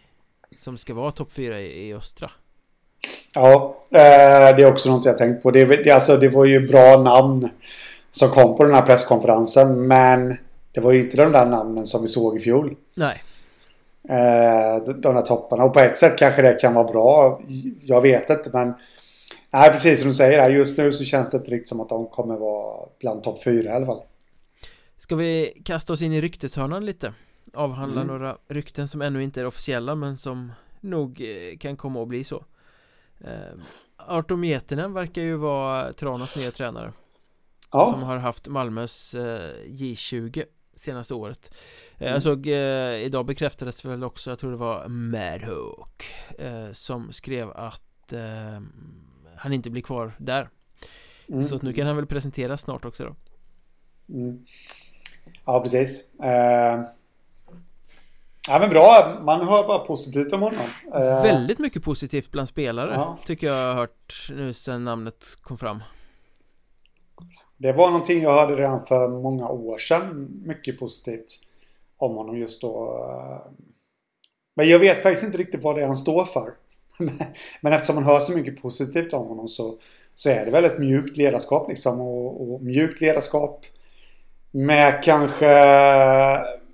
Som 0.56 0.78
ska 0.78 0.94
vara 0.94 1.12
topp 1.12 1.32
fyra 1.32 1.62
i, 1.62 1.88
i 1.88 1.94
östra 1.94 2.32
Ja, 3.36 3.78
eh, 3.92 4.56
det 4.56 4.64
är 4.64 4.72
också 4.72 4.90
något 4.90 5.06
jag 5.06 5.18
tänkt 5.18 5.44
på. 5.44 5.52
Det, 5.52 5.66
det, 5.66 5.92
alltså, 5.92 6.18
det 6.18 6.30
var 6.30 6.46
ju 6.46 6.68
bra 6.68 6.98
namn 6.98 7.50
som 8.12 8.30
kom 8.30 8.58
på 8.58 8.64
den 8.64 8.74
här 8.74 8.82
presskonferensen. 8.82 9.88
Men 9.88 10.38
det 10.72 10.80
var 10.82 10.92
ju 10.92 11.00
inte 11.00 11.18
de 11.18 11.32
där 11.32 11.46
namnen 11.46 11.86
som 11.86 12.02
vi 12.02 12.08
såg 12.08 12.38
i 12.38 12.40
fjol. 12.40 12.76
Nej. 12.96 13.24
Eh, 14.10 14.84
de 14.84 15.16
där 15.16 15.22
topparna. 15.22 15.64
Och 15.64 15.74
på 15.74 15.80
ett 15.80 15.98
sätt 15.98 16.18
kanske 16.18 16.42
det 16.42 16.54
kan 16.54 16.74
vara 16.74 16.92
bra. 16.92 17.42
Jag 17.82 18.02
vet 18.02 18.30
inte 18.30 18.50
men... 18.54 18.74
Nej, 19.52 19.72
precis 19.72 20.00
som 20.00 20.08
du 20.08 20.14
säger. 20.14 20.50
Just 20.50 20.78
nu 20.78 20.92
så 20.92 21.04
känns 21.04 21.30
det 21.30 21.38
inte 21.38 21.52
riktigt 21.52 21.68
som 21.68 21.80
att 21.80 21.90
de 21.90 22.08
kommer 22.08 22.38
vara 22.38 22.88
bland 23.00 23.24
topp 23.24 23.44
fyra 23.44 23.70
i 23.70 23.74
alla 23.74 23.86
fall. 23.86 24.02
Ska 24.98 25.16
vi 25.16 25.62
kasta 25.66 25.94
oss 25.94 26.02
in 26.02 26.14
i 26.14 26.22
rykteshörnan 26.22 26.86
lite? 26.86 27.14
Avhandla 27.54 28.02
mm. 28.02 28.14
några 28.14 28.38
rykten 28.48 28.88
som 28.88 29.02
ännu 29.02 29.24
inte 29.24 29.42
är 29.42 29.46
officiella 29.46 29.96
men 29.96 30.18
som 30.18 30.52
nog 30.82 31.22
eh, 31.22 31.58
kan 31.58 31.78
komma 31.78 32.02
att 32.02 32.08
bli 32.08 32.24
så. 32.24 32.44
Eh, 33.24 33.60
Arto 33.98 34.36
Mietinen 34.36 34.94
verkar 34.94 35.22
ju 35.22 35.36
vara 35.36 35.94
Tranås 35.94 36.36
nya 36.36 36.52
tränare 36.52 36.94
ja. 37.72 37.92
Som 37.92 38.04
har 38.04 38.18
haft 38.18 38.48
Malmös 38.48 39.16
eh, 39.16 39.56
J20 39.66 40.44
senaste 40.74 41.14
året 41.14 41.56
eh, 41.98 42.02
mm. 42.02 42.14
Jag 42.14 42.24
såg 42.24 42.48
eh, 42.48 42.96
idag 42.96 43.26
bekräftades 43.26 43.86
väl 43.86 44.04
också, 44.04 44.30
jag 44.30 44.40
tror 44.40 44.52
det 44.52 44.58
var 44.58 44.88
Madhawk 44.88 46.04
eh, 46.40 46.72
Som 46.72 47.12
skrev 47.12 47.52
att 47.52 48.14
eh, 48.14 48.62
han 49.36 49.54
inte 49.54 49.70
blir 49.70 49.82
kvar 49.82 50.14
där 50.18 50.50
mm. 51.30 51.44
Så 51.44 51.56
att 51.56 51.62
nu 51.62 51.74
kan 51.74 51.88
han 51.88 51.96
väl 51.96 52.06
presenteras 52.06 52.62
snart 52.62 52.86
också 52.86 53.04
då 53.04 53.16
mm. 54.14 54.46
Ja 55.46 55.62
precis 55.62 56.10
uh... 56.20 56.86
Ja 58.48 58.60
men 58.60 58.70
bra, 58.70 59.18
man 59.22 59.48
hör 59.48 59.68
bara 59.68 59.80
positivt 59.80 60.34
om 60.34 60.42
honom. 60.42 60.60
Eh, 60.94 61.24
Väldigt 61.24 61.60
mycket 61.60 61.84
positivt 61.84 62.32
bland 62.32 62.50
spelare 62.50 62.94
ja. 62.94 63.18
Tycker 63.26 63.48
jag 63.48 63.54
har 63.54 63.74
hört 63.74 64.28
nu 64.30 64.54
sen 64.54 64.84
namnet 64.84 65.26
kom 65.42 65.58
fram. 65.58 65.84
Det 67.58 67.74
var 67.74 67.88
någonting 67.88 68.22
jag 68.22 68.34
hörde 68.34 68.56
redan 68.56 68.86
för 68.86 69.08
många 69.10 69.50
år 69.50 69.78
sedan 69.78 70.30
Mycket 70.46 70.80
positivt 70.80 71.26
Om 71.98 72.16
honom 72.16 72.38
just 72.38 72.62
då 72.62 73.00
Men 74.56 74.70
jag 74.70 74.80
vet 74.80 75.04
faktiskt 75.04 75.24
inte 75.26 75.38
riktigt 75.38 75.64
vad 75.64 75.76
det 75.76 75.82
är 75.82 75.86
han 75.86 75.96
står 75.96 76.26
för. 76.26 76.54
Men 77.62 77.74
eftersom 77.74 77.96
man 77.96 78.04
hör 78.04 78.20
så 78.20 78.32
mycket 78.38 78.62
positivt 78.62 79.14
om 79.14 79.28
honom 79.28 79.48
så 79.48 79.80
Så 80.16 80.30
är 80.30 80.46
det 80.46 80.52
väl 80.52 80.66
ett 80.66 80.80
mjukt 80.80 81.18
ledarskap 81.18 81.70
liksom 81.70 82.02
och, 82.02 82.54
och 82.54 82.62
mjukt 82.62 83.02
ledarskap 83.02 83.66
Med 84.52 85.04
kanske 85.04 85.48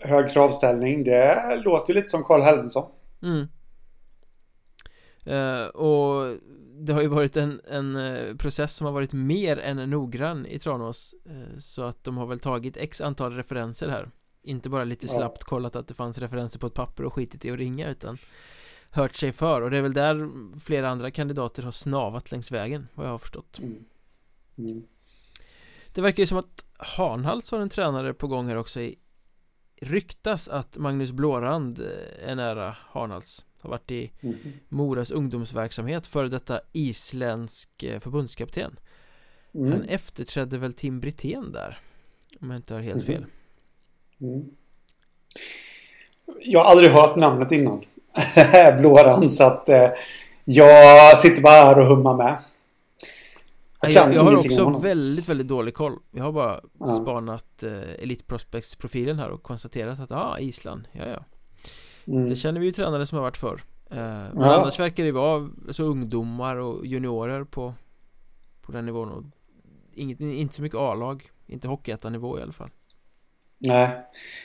hög 0.01 0.31
kravställning. 0.31 1.03
Det 1.03 1.61
låter 1.65 1.93
ju 1.93 1.99
lite 1.99 2.09
som 2.09 2.23
Karl 2.23 2.41
Helmensson. 2.41 2.91
Mm. 3.21 3.47
Uh, 5.27 5.67
och 5.67 6.37
det 6.79 6.93
har 6.93 7.01
ju 7.01 7.07
varit 7.07 7.37
en, 7.37 7.61
en 7.69 7.95
uh, 7.95 8.35
process 8.35 8.75
som 8.75 8.85
har 8.85 8.93
varit 8.93 9.13
mer 9.13 9.57
än 9.57 9.89
noggrann 9.89 10.45
i 10.45 10.59
Tranås 10.59 11.15
uh, 11.29 11.57
Så 11.57 11.83
att 11.83 12.03
de 12.03 12.17
har 12.17 12.25
väl 12.25 12.39
tagit 12.39 12.77
x 12.77 13.01
antal 13.01 13.33
referenser 13.33 13.89
här 13.89 14.11
Inte 14.43 14.69
bara 14.69 14.83
lite 14.83 15.07
slappt 15.07 15.43
kollat 15.43 15.75
att 15.75 15.87
det 15.87 15.93
fanns 15.93 16.17
referenser 16.17 16.59
på 16.59 16.67
ett 16.67 16.73
papper 16.73 17.03
och 17.03 17.13
skitit 17.13 17.45
i 17.45 17.51
att 17.51 17.57
ringa 17.57 17.89
utan 17.89 18.17
hört 18.91 19.15
sig 19.15 19.31
för 19.31 19.61
och 19.61 19.71
det 19.71 19.77
är 19.77 19.81
väl 19.81 19.93
där 19.93 20.29
flera 20.59 20.89
andra 20.89 21.11
kandidater 21.11 21.63
har 21.63 21.71
snavat 21.71 22.31
längs 22.31 22.51
vägen 22.51 22.87
vad 22.93 23.05
jag 23.05 23.11
har 23.11 23.17
förstått 23.17 23.59
Mm. 23.59 23.85
Mm. 24.57 24.83
Det 25.93 26.01
verkar 26.01 26.23
ju 26.23 26.27
som 26.27 26.37
att 26.37 26.65
Hanhals 26.77 27.51
har 27.51 27.59
en 27.59 27.69
tränare 27.69 28.13
på 28.13 28.27
gång 28.27 28.47
här 28.47 28.55
också 28.55 28.81
i 28.81 28.95
Ryktas 29.81 30.49
att 30.49 30.77
Magnus 30.77 31.11
Blårand 31.11 31.79
eh, 31.79 32.29
är 32.29 32.35
nära 32.35 32.75
Hanhals 32.91 33.45
Har 33.61 33.69
varit 33.69 33.91
i 33.91 34.11
Mm. 34.23 34.35
Moras 34.69 35.11
ungdomsverksamhet 35.11 36.07
före 36.07 36.27
detta 36.27 36.61
isländsk 36.71 37.83
eh, 37.83 37.99
förbundskapten 37.99 38.79
Han 39.53 39.63
Mm. 39.73 39.81
efterträdde 39.81 40.57
väl 40.57 40.73
Tim 40.73 40.99
Brithén 40.99 41.51
där 41.51 41.77
Om 42.41 42.49
jag 42.49 42.57
inte 42.59 42.73
har 42.73 42.81
helt 42.81 43.05
fel 43.05 43.25
Mm. 44.21 44.45
Jag 46.45 46.59
har 46.63 46.71
aldrig 46.71 46.91
hört 46.91 47.15
namnet 47.15 47.51
innan. 47.51 47.81
Blåran, 48.79 49.29
så 49.31 49.43
att 49.43 49.69
eh, 49.69 49.89
jag 50.43 51.17
sitter 51.17 51.41
bara 51.41 51.51
här 51.51 51.79
och 51.79 51.85
hummar 51.85 52.17
med. 52.17 52.37
Jag, 53.81 53.93
kan 53.93 54.13
jag, 54.13 54.23
har 54.23 54.35
också 54.37 54.69
väldigt, 54.69 55.27
väldigt 55.29 55.47
dålig 55.47 55.73
koll 55.73 55.93
Jag 56.11 56.23
har 56.23 56.31
bara 56.31 56.61
Ja. 56.79 56.87
spanat 56.87 57.63
eh, 57.63 58.03
Elite 58.03 58.23
Prospects 58.23 58.75
profilen 58.75 59.19
här 59.19 59.29
och 59.29 59.43
konstaterat 59.43 59.99
att 59.99 60.11
ah, 60.11 60.39
Island, 60.39 60.87
ja 60.91 61.05
ja 61.07 61.25
Mm. 62.07 62.29
Det 62.29 62.35
känner 62.35 62.59
vi 62.59 62.65
ju 62.65 62.71
tränare 62.71 63.05
som 63.05 63.15
har 63.15 63.23
varit 63.23 63.37
förr 63.37 63.61
eh, 63.91 63.97
Men 63.97 64.31
Ja. 64.35 64.61
annars 64.61 64.79
verkar 64.79 65.03
det 65.03 65.11
vara 65.11 65.49
så 65.71 65.83
ungdomar 65.83 66.55
och 66.55 66.85
juniorer 66.85 67.43
på 67.43 67.73
På 68.61 68.71
den 68.71 68.85
nivån 68.85 69.09
och 69.11 69.23
inget, 69.93 70.21
inte 70.21 70.55
så 70.55 70.61
mycket 70.61 70.79
A-lag 70.79 71.29
Inte 71.47 71.67
hockeyettanivå 71.67 72.39
i 72.39 72.41
alla 72.41 72.53
fall 72.53 72.69
Nej. 73.61 73.89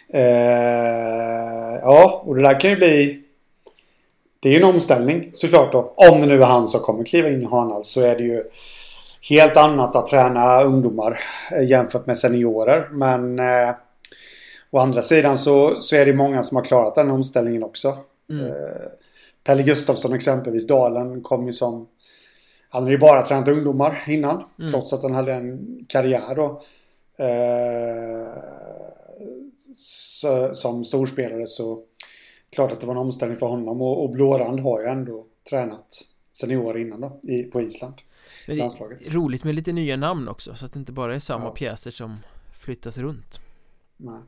Eh, 0.09 1.79
ja, 1.83 2.23
och 2.25 2.35
det 2.35 2.43
där 2.43 2.61
kan 2.61 2.71
ju 2.71 2.77
bli... 2.77 3.25
Det 4.41 4.49
är 4.49 4.53
ju 4.53 4.59
en 4.59 4.75
omställning 4.75 5.31
såklart 5.35 5.73
då. 5.73 5.95
Om 5.97 6.21
det 6.21 6.27
nu 6.27 6.43
är 6.43 6.47
han 6.47 6.67
som 6.67 6.81
kommer 6.81 7.05
kliva 7.05 7.29
in 7.29 7.43
i 7.43 7.45
Hanhals 7.45 7.89
så 7.89 8.01
är 8.01 8.17
det 8.17 8.25
ju 8.25 8.45
helt 9.29 9.57
annat 9.57 9.97
att 9.97 10.07
träna 10.07 10.63
ungdomar 10.63 11.19
eh, 11.53 11.65
jämfört 11.65 12.07
med 12.07 12.19
seniorer. 12.19 12.89
Men 12.93 13.39
eh, 13.39 13.75
å 14.71 14.79
andra 14.79 15.03
sidan 15.03 15.39
så, 15.39 15.81
så 15.81 15.97
är 15.97 16.07
det 16.07 16.13
många 16.13 16.43
som 16.43 16.57
har 16.57 16.65
klarat 16.65 16.95
den 16.95 17.11
omställningen 17.11 17.63
också. 17.63 17.97
mm. 18.31 18.47
Eh, 18.47 18.53
Pelle 19.45 19.63
Gustafsson 19.63 20.13
exempelvis, 20.13 20.67
Dalen, 20.67 21.23
kom 21.23 21.47
ju 21.47 21.53
som... 21.53 21.89
Han 22.69 22.83
hade 22.83 22.93
ju 22.93 22.99
bara 22.99 23.23
tränat 23.23 23.49
ungdomar 23.49 23.99
innan. 24.09 24.45
Mm. 24.59 24.71
Trots 24.71 24.93
att 24.93 25.03
han 25.03 25.15
hade 25.15 25.33
en 25.33 25.79
karriär 25.89 26.35
då. 26.35 26.63
Eh, 27.25 28.29
så, 29.77 30.55
som 30.55 30.85
storspelare 30.85 31.47
så... 31.47 31.83
Klart 32.51 32.73
att 32.73 32.81
det 32.81 32.87
var 32.87 32.95
en 32.95 33.01
omställning 33.01 33.39
för 33.39 33.47
honom. 33.47 33.83
Och, 33.83 34.05
och 34.05 34.11
Blårand 34.11 34.61
har 34.61 34.81
ju 34.81 34.87
ändå 34.87 35.25
tränat 35.51 35.87
seniorer 36.33 36.81
innan 36.81 37.01
då, 37.01 37.21
i, 37.23 37.43
på 37.43 37.61
Island. 37.61 37.95
Men 38.47 38.57
det 38.57 38.63
landslaget. 38.63 39.07
är 39.07 39.11
roligt 39.11 39.45
med 39.45 39.55
lite 39.55 39.73
nya 39.73 39.97
namn 39.97 40.29
också 40.29 40.55
Så 40.55 40.67
att 40.67 40.73
det 40.73 40.79
inte 40.79 40.93
bara 40.93 41.15
är 41.15 41.19
samma 41.19 41.45
Ja. 41.45 41.51
pjäser 41.51 41.91
som 41.91 42.17
flyttas 42.59 42.99
runt 42.99 43.41
Nej. 43.97 44.21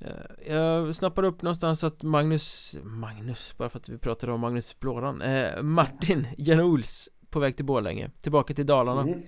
Eh, 0.00 0.54
Jag 0.54 0.94
snappade 0.94 1.28
upp 1.28 1.42
någonstans 1.42 1.84
att 1.84 2.02
Magnus 2.02 2.76
Magnus, 2.82 3.54
bara 3.58 3.68
för 3.68 3.78
att 3.78 3.88
vi 3.88 3.98
pratade 3.98 4.32
om 4.32 4.40
Magnus 4.40 4.80
Blåran 4.80 5.22
eh, 5.22 5.62
Martin 5.62 6.26
Janols 6.38 7.08
på 7.30 7.38
väg 7.40 7.56
till 7.56 7.64
Borlänge 7.64 8.10
Tillbaka 8.20 8.54
till 8.54 8.66
Dalarna 8.66 9.00
Mm. 9.02 9.22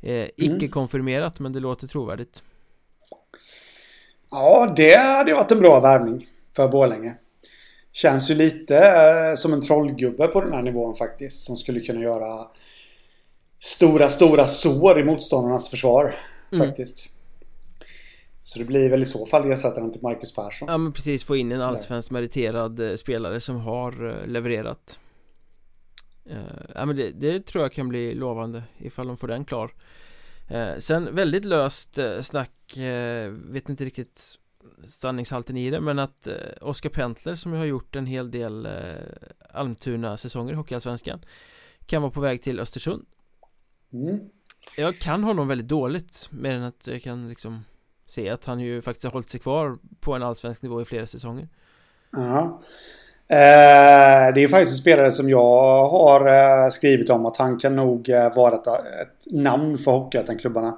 eh, 0.00 0.28
Icke 0.36 0.68
konfirmerat 0.68 1.38
men 1.40 1.52
det 1.52 1.60
låter 1.60 1.86
trovärdigt 1.86 2.42
Ja, 4.30 4.72
det 4.76 4.96
hade 4.96 5.34
varit 5.34 5.52
en 5.52 5.58
bra 5.58 5.80
värvning 5.80 6.26
för 6.56 6.68
Borlänge. 6.68 7.14
Känns 7.92 8.30
ju 8.30 8.34
lite 8.34 8.76
eh, 8.78 9.34
som 9.36 9.52
en 9.52 9.60
trollgubbe 9.62 10.26
på 10.26 10.40
den 10.40 10.52
här 10.52 10.62
nivån 10.62 10.96
faktiskt. 10.96 11.44
Som 11.44 11.56
skulle 11.56 11.80
kunna 11.80 12.00
göra 12.00 12.46
stora, 13.58 14.08
stora 14.08 14.46
sår 14.46 15.00
i 15.00 15.04
motståndarnas 15.04 15.68
försvar. 15.68 16.14
Mm. 16.52 16.68
Faktiskt. 16.68 17.12
Så 18.42 18.58
det 18.58 18.64
blir 18.64 18.90
väl 18.90 19.02
i 19.02 19.06
så 19.06 19.26
fall 19.26 19.52
ersättaren 19.52 19.92
till 19.92 20.02
Marcus 20.02 20.34
Persson. 20.34 20.68
Ja 20.68 20.78
men 20.78 20.92
precis, 20.92 21.24
få 21.24 21.36
in 21.36 21.52
en 21.52 21.60
allsvensk 21.60 22.10
meriterad 22.10 22.80
eh, 22.80 22.94
spelare 22.94 23.40
som 23.40 23.56
har 23.56 24.08
eh, 24.08 24.26
levererat 24.26 24.98
Eh, 26.30 26.38
Ja 26.74 26.86
men 26.86 26.96
det, 26.96 27.10
det 27.10 27.46
tror 27.46 27.64
jag 27.64 27.72
kan 27.72 27.88
bli 27.88 28.14
lovande 28.14 28.62
ifall 28.78 29.06
de 29.06 29.16
får 29.16 29.28
den 29.28 29.44
klar 29.44 29.70
Sen 30.78 31.14
väldigt 31.14 31.44
löst 31.44 31.98
snack, 32.20 32.78
vet 33.30 33.68
inte 33.68 33.84
riktigt 33.84 34.38
sanningshalten 34.86 35.56
i 35.56 35.70
det 35.70 35.80
men 35.80 35.98
att 35.98 36.28
Oskar 36.60 36.90
Pentler 36.90 37.34
som 37.34 37.52
ju 37.52 37.58
har 37.58 37.66
gjort 37.66 37.96
en 37.96 38.06
hel 38.06 38.30
del 38.30 38.68
Almtuna-säsonger 39.50 40.52
i 40.52 40.56
Hockeyallsvenskan 40.56 41.20
Kan 41.86 42.02
vara 42.02 42.12
på 42.12 42.20
väg 42.20 42.42
till 42.42 42.60
Östersund 42.60 43.06
Mm. 43.92 44.20
Jag 44.76 44.98
kan 44.98 45.24
honom 45.24 45.48
väldigt 45.48 45.68
dåligt 45.68 46.28
mer 46.30 46.50
än 46.50 46.62
att 46.62 46.86
jag 46.86 47.02
kan 47.02 47.28
liksom 47.28 47.64
se 48.06 48.30
att 48.30 48.44
han 48.44 48.60
ju 48.60 48.82
faktiskt 48.82 49.04
har 49.04 49.12
hållit 49.12 49.28
sig 49.28 49.40
kvar 49.40 49.78
på 50.00 50.14
en 50.14 50.22
allsvensk 50.22 50.62
nivå 50.62 50.82
i 50.82 50.84
flera 50.84 51.06
säsonger 51.06 51.48
Ja. 52.12 52.62
Eh, 53.28 54.34
det 54.34 54.44
är 54.44 54.48
faktiskt 54.48 54.72
en 54.72 54.76
spelare 54.76 55.10
som 55.10 55.30
jag 55.30 55.86
har 55.88 56.26
eh, 56.26 56.70
skrivit 56.70 57.10
om 57.10 57.26
att 57.26 57.36
han 57.36 57.58
kan 57.58 57.76
nog 57.76 58.08
eh, 58.08 58.34
vara 58.34 58.54
ett, 58.54 58.66
ett 58.66 59.32
namn 59.32 59.78
för 59.78 59.90
Hockeyettan-klubbarna. 59.90 60.76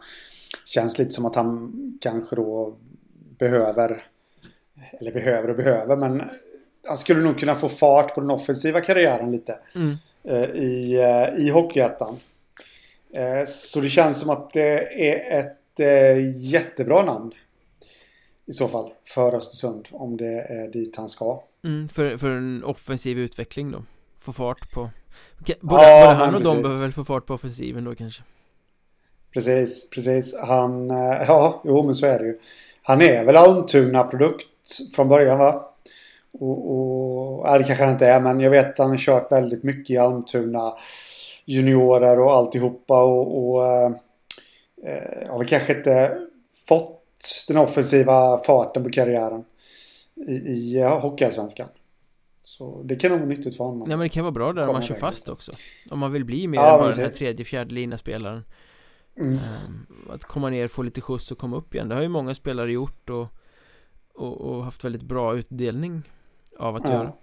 Känns 0.64 0.98
lite 0.98 1.10
som 1.10 1.26
att 1.26 1.36
han 1.36 1.72
kanske 2.00 2.36
då 2.36 2.76
behöver, 3.38 4.02
eller 5.00 5.12
behöver 5.12 5.50
och 5.50 5.56
behöver, 5.56 5.96
men 5.96 6.22
han 6.86 6.96
skulle 6.96 7.20
nog 7.20 7.38
kunna 7.38 7.54
få 7.54 7.68
fart 7.68 8.14
på 8.14 8.20
den 8.20 8.30
offensiva 8.30 8.80
karriären 8.80 9.30
lite 9.30 9.58
mm. 9.74 9.96
eh, 10.24 10.50
i, 10.50 10.94
eh, 10.94 11.46
i 11.46 11.50
Hockeyettan. 11.50 12.16
Eh, 13.14 13.44
så 13.46 13.80
det 13.80 13.88
känns 13.88 14.20
som 14.20 14.30
att 14.30 14.52
det 14.52 15.10
är 15.10 15.40
ett 15.40 15.80
eh, 15.80 16.36
jättebra 16.36 17.04
namn 17.04 17.32
i 18.46 18.52
så 18.52 18.68
fall 18.68 18.92
för 19.04 19.34
Östersund 19.34 19.88
om 19.90 20.16
det 20.16 20.40
är 20.40 20.72
dit 20.72 20.96
han 20.96 21.08
ska. 21.08 21.42
Mm, 21.64 21.88
för, 21.88 22.16
för 22.16 22.30
en 22.30 22.64
offensiv 22.64 23.18
utveckling 23.18 23.70
då 23.70 23.82
Få 24.18 24.32
fart 24.32 24.72
på 24.72 24.80
Både, 24.80 24.92
Ja, 25.46 25.56
både 25.60 26.14
han 26.14 26.34
och 26.34 26.42
de 26.42 26.62
behöver 26.62 26.82
väl 26.82 26.92
få 26.92 27.04
fart 27.04 27.26
på 27.26 27.34
offensiven 27.34 27.84
då 27.84 27.94
kanske 27.94 28.22
Precis, 29.32 29.90
precis. 29.90 30.38
Han, 30.40 30.90
eh, 30.90 31.24
ja, 31.28 31.62
jo 31.64 31.82
men 31.82 31.94
så 31.94 32.06
är 32.06 32.18
det 32.18 32.24
ju. 32.24 32.38
Han 32.82 33.02
är 33.02 33.24
väl 33.24 33.36
Almtuna-produkt 33.36 34.46
från 34.94 35.08
början 35.08 35.38
va? 35.38 35.74
Och, 36.32 36.70
och, 36.70 37.46
ja, 37.46 37.58
det 37.58 37.64
kanske 37.64 37.84
han 37.84 37.92
inte 37.92 38.06
är, 38.06 38.20
men 38.20 38.40
jag 38.40 38.50
vet 38.50 38.70
att 38.70 38.78
han 38.78 38.90
har 38.90 38.96
kört 38.96 39.32
väldigt 39.32 39.62
mycket 39.62 39.90
i 39.90 39.96
Almtuna 39.96 40.72
juniorer 41.52 42.20
och 42.20 42.32
alltihopa 42.32 43.02
och, 43.04 43.48
och 43.48 43.66
eh, 43.66 43.92
eh, 44.84 45.30
har 45.30 45.38
väl 45.38 45.48
kanske 45.48 45.76
inte 45.76 46.18
fått 46.68 47.44
den 47.48 47.56
offensiva 47.56 48.38
farten 48.38 48.84
på 48.84 48.90
karriären 48.90 49.44
i, 50.28 50.32
i 50.32 50.80
eh, 50.80 51.00
Hockeyallsvenskan. 51.00 51.68
Så 52.42 52.82
det 52.82 52.96
kan 52.96 53.10
nog 53.10 53.20
vara 53.20 53.28
nyttigt 53.28 53.56
för 53.56 53.64
honom. 53.64 53.88
Nej 53.88 53.96
men 53.96 54.04
det 54.04 54.08
kan 54.08 54.24
vara 54.24 54.32
bra 54.32 54.52
där 54.52 54.66
om 54.66 54.72
man 54.72 54.82
kör 54.82 54.94
fast 54.94 55.20
lite. 55.20 55.32
också 55.32 55.52
Om 55.90 55.98
man 55.98 56.12
vill 56.12 56.24
bli 56.24 56.48
mer 56.48 56.58
Ja, 56.58 56.72
än 56.74 56.78
bara 56.78 56.90
den 56.90 57.00
här 57.00 57.10
tredje, 57.10 57.44
fjärde 57.44 57.74
lina 57.74 57.98
spelaren 57.98 58.44
Mm. 59.20 59.32
Ehm, 59.34 59.86
Att 60.10 60.24
komma 60.24 60.50
ner, 60.50 60.68
få 60.68 60.82
lite 60.82 61.00
skjuts 61.00 61.30
och 61.32 61.38
komma 61.38 61.56
upp 61.56 61.74
igen 61.74 61.88
Det 61.88 61.94
har 61.94 62.02
ju 62.02 62.08
många 62.08 62.34
spelare 62.34 62.72
gjort 62.72 63.10
och, 63.10 63.26
och, 64.14 64.40
och 64.40 64.64
haft 64.64 64.84
väldigt 64.84 65.02
bra 65.02 65.36
utdelning 65.36 66.02
av 66.58 66.76
att 66.76 66.84
göra 66.88 67.04
Ja. 67.04 67.18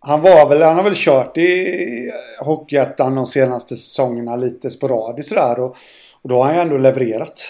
Han 0.00 0.20
var 0.20 0.48
väl, 0.48 0.62
han 0.62 0.76
har 0.76 0.82
väl 0.82 0.92
kört 0.96 1.38
i 1.38 2.10
Hockeyettan 2.44 3.14
de 3.14 3.26
senaste 3.26 3.76
säsongerna 3.76 4.36
lite 4.36 4.70
sporadiskt 4.70 5.28
sådär 5.28 5.58
och, 5.60 5.76
och 6.22 6.28
då 6.28 6.36
har 6.36 6.44
han 6.44 6.54
ju 6.54 6.60
ändå 6.60 6.76
levererat. 6.78 7.40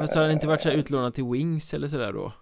Alltså 0.00 0.18
har 0.18 0.22
han 0.24 0.32
inte 0.32 0.46
varit 0.46 0.62
så 0.62 0.70
utlånad 0.70 1.14
till 1.14 1.24
Wings 1.24 1.74
eller 1.74 1.88
sådär 1.88 2.12
då? 2.12 2.32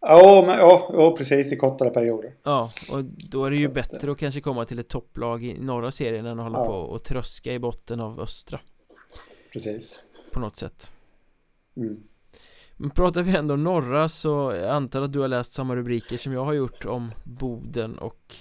Ja, 0.00 0.44
men, 0.46 0.58
ja, 0.58 0.90
ja, 0.92 1.14
precis 1.16 1.52
i 1.52 1.56
kortare 1.56 1.90
perioder. 1.90 2.34
Ja, 2.42 2.70
och 2.90 3.04
då 3.04 3.44
är 3.44 3.50
det 3.50 3.56
ju 3.56 3.68
Så 3.68 3.74
bättre 3.74 4.12
att 4.12 4.18
kanske 4.18 4.40
komma 4.40 4.64
till 4.64 4.78
ett 4.78 4.88
topplag 4.88 5.44
i 5.44 5.58
norra 5.60 5.90
serien 5.90 6.26
än 6.26 6.38
att 6.38 6.44
hålla 6.44 6.58
Ja. 6.58 6.66
på 6.66 6.72
och 6.72 7.02
tröska 7.04 7.52
i 7.52 7.58
botten 7.58 8.00
av 8.00 8.20
östra 8.20 8.60
Precis. 9.52 9.98
på 10.32 10.40
något 10.40 10.56
sätt 10.56 10.90
Mm. 11.76 12.02
Men 12.82 12.90
pratar 12.90 13.22
vi 13.22 13.36
ändå 13.36 13.56
norra 13.56 14.08
så 14.08 14.54
jag 14.60 14.70
antar 14.70 15.02
att 15.02 15.12
du 15.12 15.20
har 15.20 15.28
läst 15.28 15.52
samma 15.52 15.76
rubriker 15.76 16.16
som 16.18 16.32
jag 16.32 16.44
har 16.44 16.52
gjort 16.52 16.84
om 16.84 17.12
Boden 17.24 17.98
och 17.98 18.34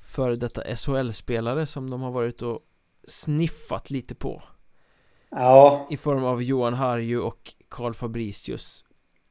före 0.00 0.36
detta 0.36 0.62
SHL-spelare 0.76 1.66
som 1.66 1.90
de 1.90 2.02
har 2.02 2.10
varit 2.10 2.42
och 2.42 2.58
sniffat 3.06 3.90
lite 3.90 4.14
på 4.14 4.42
Ja, 5.30 5.86
i 5.90 5.96
form 5.96 6.24
av 6.24 6.42
Johan 6.42 6.74
Harju 6.74 7.20
och 7.20 7.52
Karl 7.68 7.94
Fabricius 7.94 8.84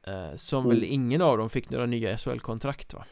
eh, 0.06 0.36
som 0.36 0.68
väl 0.68 0.78
Mm. 0.78 0.92
ingen 0.92 1.22
av 1.22 1.38
dem 1.38 1.50
fick 1.50 1.70
några 1.70 1.86
nya 1.86 2.16
SHL-kontrakt 2.18 2.94
va? 2.94 3.04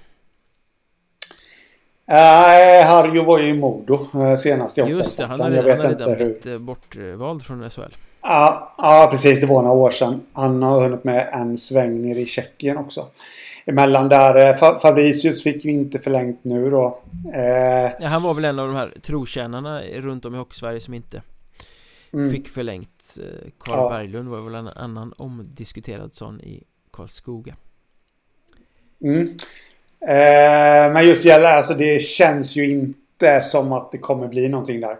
Nej, 2.07 2.83
Harjo 2.85 3.25
var 3.25 3.39
ju 3.39 3.49
i 3.49 3.55
Modo 3.55 3.95
eh, 4.15 4.35
senast 4.37 4.79
i 4.79 4.81
Just 4.81 5.19
det, 5.19 5.27
han 5.27 5.41
Jag 5.41 5.49
inte 5.49 5.63
redan 5.63 6.09
hur. 6.09 6.17
blivit 6.17 6.47
eh, 6.47 6.59
bortvald 6.59 7.43
från 7.45 7.71
SHL 7.71 7.93
Ja, 8.23 8.75
ja, 8.79 9.09
precis. 9.11 9.41
Det 9.41 9.47
var 9.47 9.63
några 9.63 9.77
år 9.77 9.91
sedan. 9.91 10.21
Han 10.33 10.63
har 10.63 10.81
hunnit 10.81 11.05
med 11.05 11.29
en 11.33 11.57
sväng 11.57 12.03
ner 12.03 12.17
i 12.17 12.27
Tjeckien 12.27 12.77
också. 12.77 13.07
emellan 13.65 14.09
där. 14.09 14.55
Fabricius 14.79 15.43
fick 15.43 15.65
ju 15.65 15.71
inte 15.71 15.99
förlängt 15.99 16.45
nu 16.45 16.71
då. 16.71 16.99
Ja, 18.01 18.09
han 18.09 18.23
var 18.23 18.35
väl 18.35 18.45
en 18.45 18.59
av 18.59 18.67
de 18.67 18.77
här 18.77 18.93
trotjänarna 19.03 19.83
runt 19.83 20.25
om 20.25 20.35
i 20.35 20.39
Hockeysverige 20.39 20.81
som 20.81 20.95
inte 20.95 21.23
mm. 22.13 22.31
fick 22.31 22.49
förlängt. 22.49 23.19
Karl 23.59 23.79
ja. 23.79 23.89
Berglund 23.89 24.29
var 24.29 24.41
väl 24.41 24.55
en 24.55 24.69
annan 24.69 25.13
omdiskuterad 25.17 26.15
sån 26.15 26.41
i 26.41 26.63
Karlskoga. 26.93 27.57
Mm. 29.05 29.29
Eh, 30.01 30.93
men 30.93 31.07
just 31.07 31.25
gäller 31.25 31.53
alltså 31.53 31.75
det 31.75 32.03
känns 32.03 32.57
ju 32.57 32.71
inte 32.71 33.41
som 33.41 33.73
att 33.73 33.93
det 33.93 33.99
kommer 33.99 34.29
bli 34.29 34.49
någonting 34.49 34.81
där. 34.81 34.97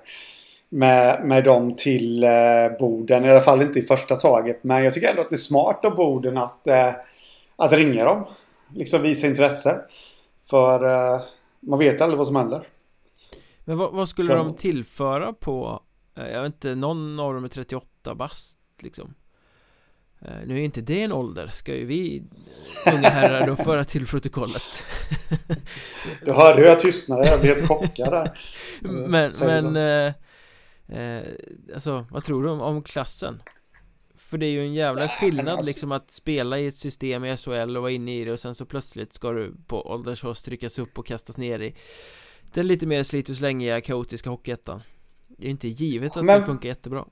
Med, 0.75 1.25
med 1.25 1.45
dem 1.45 1.77
till 1.77 2.25
eh, 2.25 2.31
Boden. 2.79 3.25
I 3.25 3.31
alla 3.31 3.41
fall 3.41 3.63
inte 3.63 3.79
i 3.79 3.83
första 3.83 4.17
taget. 4.17 4.65
Men 4.65 4.85
jag 4.85 4.95
tycker 4.95 5.09
ändå 5.09 5.23
att 5.23 5.31
det 5.31 5.37
är 5.37 5.39
smart 5.39 5.85
av 5.85 5.95
Boden 5.95 6.37
att, 6.37 6.67
eh, 6.67 6.93
att 7.57 7.73
ringa 7.73 8.05
dem. 8.05 8.25
Liksom 8.75 9.03
visa 9.03 9.27
intresse. 9.27 9.81
För 10.51 10.85
eh, 10.85 11.21
man 11.61 11.79
vet 11.79 12.01
aldrig 12.01 12.19
vad 12.19 12.27
som 12.27 12.37
händer. 12.37 12.69
Men 13.65 13.79
vad, 13.79 13.93
vad 13.93 14.09
skulle 14.09 14.35
de 14.35 14.57
tillföra 14.57 15.33
på 15.33 15.83
eh, 16.17 16.27
Jag 16.27 16.43
vet 16.43 16.55
inte, 16.55 16.75
någon 16.75 17.21
av 17.21 17.35
dem 17.35 17.45
är 17.45 17.49
38 17.49 18.15
bast 18.15 18.59
liksom 18.83 19.15
Eh, 20.25 20.47
nu 20.47 20.55
är 20.55 20.61
inte 20.61 20.81
det 20.81 21.03
en 21.03 21.13
ålder, 21.13 21.47
ska 21.47 21.75
ju 21.75 21.87
vi 21.87 22.23
unga 22.95 23.09
herrar 23.09 23.47
då 23.47 23.57
föra 23.57 23.85
till 23.85 24.07
protokollet 24.07 24.85
Du 26.25 26.33
hörde 26.33 26.61
hur 26.61 26.69
jag 26.69 26.81
tystnade, 26.81 27.27
jag 27.27 27.41
blev 27.41 27.57
helt 27.57 27.69
chockad 27.69 28.13
där 28.13 28.31
Men, 29.09 29.33
men 29.41 29.77
eh, 30.89 31.21
Alltså, 31.75 32.07
vad 32.11 32.25
tror 32.25 32.43
du 32.43 32.51
om, 32.51 32.61
om, 32.61 32.83
klassen? 32.83 33.43
För 34.17 34.39
det 34.39 34.47
är 34.47 34.51
ju 34.51 34.61
en 34.61 34.75
jävla 34.75 35.09
skillnad 35.09 35.49
alltså... 35.49 35.69
liksom 35.69 35.93
att 35.93 36.11
spela 36.11 36.59
i 36.59 36.67
ett 36.67 36.77
system 36.77 37.25
i 37.25 37.37
SHL 37.37 37.77
och 37.77 37.83
vara 37.83 37.91
inne 37.91 38.21
i 38.21 38.25
det 38.25 38.33
och 38.33 38.41
sen 38.41 38.55
så 38.55 38.67
plötsligt 38.67 39.13
ska 39.13 39.33
du 39.33 39.55
på 39.67 39.87
åldershöst 39.87 40.45
tryckas 40.45 40.79
upp 40.79 40.99
och 40.99 41.07
kastas 41.07 41.37
ner 41.37 41.61
i 41.61 41.77
Den 42.55 42.67
lite 42.67 42.87
mer 42.87 43.03
slit 43.03 43.29
och 43.29 43.37
slängiga 43.37 43.81
kaotiska 43.81 44.31
hockeyettan 44.31 44.83
Det 45.29 45.47
är 45.47 45.51
inte 45.51 45.69
givet 45.69 46.17
att 46.17 46.25
men... 46.25 46.41
det 46.41 46.47
funkar 46.47 46.69
jättebra 46.69 47.05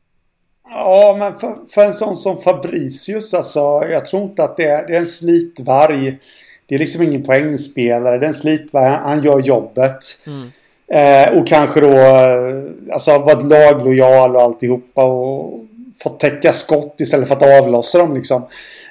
Ja, 0.68 1.16
men 1.18 1.39
för, 1.39 1.66
för, 1.75 1.83
en 1.83 1.95
sån 1.95 2.16
som 2.16 2.43
Fabricius 2.43 3.35
alltså. 3.35 3.61
Jag 3.91 4.05
tror 4.05 4.23
inte 4.23 4.45
att 4.45 4.57
det 4.57 4.64
är, 4.64 4.87
det 4.87 4.95
är 4.95 4.99
en 4.99 5.07
slitvarg. 5.07 6.18
Det 6.66 6.75
är 6.75 6.79
liksom 6.79 7.03
ingen 7.03 7.23
poängspelare. 7.23 8.18
Det 8.18 8.25
är 8.25 8.29
en 8.29 8.35
slitvarg. 8.35 8.85
Han, 8.85 9.03
han 9.03 9.23
gör 9.23 9.41
jobbet. 9.41 9.99
Mm. 10.27 10.51
Eh, 10.95 11.38
och 11.38 11.47
kanske 11.47 11.80
då 11.80 11.88
eh, 11.88 12.93
alltså 12.93 13.18
varit 13.18 13.45
laglojal 13.45 14.36
och 14.36 14.43
alltihopa. 14.43 15.05
Och 15.05 15.61
fått 16.03 16.20
täcka 16.20 16.53
skott 16.53 17.01
istället 17.01 17.28
för 17.28 17.36
att 17.36 17.62
avlossa 17.62 17.99
dem 17.99 18.14
liksom. 18.14 18.47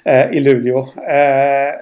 Eh, 0.06 0.32
I 0.32 0.40
Luleå. 0.40 0.80
Eh, 0.80 1.74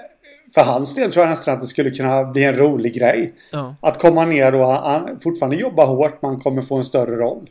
för 0.56 0.62
hans 0.62 0.96
del 0.96 1.12
tror 1.12 1.26
jag 1.26 1.30
nästan 1.30 1.54
att 1.54 1.62
det 1.62 1.68
skulle 1.68 1.92
kunna 1.92 2.24
bli 2.24 2.44
en 2.44 2.56
rolig 2.56 2.94
grej. 2.94 3.34
Ja. 3.52 3.76
Att 3.82 4.00
komma 4.00 4.26
ner 4.26 4.56
och 4.56 4.68
han, 4.68 5.20
fortfarande 5.20 5.56
jobba 5.56 5.86
hårt. 5.86 6.22
Man 6.22 6.40
kommer 6.40 6.62
få 6.62 6.76
en 6.76 6.84
större 6.84 7.16
roll 7.16 7.50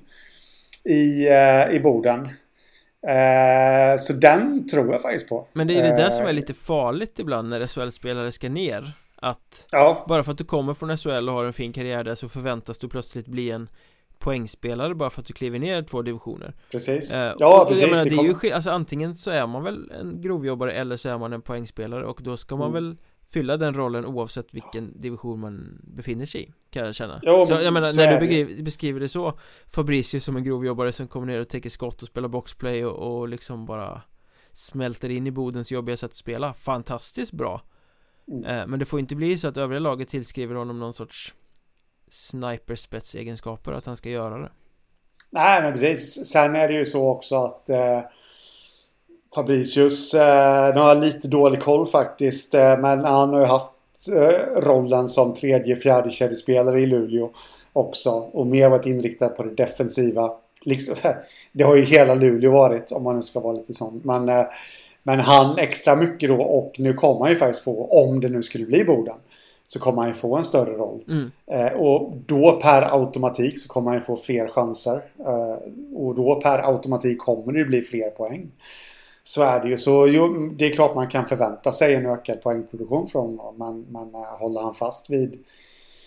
i, 0.85 1.29
eh, 1.29 1.77
i 1.77 1.81
Boden. 1.81 2.29
Eh, 3.07 3.99
så 3.99 4.13
den 4.13 4.69
tror 4.69 4.93
jag 4.93 5.03
faktiskt 5.03 5.29
på. 5.29 5.47
Men 5.53 5.67
det 5.67 5.79
är 5.79 5.83
det 5.83 5.97
där 5.97 6.11
som 6.11 6.27
är 6.27 6.33
lite 6.33 6.55
farligt 6.55 7.19
ibland 7.19 7.49
när 7.49 7.67
SHL-spelare 7.67 8.33
ska 8.33 8.49
ner. 8.49 8.93
Att 9.17 9.69
ja. 9.71 10.05
bara 10.09 10.25
för 10.25 10.33
att 10.33 10.39
du 10.39 10.45
kommer 10.45 10.75
från 10.75 10.97
SHL 10.97 11.29
och 11.29 11.35
har 11.35 11.45
en 11.45 11.53
fin 11.53 11.73
karriär 11.73 12.05
där 12.05 12.15
så 12.15 12.29
förväntas 12.29 12.79
du 12.79 12.89
plötsligt 12.89 13.27
bli 13.27 13.51
en 13.51 13.69
poängspelare 14.19 14.95
bara 14.95 15.11
för 15.11 15.21
att 15.21 15.27
du 15.27 15.33
kliver 15.33 15.59
ner 15.59 15.83
två 15.83 16.03
divisioner. 16.03 16.55
Precis. 16.71 17.15
Eh, 17.15 17.35
Ja 17.39 17.65
precis 17.69 17.83
jag 17.83 17.91
menar, 17.91 18.05
det, 18.05 18.11
det 18.11 18.17
är 18.17 18.45
ju, 18.45 18.53
alltså 18.53 18.71
antingen 18.71 19.15
så 19.15 19.31
är 19.31 19.47
man 19.47 19.63
väl 19.63 19.91
en 19.91 20.21
grovjobbare 20.21 20.73
eller 20.73 20.97
så 20.97 21.09
är 21.09 21.19
man 21.19 21.33
en 21.33 21.43
poängspelare 21.43 22.07
och 22.07 22.21
då 22.23 22.37
ska 22.37 22.57
man 22.57 22.71
mm. 22.71 22.85
väl 22.85 22.97
fylla 23.29 23.57
den 23.57 23.75
rollen 23.75 24.07
oavsett 24.07 24.55
vilken 24.55 25.01
division 25.01 25.41
man 25.41 25.81
befinner 25.83 26.27
sig 26.27 26.43
i 26.43 26.53
Kan 26.71 26.87
jag 26.87 26.95
känna. 26.95 27.21
Jo, 27.23 27.47
Så 27.47 27.53
jag 27.53 27.73
menar, 27.73 27.97
när 27.97 28.21
du 28.21 28.63
beskriver, 28.63 29.01
det 29.01 29.09
så 29.09 29.39
Fabricio 29.67 30.21
som 30.21 30.37
en 30.37 30.45
grovjobbare 30.45 30.93
som 30.93 31.09
kommer 31.09 31.27
ner 31.27 31.41
och 31.41 31.49
täcker 31.49 31.71
skott 31.71 32.03
och 32.03 32.09
spelar 32.09 32.29
boxplay 32.29 32.85
och, 32.85 33.19
och 33.19 33.29
liksom 33.29 33.67
bara 33.67 34.03
Smälter 34.53 35.09
in 35.09 35.27
i 35.27 35.31
Bodens 35.31 35.71
jobbiga 35.71 35.97
sätt 35.97 36.11
att 36.11 36.17
spela 36.17 36.55
Fantastiskt 36.55 37.33
bra 37.33 37.63
mm. 38.29 38.45
eh, 38.45 38.67
Men 38.67 38.79
det 38.79 38.85
får 38.85 39.01
inte 39.01 39.17
bli 39.17 39.39
så 39.39 39.49
att 39.49 39.57
övriga 39.57 39.81
laget 39.81 40.09
tillskriver 40.09 40.55
honom 40.55 40.79
någon 40.79 40.95
sorts 40.95 41.35
Sniperspetsegenskaper 42.09 43.73
att 43.73 43.87
han 43.87 43.97
ska 43.97 44.11
göra 44.11 44.39
det 44.39 44.51
Nej 45.31 45.63
men 45.63 45.73
precis 45.73 46.27
Sen 46.27 46.57
är 46.57 46.69
det 46.69 46.75
ju 46.75 46.85
så 46.85 47.09
också 47.09 47.37
att 47.37 47.71
eh 47.71 48.01
Fabricius. 49.37 50.15
Eh, 50.15 50.75
nu 50.75 50.81
har 50.81 50.89
jag 50.89 51.05
lite 51.05 51.29
dålig 51.29 51.61
koll 51.61 51.87
faktiskt. 51.87 52.55
Eh, 52.55 52.79
men 52.79 53.05
han 53.05 53.33
har 53.33 53.41
ju 53.41 53.47
haft 53.47 53.71
eh, 54.13 54.61
rollen 54.61 55.09
som 55.09 55.35
tredje, 55.35 55.77
fjärde 55.77 56.11
kedjespelare 56.11 56.81
i 56.81 56.87
Luleå 56.87 57.31
också. 57.73 58.11
Och 58.11 58.47
mer 58.47 58.69
varit 58.69 58.87
inriktad 58.87 59.29
på 59.29 59.43
det 59.43 59.55
defensiva. 59.55 60.31
Liksom, 60.63 60.95
det 61.53 61.65
har 61.65 61.77
ju 61.77 61.83
hela 61.83 62.15
Luleå 62.15 62.53
varit 62.53 62.93
om 62.93 63.05
man 63.05 63.17
nu 63.17 63.23
ska 63.23 63.41
vara 63.41 63.53
lite 63.53 63.73
sån. 63.73 64.01
Men, 64.05 64.29
eh, 64.29 64.45
men 65.07 65.21
han 65.21 65.59
extra 65.59 65.97
mycket 65.97 66.29
då 66.29 66.43
och 66.43 66.75
nu 66.79 66.95
kommer 66.95 67.21
han 67.21 67.31
ju 67.31 67.37
faktiskt 67.37 67.65
få, 67.65 67.87
om 67.87 68.21
det 68.21 68.29
nu 68.29 68.43
skulle 68.43 68.67
bli 68.67 68.85
Boden. 68.85 69.15
Så 69.67 69.79
kommer 69.79 70.03
han 70.03 70.09
ju 70.09 70.15
få 70.15 70.37
en 70.37 70.45
större 70.45 70.73
roll. 70.73 71.05
Mm. 71.09 71.31
Eh, 71.47 71.73
och 71.73 72.13
då 72.27 72.61
per 72.63 72.83
automatik 72.83 73.61
så 73.61 73.69
kommer 73.69 73.91
han 73.91 73.99
ju 73.99 74.05
få 74.05 74.17
fler 74.17 74.49
chanser. 74.49 75.01
Eh, 75.19 75.97
och 75.97 76.15
då 76.15 76.41
per 76.41 76.59
automatik 76.59 77.19
kommer 77.19 77.53
det 77.53 77.59
ju 77.59 77.65
bli 77.65 77.83
fler 77.83 78.11
poäng. 78.11 78.51
Så 79.23 79.43
är 79.43 79.61
det 79.61 79.69
ju. 79.69 79.79
Så 79.79 80.07
jo, 80.09 80.51
det 80.57 80.67
är 80.67 80.71
klart 80.71 80.95
man 80.95 81.09
kan 81.09 81.27
förvänta 81.27 81.73
sig 81.73 81.95
en 81.95 82.07
ökad 82.07 82.43
poängproduktion 82.43 83.07
från 83.07 83.39
honom. 83.39 83.55
Men, 83.59 83.81
men 83.81 84.21
uh, 84.21 84.39
håller 84.39 84.61
han 84.61 84.75
fast 84.75 85.11
vid, 85.11 85.45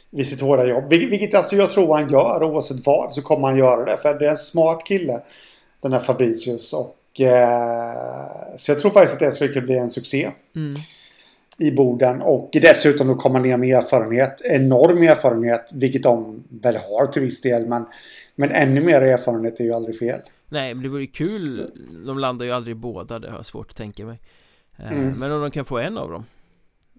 vid 0.09 0.27
sitt 0.27 0.41
hårda 0.41 0.65
jobb. 0.65 0.89
Vil 0.89 1.09
vilket 1.09 1.33
alltså 1.33 1.55
jag 1.55 1.69
tror 1.69 1.95
han 1.95 2.09
gör. 2.09 2.43
Oavsett 2.43 2.85
vad 2.85 3.13
så 3.13 3.21
kommer 3.21 3.47
han 3.47 3.57
göra 3.57 3.85
det. 3.85 3.97
För 3.97 4.19
det 4.19 4.25
är 4.25 4.29
en 4.29 4.37
smart 4.37 4.85
kille. 4.85 5.21
Den 5.81 5.93
här 5.93 5.99
Fabricius. 5.99 6.73
Och, 6.73 6.95
så 8.55 8.71
jag 8.71 8.79
tror 8.79 8.91
faktiskt 8.91 9.13
att 9.13 9.19
det 9.19 9.31
skulle 9.31 9.61
bli 9.61 9.77
en 9.77 9.89
succé. 9.89 10.31
Mm. 10.55 10.75
I 11.57 11.71
Boden. 11.71 12.21
Och 12.21 12.49
dessutom 12.53 13.07
då 13.07 13.15
komma 13.15 13.39
ner 13.39 13.57
med 13.57 13.77
erfarenhet. 13.77 14.41
Enorm 14.41 15.03
erfarenhet. 15.03 15.71
Vilket 15.73 16.03
de 16.03 16.43
väl 16.49 16.75
har 16.75 17.05
till 17.05 17.21
viss 17.21 17.41
del. 17.41 17.67
Men, 17.67 17.85
men 18.35 18.51
ännu 18.51 18.81
mer 18.81 19.01
erfarenhet 19.01 19.59
är 19.59 19.63
ju 19.63 19.73
aldrig 19.73 19.99
fel. 19.99 20.21
Nej 20.49 20.73
men 20.73 20.83
det 20.83 20.89
vore 20.89 21.01
ju 21.01 21.07
kul 21.07 21.27
så... 21.27 21.61
De 22.05 22.19
landar 22.19 22.45
ju 22.45 22.51
aldrig 22.51 22.77
båda, 22.77 23.19
det 23.19 23.29
har 23.29 23.35
jag 23.35 23.45
svårt 23.45 23.69
att 23.69 23.75
tänka 23.75 24.05
mig 24.05 24.19
eh, 24.77 24.91
mm. 24.91 25.19
Men 25.19 25.31
om 25.31 25.41
de 25.41 25.51
kan 25.51 25.65
få 25.65 25.77
en 25.77 25.97
av 25.97 26.11
dem 26.11 26.25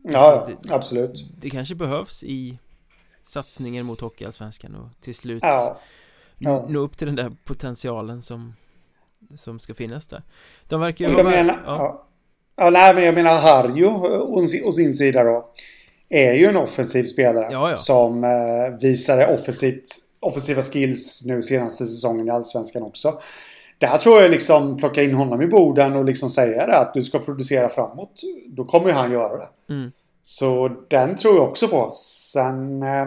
Ja, 0.02 0.48
det, 0.48 0.74
absolut 0.74 1.34
Det 1.40 1.50
kanske 1.50 1.74
behövs 1.74 2.24
i 2.24 2.58
satsningen 3.22 3.86
mot 3.86 4.00
Hockeyallsvenskan 4.00 4.74
och 4.74 5.00
till 5.00 5.14
slut 5.14 5.42
ja. 5.42 5.80
Ja. 6.38 6.66
nå 6.68 6.78
upp 6.78 6.96
till 6.96 7.06
den 7.06 7.16
där 7.16 7.32
potentialen 7.44 8.22
som 8.22 8.54
som 9.36 9.58
ska 9.58 9.74
finnas 9.74 10.06
där 10.06 10.22
De 10.68 10.80
verkar 10.80 11.04
ju 11.04 11.10
jag 11.10 11.24
ha 11.24 11.30
menar, 11.30 11.62
ja. 11.66 12.06
ja. 12.56 12.70
nej 12.70 12.94
men 12.94 13.04
jag 13.04 13.14
menar 13.14 13.40
Harjo 13.40 13.88
å 14.64 14.72
sin 14.72 14.94
sida 14.94 15.24
då 15.24 15.52
Är 16.08 16.32
ju 16.32 16.46
en 16.46 16.56
offensiv 16.56 17.04
spelare 17.04 17.52
ja, 17.52 17.70
ja. 17.70 17.76
Som 17.76 18.24
eh, 18.24 18.80
visade 18.80 19.34
offensivt 19.34 19.84
offensiva 20.20 20.62
skills 20.62 21.22
nu 21.26 21.42
senaste 21.42 21.86
säsongen 21.86 22.28
i 22.28 22.30
Allsvenskan 22.30 22.82
också. 22.82 23.20
Där 23.78 23.98
tror 23.98 24.22
jag 24.22 24.30
liksom 24.30 24.76
plocka 24.76 25.02
in 25.02 25.14
honom 25.14 25.42
i 25.42 25.46
borden 25.46 25.96
och 25.96 26.04
liksom 26.04 26.30
säga 26.30 26.66
det 26.66 26.78
att 26.78 26.94
du 26.94 27.02
ska 27.02 27.18
producera 27.18 27.68
framåt. 27.68 28.22
Då 28.46 28.64
kommer 28.64 28.86
ju 28.86 28.92
han 28.92 29.12
göra 29.12 29.36
det. 29.36 29.74
Mm. 29.74 29.92
Så 30.22 30.68
den 30.88 31.16
tror 31.16 31.36
jag 31.36 31.48
också 31.48 31.68
på. 31.68 31.92
Sen 31.94 32.82
eh, 32.82 33.06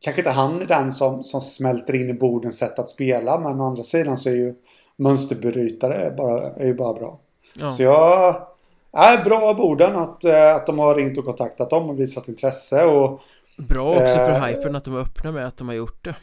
kanske 0.00 0.20
inte 0.20 0.30
han 0.30 0.62
är 0.62 0.66
den 0.66 0.92
som, 0.92 1.24
som 1.24 1.40
smälter 1.40 1.94
in 1.94 2.10
i 2.10 2.14
bordens 2.14 2.58
sätt 2.58 2.78
att 2.78 2.90
spela. 2.90 3.38
Men 3.38 3.60
å 3.60 3.66
andra 3.66 3.82
sidan 3.82 4.16
så 4.16 4.28
är 4.28 4.34
ju 4.34 4.54
mönsterbrytare 4.96 6.14
bara, 6.16 6.50
är 6.50 6.66
ju 6.66 6.74
bara 6.74 6.92
bra. 6.92 7.18
Ja. 7.54 7.68
Så 7.68 7.82
jag 7.82 8.46
är 8.92 9.24
bra 9.24 9.54
borden 9.54 9.96
att, 9.96 10.24
eh, 10.24 10.54
att 10.54 10.66
de 10.66 10.78
har 10.78 10.94
ringt 10.94 11.18
och 11.18 11.24
kontaktat 11.24 11.70
dem 11.70 11.90
och 11.90 12.00
visat 12.00 12.28
intresse. 12.28 12.84
Och 12.84 13.20
Bra 13.56 13.90
också 13.90 14.14
för 14.14 14.30
eh, 14.30 14.44
hypen 14.44 14.76
att 14.76 14.84
de 14.84 14.96
är 14.96 15.00
öppna 15.00 15.32
med 15.32 15.46
att 15.46 15.56
de 15.56 15.68
har 15.68 15.74
gjort 15.74 16.04
det 16.04 16.14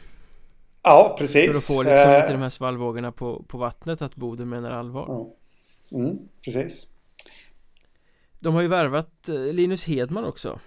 Ja, 0.82 1.16
precis 1.18 1.50
För 1.50 1.56
att 1.56 1.64
få 1.64 1.82
liksom 1.82 2.12
lite 2.12 2.32
de 2.32 2.42
här 2.42 2.48
svallvågorna 2.48 3.12
på, 3.12 3.44
på 3.48 3.58
vattnet 3.58 4.02
att 4.02 4.16
Boden 4.16 4.48
menar 4.48 4.70
allvar 4.70 5.06
ja. 5.08 5.34
mm, 5.98 6.18
Precis 6.44 6.86
De 8.38 8.54
har 8.54 8.62
ju 8.62 8.68
värvat 8.68 9.28
eh, 9.28 9.52
Linus 9.52 9.84
Hedman 9.84 10.24
också 10.24 10.60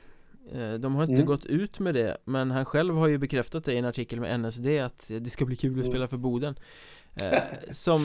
eh, 0.52 0.74
De 0.74 0.96
har 0.96 1.04
inte 1.04 1.14
mm. 1.14 1.26
gått 1.26 1.46
ut 1.46 1.80
med 1.80 1.96
det 1.96 2.18
Men 2.26 2.52
han 2.52 2.66
själv 2.66 2.96
har 2.96 3.08
ju 3.08 3.18
bekräftat 3.18 3.66
det 3.66 3.74
i 3.74 3.78
en 3.78 3.86
artikel 3.86 4.20
med 4.20 4.40
NSD 4.40 4.68
att 4.68 5.12
det 5.22 5.30
ska 5.30 5.46
bli 5.46 5.56
kul 5.56 5.72
att 5.72 5.78
mm. 5.78 5.92
spela 5.92 6.08
för 6.08 6.18
Boden 6.18 6.56
Som 7.72 8.02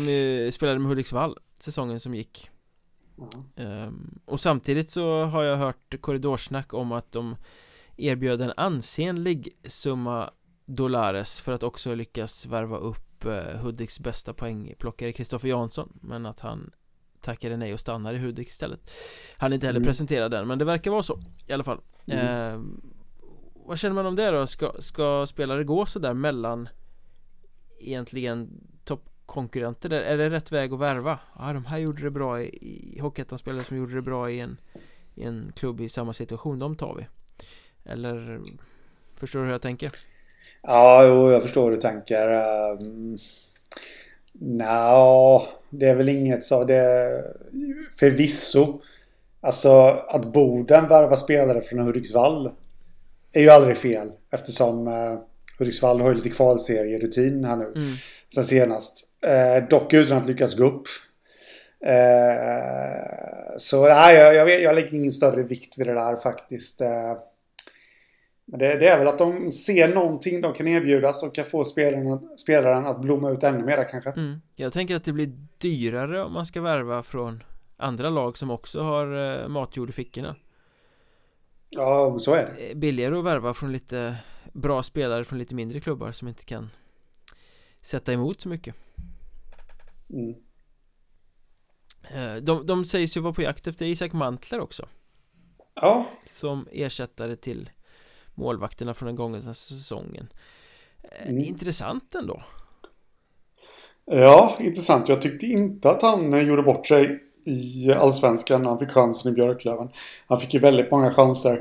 spelade 0.52 0.78
med 0.78 0.88
Hudiksvall 0.88 1.38
säsongen 1.60 2.00
som 2.00 2.14
gick 2.14 2.50
mm. 3.56 4.20
Och 4.24 4.40
samtidigt 4.40 4.90
så 4.90 5.24
har 5.24 5.42
jag 5.42 5.56
hört 5.56 6.00
korridorsnack 6.00 6.74
om 6.74 6.92
att 6.92 7.12
de 7.12 7.36
erbjöd 7.96 8.40
en 8.40 8.52
ansenlig 8.56 9.56
summa 9.64 10.30
dollares 10.66 11.40
för 11.40 11.52
att 11.52 11.62
också 11.62 11.94
lyckas 11.94 12.46
värva 12.46 12.76
upp 12.76 13.24
eh, 13.24 13.60
Hudiks 13.60 14.00
bästa 14.00 14.34
poängplockare 14.34 15.12
Kristoffer 15.12 15.48
Jansson 15.48 15.98
men 16.02 16.26
att 16.26 16.40
han 16.40 16.70
tackade 17.20 17.56
nej 17.56 17.72
och 17.72 17.80
stannade 17.80 18.16
i 18.16 18.20
Hudik 18.20 18.48
istället 18.48 18.90
Han 19.36 19.52
inte 19.52 19.66
heller 19.66 19.80
Mm. 19.80 19.86
presentera 19.86 20.28
den 20.28 20.46
men 20.48 20.58
det 20.58 20.64
verkar 20.64 20.90
vara 20.90 21.02
så 21.02 21.20
i 21.46 21.52
alla 21.52 21.64
fall 21.64 21.80
Mm. 22.06 22.18
eh, 22.54 22.60
Vad 23.66 23.78
känner 23.78 23.94
man 23.94 24.06
om 24.06 24.16
det 24.16 24.30
då? 24.30 24.46
Ska, 24.46 24.72
ska 24.78 25.26
spelare 25.26 25.64
gå 25.64 25.86
sådär 25.86 26.14
mellan 26.14 26.68
egentligen 27.80 28.60
toppkonkurrenter 29.32 29.88
där? 29.88 30.02
Är 30.02 30.18
det 30.18 30.30
rätt 30.30 30.52
väg 30.52 30.72
att 30.72 30.80
värva? 30.80 31.18
Ja, 31.38 31.52
de 31.52 31.64
här 31.64 31.78
gjorde 31.78 32.02
det 32.02 32.10
bra 32.10 32.42
i, 32.42 32.48
i 32.96 32.98
Hockeyettan-spelare 33.00 33.64
som 33.64 33.76
gjorde 33.76 33.94
det 33.94 34.02
bra 34.02 34.30
i 34.30 34.40
en, 34.40 34.56
i 35.14 35.24
en 35.24 35.52
klubb 35.56 35.80
i 35.80 35.88
samma 35.88 36.12
situation, 36.12 36.58
de 36.58 36.76
tar 36.76 36.94
vi 36.94 37.06
Eller 37.92 38.40
Förstår 39.16 39.40
du 39.40 39.46
hur 39.46 39.52
jag 39.52 39.62
tänker? 39.62 39.92
Ja, 40.62 41.06
jo, 41.06 41.30
jag 41.30 41.42
förstår 41.42 41.64
hur 41.64 41.70
du 41.70 41.76
tänker. 41.76 42.28
Um, 42.80 43.18
Nja, 44.32 45.42
det 45.70 45.88
är 45.88 45.94
väl 45.94 46.08
inget 46.08 46.44
så. 46.44 46.64
Det 46.64 47.24
förvisso. 47.96 48.80
Alltså 49.40 49.70
att 50.08 50.32
Boden 50.32 50.88
värvar 50.88 51.16
spelare 51.16 51.60
från 51.60 51.78
Hudiksvall 51.78 52.50
är 53.32 53.40
ju 53.40 53.50
aldrig 53.50 53.76
fel 53.76 54.12
eftersom 54.30 54.88
uh, 54.88 55.18
Hudiksvall 55.58 56.00
har 56.00 56.08
ju 56.08 56.14
lite 56.14 56.28
kvalserierutin 56.28 57.44
här 57.44 57.56
nu 57.56 57.64
Mm. 57.64 57.94
Sen 58.34 58.44
senast. 58.44 59.16
Eh, 59.26 59.68
dock 59.68 59.92
utan 59.92 60.18
att 60.18 60.26
lyckas 60.26 60.56
gå 60.56 60.64
upp. 60.64 60.86
Eh, 61.84 63.56
så 63.58 63.88
nej, 63.88 64.16
jag, 64.16 64.34
jag, 64.34 64.44
vet, 64.44 64.62
jag 64.62 64.74
lägger 64.74 64.94
ingen 64.94 65.12
större 65.12 65.42
vikt 65.42 65.78
vid 65.78 65.86
det 65.86 65.94
där 65.94 66.16
faktiskt. 66.16 66.80
Eh, 66.80 67.16
men 68.44 68.58
det, 68.58 68.78
det 68.78 68.88
är 68.88 68.98
väl 68.98 69.08
att 69.08 69.18
de 69.18 69.50
ser 69.50 69.94
någonting 69.94 70.40
de 70.40 70.52
kan 70.52 70.68
erbjuda 70.68 71.12
som 71.12 71.30
kan 71.30 71.44
få 71.44 71.64
spelaren, 71.64 72.38
spelaren 72.38 72.86
att 72.86 73.00
blomma 73.00 73.30
ut 73.30 73.42
ännu 73.42 73.64
mer 73.64 73.88
kanske. 73.90 74.10
Mm. 74.10 74.40
Jag 74.56 74.72
tänker 74.72 74.96
att 74.96 75.04
det 75.04 75.12
blir 75.12 75.32
dyrare 75.58 76.22
om 76.22 76.32
man 76.32 76.46
ska 76.46 76.60
värva 76.60 77.02
från 77.02 77.42
andra 77.76 78.10
lag 78.10 78.38
som 78.38 78.50
också 78.50 78.82
har 78.82 79.40
eh, 79.42 79.48
matjord 79.48 79.88
i 79.88 79.92
fickorna 79.92 80.36
Ja, 81.70 82.16
så 82.18 82.34
är 82.34 82.54
det. 82.56 82.70
Eh, 82.70 82.76
Billigare 82.76 83.18
att 83.18 83.24
värva 83.24 83.54
från 83.54 83.72
lite 83.72 84.16
bra 84.52 84.82
spelare 84.82 85.24
från 85.24 85.38
lite 85.38 85.54
mindre 85.54 85.80
klubbar 85.80 86.12
som 86.12 86.28
inte 86.28 86.44
kan 86.44 86.70
sätta 87.82 88.12
emot 88.12 88.40
så 88.40 88.48
mycket 88.48 88.74
Mm. 90.10 90.34
Eh, 92.10 92.42
De, 92.42 92.66
de 92.66 92.84
sägs 92.84 93.16
ju 93.16 93.20
vara 93.20 93.32
på 93.32 93.42
jakt 93.42 93.66
efter 93.66 93.86
Isak 93.86 94.12
Mantler 94.12 94.60
också 94.60 94.88
Ja, 95.74 96.06
Som 96.36 96.68
ersättare 96.72 97.36
till 97.36 97.70
målvakterna 98.34 98.94
från 98.94 99.06
den 99.06 99.16
gångna 99.16 99.40
säsongen 99.54 100.28
Eh, 101.02 101.28
Mm. 101.28 101.44
Intressant 101.44 102.14
ändå 102.14 102.42
ja, 104.04 104.56
intressant. 104.60 105.08
Jag 105.08 105.22
tyckte 105.22 105.46
inte 105.46 105.90
att 105.90 106.02
han 106.02 106.34
eh, 106.34 106.42
gjorde 106.42 106.62
bort 106.62 106.86
sig 106.86 107.22
i 107.44 107.92
Allsvenskan 107.92 108.62
när 108.62 108.68
han 108.70 108.78
fick 108.78 108.90
chansen 108.90 109.32
i 109.32 109.34
Björklöven. 109.34 109.88
Han 110.26 110.40
fick 110.40 110.54
ju 110.54 110.60
väldigt 110.60 110.90
många 110.90 111.14
chanser. 111.14 111.58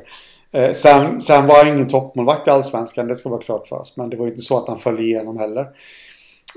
Eh, 0.51 0.73
sen, 0.73 1.21
sen 1.21 1.47
var 1.47 1.65
han 1.65 1.73
ingen 1.73 1.87
toppmålvakt 1.87 2.47
i 2.47 2.49
Allsvenskan, 2.49 3.07
det 3.07 3.15
ska 3.15 3.29
vara 3.29 3.41
klart 3.41 3.67
för 3.67 3.75
oss. 3.75 3.97
Men 3.97 4.09
det 4.09 4.17
var 4.17 4.25
ju 4.25 4.31
inte 4.31 4.41
så 4.41 4.57
att 4.57 4.67
han 4.67 4.77
föll 4.77 4.99
igenom 4.99 5.37
heller. 5.37 5.67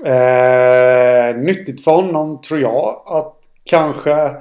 Eh, 0.05 1.37
nyttigt 1.37 1.83
för 1.83 1.91
honom, 1.91 2.41
tror 2.41 2.59
jag, 2.59 3.03
att 3.05 3.35
kanske 3.63 4.35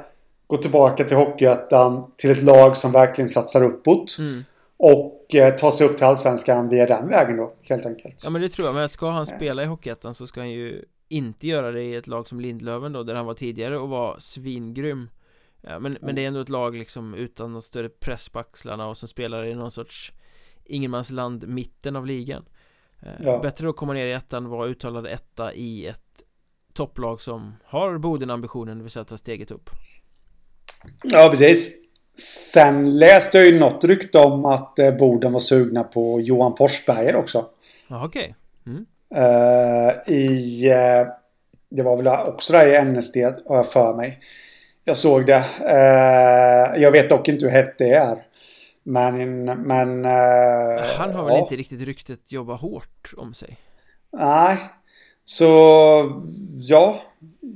gå 0.46 0.56
tillbaka 0.56 1.04
till 1.04 1.16
Hockeyettan 1.16 2.10
till 2.16 2.30
ett 2.30 2.42
lag 2.42 2.76
som 2.76 2.92
verkligen 2.92 3.28
satsar 3.28 3.64
uppåt. 3.64 4.16
mm. 4.18 4.44
Och 4.76 5.34
eh, 5.34 5.54
ta 5.54 5.72
sig 5.72 5.86
upp 5.86 5.96
till 5.96 6.06
Allsvenskan 6.06 6.68
via 6.68 6.86
den 6.86 7.08
vägen 7.08 7.36
då, 7.36 7.52
helt 7.68 7.86
enkelt. 7.86 8.22
Ja 8.24 8.30
men 8.30 8.42
det 8.42 8.48
tror 8.48 8.68
jag, 8.68 8.74
men 8.74 8.88
ska 8.88 9.10
han 9.10 9.26
spela 9.26 9.62
i 9.62 9.66
Hockeyettan 9.66 10.14
så 10.14 10.26
ska 10.26 10.40
han 10.40 10.50
ju 10.50 10.84
inte 11.08 11.46
göra 11.46 11.70
det 11.70 11.82
i 11.82 11.94
ett 11.94 12.06
lag 12.06 12.28
som 12.28 12.40
Lindlöven 12.40 12.92
då, 12.92 13.02
där 13.02 13.14
han 13.14 13.26
var 13.26 13.34
tidigare 13.34 13.78
och 13.78 13.88
var 13.88 14.16
svingrym 14.18 15.10
ja, 15.60 15.78
men, 15.78 15.98
men 16.00 16.14
det 16.14 16.24
är 16.24 16.28
ändå 16.28 16.40
ett 16.40 16.48
lag 16.48 16.76
liksom 16.76 17.14
utan 17.14 17.52
något 17.52 17.64
större 17.64 17.88
press 17.88 18.28
på 18.28 18.38
axlarna 18.38 18.86
och 18.86 18.96
som 18.96 19.08
spelar 19.08 19.44
i 19.44 19.54
någon 19.54 19.70
sorts 19.70 20.12
ingenmansland 20.64 21.48
mitten 21.48 21.96
av 21.96 22.06
ligan 22.06 22.44
eh, 22.48 22.53
Ja. 23.24 23.38
Bättre 23.38 23.68
att 23.68 23.76
komma 23.76 23.92
ner 23.92 24.06
i 24.06 24.12
ettan, 24.12 24.48
vara 24.48 24.66
uttalad 24.66 25.06
etta 25.06 25.52
i 25.52 25.86
ett 25.86 26.00
topplag 26.72 27.20
som 27.20 27.54
har 27.64 27.98
Boden-ambitionen, 27.98 28.78
det 28.78 28.84
vill 28.84 28.90
säga 28.90 29.02
att 29.02 29.08
ta 29.08 29.16
steget 29.16 29.50
upp 29.50 29.70
Ja, 31.02 31.28
precis. 31.30 31.84
Sen 32.52 32.98
läste 32.98 33.38
jag 33.38 33.46
ju 33.46 33.58
något 33.58 33.84
rykte 33.84 34.18
om 34.18 34.44
att 34.44 34.78
eh, 34.78 34.96
Boden 34.96 35.32
var 35.32 35.40
sugna 35.40 35.84
på 35.84 36.20
Johan 36.20 36.56
Forsberger 36.56 37.16
också. 37.16 37.46
Ja 37.88 38.06
okej 38.06 38.34
mm. 38.66 38.86
Eh, 39.14 40.14
I... 40.14 40.66
Eh, 40.70 41.06
det 41.76 41.82
var 41.82 41.96
väl 41.96 42.06
också 42.06 42.52
där 42.52 42.66
i 42.66 42.84
NSD, 42.84 43.16
har 43.46 43.56
jag 43.56 43.72
för 43.72 43.94
mig. 43.94 44.18
Jag 44.84 44.96
såg 44.96 45.26
det. 45.26 45.44
Eh, 45.60 46.82
jag 46.82 46.90
vet 46.90 47.08
dock 47.08 47.28
inte 47.28 47.44
hur 47.44 47.52
hett 47.52 47.78
det 47.78 47.90
är. 47.90 48.16
Men... 48.84 49.44
men 49.44 50.04
eh, 50.04 50.84
Han 50.98 51.14
har 51.14 51.24
väl 51.24 51.34
ja. 51.34 51.40
inte 51.40 51.56
riktigt 51.56 51.82
ryktet 51.82 52.32
jobba 52.32 52.54
hårt 52.54 53.14
om 53.16 53.34
sig 53.34 53.58
Nej. 54.18 54.58
Så... 55.24 55.46
Ja. 56.58 56.96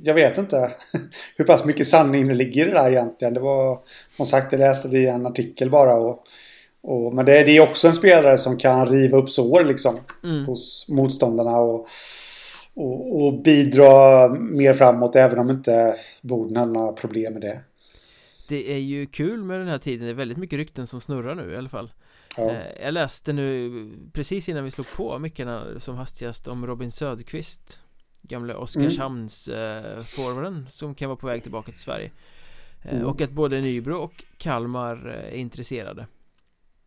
Jag 0.02 0.14
vet 0.14 0.38
inte 0.38 0.70
hur 1.36 1.44
pass 1.44 1.64
mycket 1.64 1.88
sanning 1.88 2.28
det 2.28 2.34
ligger 2.34 2.66
i 2.66 2.68
det 2.68 2.74
där 2.74 2.90
egentligen. 2.90 3.34
Det 3.34 3.40
var... 3.40 3.78
Som 4.16 4.26
sagt, 4.26 4.52
jag 4.52 4.58
läste 4.58 4.88
det 4.88 4.98
i 4.98 5.06
en 5.06 5.26
artikel 5.26 5.70
bara. 5.70 5.94
Och, 5.94 6.24
och, 6.82 7.14
men 7.14 7.24
det, 7.24 7.44
det 7.44 7.56
är 7.56 7.70
också 7.70 7.88
en 7.88 7.94
spelare 7.94 8.38
som 8.38 8.56
kan 8.56 8.86
riva 8.86 9.18
upp 9.18 9.30
sår 9.30 9.64
liksom. 9.64 9.98
mm. 10.24 10.46
hos 10.46 10.86
motståndarna 10.88 11.58
och, 11.58 11.86
och, 12.74 13.22
och 13.22 13.42
bidra 13.42 14.28
mer 14.28 14.74
framåt 14.74 15.16
även 15.16 15.38
om 15.38 15.50
inte 15.50 15.96
Boden 16.22 16.56
har 16.56 16.66
några 16.66 16.92
problem 16.92 17.32
med 17.32 17.42
det. 17.42 17.60
Det 18.48 18.72
är 18.72 18.78
ju 18.78 19.06
kul 19.06 19.44
med 19.44 19.60
den 19.60 19.68
här 19.68 19.78
tiden, 19.78 20.04
det 20.06 20.10
är 20.10 20.14
väldigt 20.14 20.38
mycket 20.38 20.56
rykten 20.56 20.86
som 20.86 21.00
snurrar 21.00 21.34
nu 21.34 21.52
i 21.52 21.56
alla 21.56 21.68
fall 21.68 21.92
Ja. 22.36 22.50
Eh, 22.50 22.82
Jag 22.82 22.94
läste 22.94 23.32
nu 23.32 23.70
precis 24.12 24.48
innan 24.48 24.64
vi 24.64 24.70
slog 24.70 24.86
på 24.96 25.18
mickarna 25.18 25.80
som 25.80 25.96
hastigast 25.96 26.48
om 26.48 26.66
Robin 26.66 26.90
Söderqvist 26.92 27.80
Gamle 28.22 28.54
Oskarshamns 28.54 29.48
eh, 29.48 30.00
forwarden 30.00 30.66
som 30.70 30.94
kan 30.94 31.08
vara 31.08 31.16
på 31.18 31.26
väg 31.26 31.42
tillbaka 31.42 31.70
till 31.70 31.80
Sverige 31.80 32.10
eh, 32.84 32.92
Mm. 32.92 33.06
Och 33.06 33.20
att 33.20 33.30
både 33.30 33.60
Nybro 33.60 33.96
och 33.96 34.24
Kalmar 34.36 34.96
är 35.06 35.36
intresserade 35.36 36.06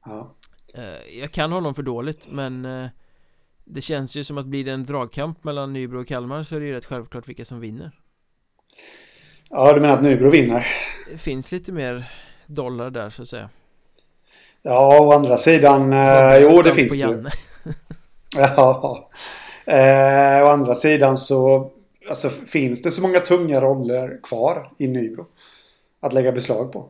Ja. 0.06 0.36
Jag 1.20 1.32
kan 1.32 1.52
honom 1.52 1.76
för 1.76 1.84
dåligt 1.84 2.28
men 2.32 2.68
Det 3.66 3.82
känns 3.82 4.16
ju 4.16 4.24
som 4.24 4.38
att 4.38 4.46
blir 4.46 4.66
det 4.66 4.72
en 4.72 4.86
dragkamp 4.86 5.44
mellan 5.44 5.74
Nybro 5.74 6.02
och 6.02 6.08
Kalmar 6.08 6.44
så 6.44 6.56
är 6.56 6.60
det 6.60 6.66
ju 6.66 6.74
rätt 6.74 6.86
självklart 6.86 7.28
vilka 7.30 7.46
som 7.46 7.60
vinner 7.60 7.92
ja, 9.52 9.74
du 9.74 9.82
menar 9.82 9.94
att 9.94 10.04
Nybro 10.04 10.30
vinner? 10.30 10.68
Det 11.12 11.18
finns 11.18 11.52
lite 11.52 11.72
mer 11.72 12.12
dollar 12.48 12.90
där 12.90 13.10
så 13.10 13.22
att 13.22 13.28
säga 13.28 13.50
Ja, 14.62 15.00
å 15.00 15.12
andra 15.12 15.38
sidan... 15.38 15.94
Eh, 15.94 16.38
jo, 16.38 16.62
det 16.62 16.72
finns 16.72 16.92
det 16.92 16.98
ju. 16.98 17.26
Ja. 18.36 19.10
Eh, 19.66 20.44
å 20.44 20.48
andra 20.48 20.76
sidan 20.76 21.18
så... 21.18 21.72
Alltså, 22.10 22.30
finns 22.30 22.82
det 22.82 22.92
så 22.92 23.02
många 23.02 23.20
tunga 23.20 23.62
roller 23.62 24.20
kvar 24.24 24.68
i 24.78 24.88
Nybro? 24.88 25.26
Att 26.02 26.14
lägga 26.14 26.32
beslag 26.32 26.72
på? 26.74 26.90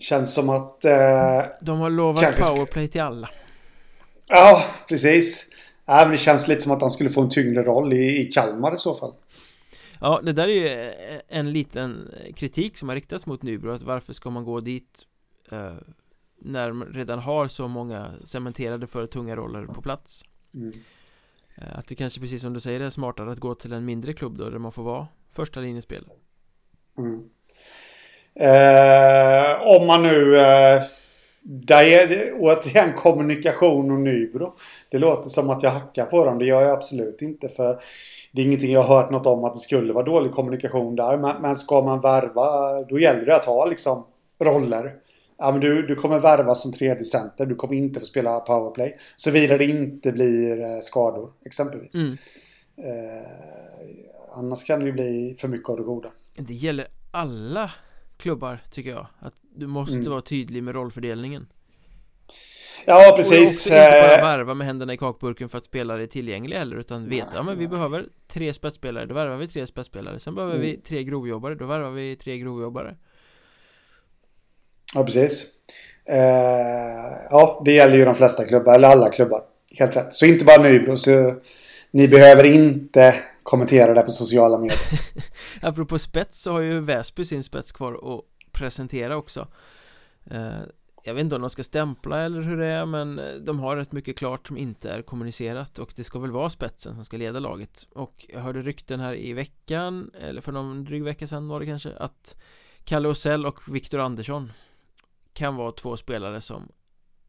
Känns 0.00 0.34
som 0.34 0.50
att... 0.50 0.84
Eh, 0.84 1.42
De 1.60 1.80
har 1.80 1.90
lovat 1.90 2.22
Kanske 2.22 2.42
powerplay 2.42 2.88
till 2.88 3.00
alla 3.00 3.28
ja, 4.30 4.64
precis. 4.88 5.46
Ja, 5.86 5.96
men 6.02 6.10
det 6.10 6.18
känns 6.18 6.48
lite 6.48 6.60
som 6.60 6.72
att 6.72 6.80
han 6.80 6.90
skulle 6.90 7.10
få 7.10 7.20
en 7.20 7.28
tyngre 7.28 7.62
roll 7.62 7.92
i, 7.92 8.20
i 8.20 8.24
Kalmar 8.24 8.74
i 8.74 8.76
så 8.76 8.94
fall. 8.94 9.12
Ja, 10.00 10.20
det 10.22 10.32
där 10.32 10.48
är 10.48 10.52
ju 10.52 10.92
en 11.28 11.52
liten 11.52 12.10
kritik 12.36 12.76
som 12.78 12.88
har 12.88 12.96
riktats 12.96 13.26
mot 13.26 13.42
Nybro 13.42 13.70
att 13.72 13.82
varför 13.82 14.12
ska 14.12 14.30
man 14.30 14.44
gå 14.44 14.60
dit 14.60 15.06
eh, 15.52 15.74
när 16.38 16.72
man 16.72 16.88
redan 16.88 17.18
har 17.18 17.48
så 17.48 17.68
många 17.68 18.12
cementerade 18.24 18.86
för 18.86 19.06
tunga 19.06 19.36
roller 19.36 19.66
på 19.66 19.82
plats 19.82 20.24
Mm. 20.54 20.72
eh, 21.56 21.78
Att 21.78 21.86
det 21.86 21.94
kanske 21.94 22.20
precis 22.20 22.42
som 22.42 22.52
du 22.52 22.60
säger 22.60 22.80
är 22.80 22.90
smartare 22.90 23.32
att 23.32 23.38
gå 23.38 23.54
till 23.54 23.72
en 23.72 23.84
mindre 23.84 24.12
klubb 24.12 24.38
då 24.38 24.50
där 24.50 24.58
man 24.58 24.72
får 24.72 24.82
vara 24.82 25.06
första 25.32 25.60
linjespelare 25.60 26.12
Mm. 26.98 27.30
Eh, 28.34 29.62
om 29.66 29.86
man 29.86 30.02
nu... 30.02 30.38
Eh, 30.38 30.82
där 31.42 31.84
är 31.84 32.06
det 32.06 32.32
återigen 32.32 32.92
kommunikation 32.92 33.90
och 33.90 34.00
Nybro. 34.00 34.54
Det 34.88 34.98
låter 34.98 35.30
som 35.30 35.50
att 35.50 35.62
jag 35.62 35.70
hackar 35.70 36.06
på 36.06 36.24
dem. 36.24 36.38
Det 36.38 36.44
gör 36.44 36.62
jag 36.62 36.70
absolut 36.70 37.22
inte. 37.22 37.48
För 37.48 37.80
det 38.32 38.42
är 38.42 38.46
ingenting 38.46 38.72
jag 38.72 38.82
har 38.82 38.96
hört 38.96 39.10
något 39.10 39.26
om 39.26 39.44
att 39.44 39.54
det 39.54 39.60
skulle 39.60 39.92
vara 39.92 40.04
dålig 40.04 40.32
kommunikation 40.32 40.96
där. 40.96 41.16
Men, 41.16 41.42
men 41.42 41.56
ska 41.56 41.82
man 41.82 42.00
värva, 42.00 42.80
då 42.88 42.98
gäller 42.98 43.26
det 43.26 43.36
att 43.36 43.44
ha 43.44 43.66
liksom 43.66 44.06
roller. 44.40 44.94
Ja, 45.38 45.50
men 45.50 45.60
du, 45.60 45.86
du 45.86 45.94
kommer 45.94 46.18
värva 46.18 46.54
som 46.54 46.72
tredje 46.72 47.04
center. 47.04 47.46
Du 47.46 47.54
kommer 47.54 47.74
inte 47.74 48.00
få 48.00 48.06
spela 48.06 48.40
powerplay. 48.40 48.98
Såvida 49.16 49.58
det 49.58 49.64
inte 49.64 50.12
blir 50.12 50.60
eh, 50.60 50.80
skador, 50.82 51.32
exempelvis. 51.44 51.94
mm. 51.94 52.16
Eh, 52.76 54.36
annars 54.36 54.64
kan 54.64 54.80
det 54.80 54.86
ju 54.86 54.92
bli 54.92 55.36
för 55.38 55.48
mycket 55.48 55.68
av 55.68 55.76
det 55.76 55.82
goda. 55.82 56.10
Det 56.36 56.54
gäller 56.54 56.86
alla 57.10 57.70
klubbar 58.16 58.62
tycker 58.70 58.90
jag 58.90 59.06
Att 59.18 59.34
du 59.54 59.66
måste 59.66 59.96
Mm. 59.98 60.10
vara 60.10 60.20
tydlig 60.20 60.62
med 60.62 60.74
rollfördelningen 60.74 61.46
Ja, 62.86 63.12
precis. 63.16 63.66
Och 63.66 63.72
inte 63.72 63.90
bara 64.00 64.16
Eh, 64.16 64.22
värva 64.24 64.54
med 64.54 64.66
händerna 64.66 64.92
i 64.92 64.96
kakburken 64.96 65.48
för 65.48 65.58
att 65.58 65.64
spelare 65.64 66.02
är 66.02 66.06
tillgängliga 66.06 66.58
heller 66.58 66.76
utan 66.76 67.08
veta, 67.08 67.28
ja 67.34 67.42
men 67.42 67.58
vi 67.58 67.68
behöver 67.68 68.04
tre 68.28 68.52
spetsspelare, 68.54 69.06
då 69.06 69.14
värvar 69.14 69.36
vi 69.36 69.48
tre 69.48 69.66
spetsspelare 69.66 70.18
Sen 70.20 70.34
behöver 70.34 70.58
vi 70.58 70.68
Mm. 70.70 70.80
tre 70.80 71.04
grovjobbare, 71.04 71.54
då 71.54 71.66
värvar 71.66 71.90
vi 71.90 72.16
tre 72.16 72.38
grovjobbare 72.38 72.96
Ja, 74.94 75.04
precis. 75.04 75.46
Eh, 76.04 76.16
ja, 77.30 77.62
det 77.64 77.72
gäller 77.72 77.96
ju 77.96 78.04
de 78.04 78.14
flesta 78.14 78.44
klubbar, 78.44 78.74
eller 78.74 78.88
alla 78.88 79.10
klubbar. 79.10 79.40
Helt 79.78 79.96
rätt. 79.96 80.14
Så 80.14 80.26
inte 80.26 80.44
bara 80.44 80.62
Nybro, 80.62 80.96
så 80.96 81.34
ni 81.90 82.08
behöver 82.08 82.44
inte 82.44 83.14
kommentera 83.42 83.94
det 83.94 84.02
på 84.02 84.10
sociala 84.10 84.58
medier. 84.58 84.78
Apropå 85.62 85.98
spets 85.98 86.42
så 86.42 86.52
har 86.52 86.60
ju 86.60 86.80
Väsby 86.80 87.24
sin 87.24 87.42
spets 87.42 87.72
kvar 87.72 87.92
att 87.94 88.24
presentera 88.60 89.16
också. 89.16 89.48
Eh, 90.24 90.60
Jag 91.04 91.14
vet 91.14 91.20
inte 91.20 91.34
om 91.36 91.40
de 91.40 91.50
ska 91.50 91.62
stämpla 91.62 92.20
eller 92.20 92.42
hur 92.42 92.56
det 92.56 92.66
är 92.66 92.86
men 92.86 93.18
eh, 93.18 93.34
de 93.34 93.60
har 93.60 93.76
rätt 93.76 93.92
mycket 93.92 94.18
klart 94.18 94.46
som 94.48 94.56
inte 94.56 94.90
är 94.90 95.02
kommunicerat 95.02 95.78
och 95.78 95.92
det 95.96 96.04
ska 96.04 96.18
väl 96.18 96.30
vara 96.30 96.50
spetsen 96.50 96.94
som 96.94 97.04
ska 97.04 97.16
leda 97.16 97.38
laget. 97.38 97.86
Och 97.94 98.26
jag 98.28 98.40
hörde 98.40 98.62
rykten 98.62 99.00
här 99.00 99.14
i 99.14 99.32
veckan 99.32 100.10
eller 100.20 100.40
för 100.40 100.52
någon 100.52 100.84
dryg 100.84 101.04
vecka 101.04 101.26
sedan 101.26 101.48
var 101.48 101.60
det 101.60 101.66
kanske 101.66 101.96
att 101.96 102.36
Kalle 102.84 103.08
Osell 103.08 103.46
och 103.46 103.74
Viktor 103.74 103.98
Andersson 104.00 104.52
kan 105.32 105.56
vara 105.56 105.72
två 105.72 105.96
spelare 105.96 106.40
som 106.40 106.68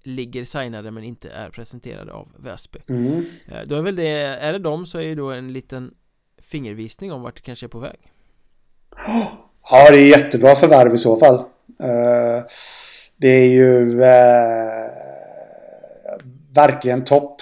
ligger 0.03 0.45
signade 0.45 0.91
men 0.91 1.03
inte 1.03 1.29
är 1.29 1.49
presenterade 1.49 2.13
av 2.13 2.27
Väsby. 2.39 2.79
Mm. 2.89 3.25
Eh, 3.47 3.61
Då 3.67 3.75
är 3.75 3.82
väl 3.82 3.95
det, 3.95 4.07
är 4.17 4.53
det 4.53 4.59
dem 4.59 4.86
så 4.86 4.97
är 4.97 5.03
ju 5.03 5.15
då 5.15 5.32
en 5.32 5.53
liten 5.53 5.93
fingervisning 6.38 7.11
om 7.11 7.21
vart 7.21 7.36
det 7.36 7.41
kanske 7.41 7.65
är 7.65 7.69
på 7.69 7.79
väg 7.79 7.99
Ja, 9.70 9.91
det 9.91 9.97
är 9.97 10.07
jättebra 10.07 10.55
förvärv 10.55 10.93
i 10.93 10.97
så 10.97 11.18
fall. 11.18 11.36
Eh, 11.80 12.43
det 13.18 13.30
är 13.30 13.47
ju 13.47 14.03
eh, 14.03 14.91
verkligen 16.53 17.03
topp 17.03 17.41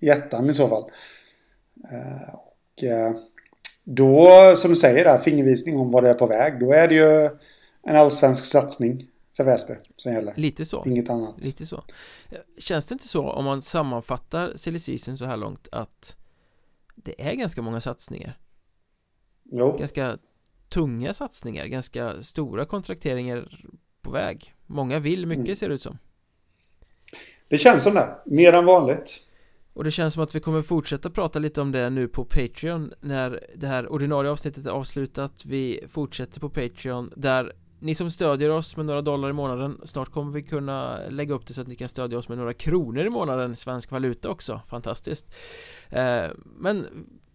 i 0.00 0.08
ettan 0.08 0.50
i 0.50 0.54
så 0.54 0.68
fall. 0.68 0.90
Eh, 1.90 2.34
och 2.34 2.84
då, 3.84 4.28
som 4.56 4.70
du 4.70 4.76
säger, 4.76 5.04
där, 5.04 5.18
fingervisning 5.18 5.78
om 5.78 5.90
vad 5.90 6.04
det 6.04 6.10
är 6.10 6.14
på 6.14 6.26
väg. 6.26 6.60
Då 6.60 6.72
är 6.72 6.88
det 6.88 6.94
ju 6.94 7.30
en 7.82 7.96
allsvensk 7.96 8.44
satsning 8.44 9.06
för 9.36 9.44
Väsby 9.44 9.74
som 9.96 10.12
gäller. 10.12 10.34
Lite 10.36 10.64
så 10.64 10.84
Inget 10.86 11.10
annat. 11.10 11.44
Lite 11.44 11.66
så 11.66 11.84
Känns 12.58 12.86
det 12.86 12.92
inte 12.92 13.08
så 13.08 13.30
om 13.30 13.44
man 13.44 13.62
sammanfattar 13.62 14.78
season 14.78 15.18
så 15.18 15.24
här 15.24 15.36
långt 15.36 15.68
att 15.72 16.16
det 16.96 17.28
är 17.28 17.34
ganska 17.34 17.62
många 17.62 17.80
satsningar 17.80 18.38
Jo, 19.44 19.76
Ganska 19.78 20.18
tunga 20.68 21.14
satsningar, 21.14 21.66
ganska 21.66 22.22
stora 22.22 22.64
kontrakteringar 22.64 23.64
på 24.02 24.10
väg 24.10 24.54
Många 24.66 24.98
vill 24.98 25.26
mycket 25.26 25.44
Mm. 25.44 25.56
ser 25.56 25.68
det 25.68 25.74
ut 25.74 25.82
som 25.82 25.98
det 27.48 27.58
känns 27.58 27.82
som 27.84 27.94
det. 27.94 28.18
Mer 28.26 28.52
än 28.52 28.64
vanligt. 28.64 29.20
Och 29.72 29.84
det 29.84 29.90
känns 29.90 30.14
som 30.14 30.22
att 30.22 30.34
vi 30.34 30.40
kommer 30.40 30.62
fortsätta 30.62 31.10
prata 31.10 31.38
lite 31.38 31.60
om 31.60 31.72
det 31.72 31.90
nu 31.90 32.08
på 32.08 32.24
Patreon 32.24 32.92
när 33.00 33.40
det 33.56 33.66
här 33.66 33.92
ordinarie 33.92 34.30
avsnittet 34.30 34.66
är 34.66 34.70
avslutat 34.70 35.44
Vi 35.44 35.84
fortsätter 35.88 36.40
på 36.40 36.50
Patreon 36.50 37.12
där 37.16 37.52
ni 37.80 37.94
som 37.94 38.10
stödjer 38.10 38.50
oss 38.50 38.76
med 38.76 38.86
några 38.86 39.02
dollar 39.02 39.30
i 39.30 39.32
månaden 39.32 39.80
Snart 39.84 40.08
kommer 40.08 40.32
vi 40.32 40.42
kunna 40.42 41.00
lägga 41.08 41.34
upp 41.34 41.46
det 41.46 41.54
så 41.54 41.60
att 41.60 41.68
ni 41.68 41.76
kan 41.76 41.88
stödja 41.88 42.18
oss 42.18 42.28
med 42.28 42.38
några 42.38 42.54
kronor 42.54 43.06
i 43.06 43.10
månaden 43.10 43.56
Svensk 43.56 43.90
valuta 43.90 44.28
också, 44.28 44.60
fantastiskt 44.68 45.34
eh, 45.90 46.24
Men 46.56 46.86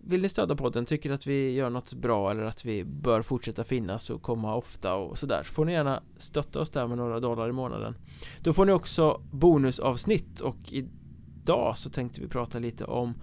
vill 0.06 0.22
ni 0.22 0.30
stödja 0.30 0.56
podden, 0.56 0.86
tycker 0.86 1.12
att 1.12 1.28
vi 1.28 1.52
gör 1.52 1.70
något 1.70 1.94
bra 1.94 2.32
eller 2.32 2.44
att 2.44 2.66
vi 2.66 2.84
bör 2.84 3.22
fortsätta 3.22 3.64
finnas 3.64 4.10
och 4.10 4.22
komma 4.22 4.56
ofta 4.56 4.94
och 4.94 5.18
sådär? 5.18 5.44
Så 5.44 5.54
får 5.54 5.66
ni 5.66 5.74
gärna 5.74 6.04
stötta 6.18 6.62
oss 6.62 6.70
där 6.70 6.88
med 6.88 6.98
några 6.98 7.20
dollar 7.20 7.50
i 7.50 7.52
månaden. 7.52 7.96
Då 8.42 8.54
får 8.54 8.66
ni 8.66 8.72
också 8.72 9.22
bonusavsnitt 9.32 10.40
och 10.40 10.58
idag 10.70 11.78
så 11.78 11.90
tänkte 11.90 12.22
vi 12.22 12.28
prata 12.28 12.60
lite 12.60 12.86
om 12.86 13.14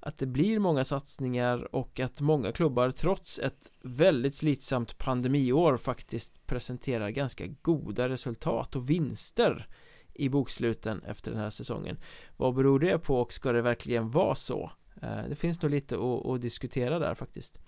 att 0.00 0.18
det 0.18 0.26
blir 0.26 0.58
många 0.58 0.84
satsningar 0.84 1.74
och 1.74 2.00
att 2.00 2.20
många 2.20 2.52
klubbar 2.52 2.90
trots 2.90 3.38
ett 3.38 3.72
väldigt 3.82 4.34
slitsamt 4.34 4.98
pandemiår 4.98 5.76
faktiskt 5.76 6.46
presenterar 6.46 7.10
ganska 7.10 7.46
goda 7.46 8.08
resultat 8.08 8.76
och 8.76 8.90
vinster 8.90 9.68
i 10.14 10.28
boksluten 10.28 11.02
efter 11.02 11.30
den 11.30 11.40
här 11.40 11.50
säsongen. 11.50 11.98
Vad 12.36 12.54
beror 12.54 12.78
det 12.78 12.98
på 12.98 13.20
och 13.20 13.32
ska 13.32 13.52
det 13.52 13.62
verkligen 13.62 14.10
vara 14.10 14.34
så? 14.34 14.70
Eh, 15.02 15.28
Det 15.28 15.36
finns 15.36 15.62
nog 15.62 15.70
lite 15.70 15.94
att, 15.96 16.26
att 16.26 16.40
diskutera 16.40 16.98
där 16.98 17.14
faktiskt 17.14 17.60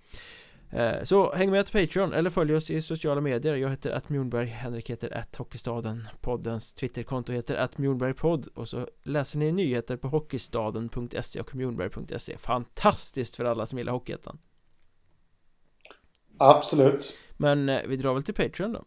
Eh, 0.70 1.02
Så 1.04 1.34
häng 1.34 1.50
med 1.50 1.66
till 1.66 1.86
Patreon 1.86 2.12
eller 2.12 2.30
följ 2.30 2.54
oss 2.54 2.70
i 2.70 2.82
sociala 2.82 3.20
medier 3.20 3.54
Jag 3.56 3.70
heter 3.70 3.90
att 3.90 4.08
Mjornberg, 4.08 4.46
Henrik 4.46 4.90
heter 4.90 5.16
att 5.16 5.36
Hockeystaden 5.36 6.08
Poddens 6.20 6.74
Twitterkonto 6.74 7.32
heter 7.32 7.56
att 7.56 7.78
Mjornbergpodd 7.78 8.46
Och 8.46 8.68
så 8.68 8.88
läser 9.02 9.38
ni 9.38 9.52
nyheter 9.52 9.96
på 9.96 10.08
hockeystaden.se 10.08 11.40
och 11.40 11.54
mjornberg.se 11.54 12.36
Fantastiskt 12.38 13.36
för 13.36 13.44
alla 13.44 13.66
som 13.66 13.78
gillar 13.78 13.92
Hockeyettan 13.92 14.38
Absolut. 16.38 17.18
Men 17.36 17.68
eh, 17.68 17.80
vi 17.86 17.96
drar 17.96 18.14
väl 18.14 18.22
till 18.22 18.34
Patreon 18.34 18.72
då 18.72 18.84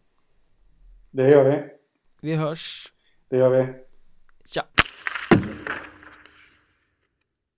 Det 1.10 1.30
gör 1.30 1.50
vi. 1.50 1.68
Vi 2.20 2.34
hörs 2.34 2.92
Det 3.28 3.36
gör 3.36 3.50
vi. 3.50 3.72
Tja! 4.44 4.62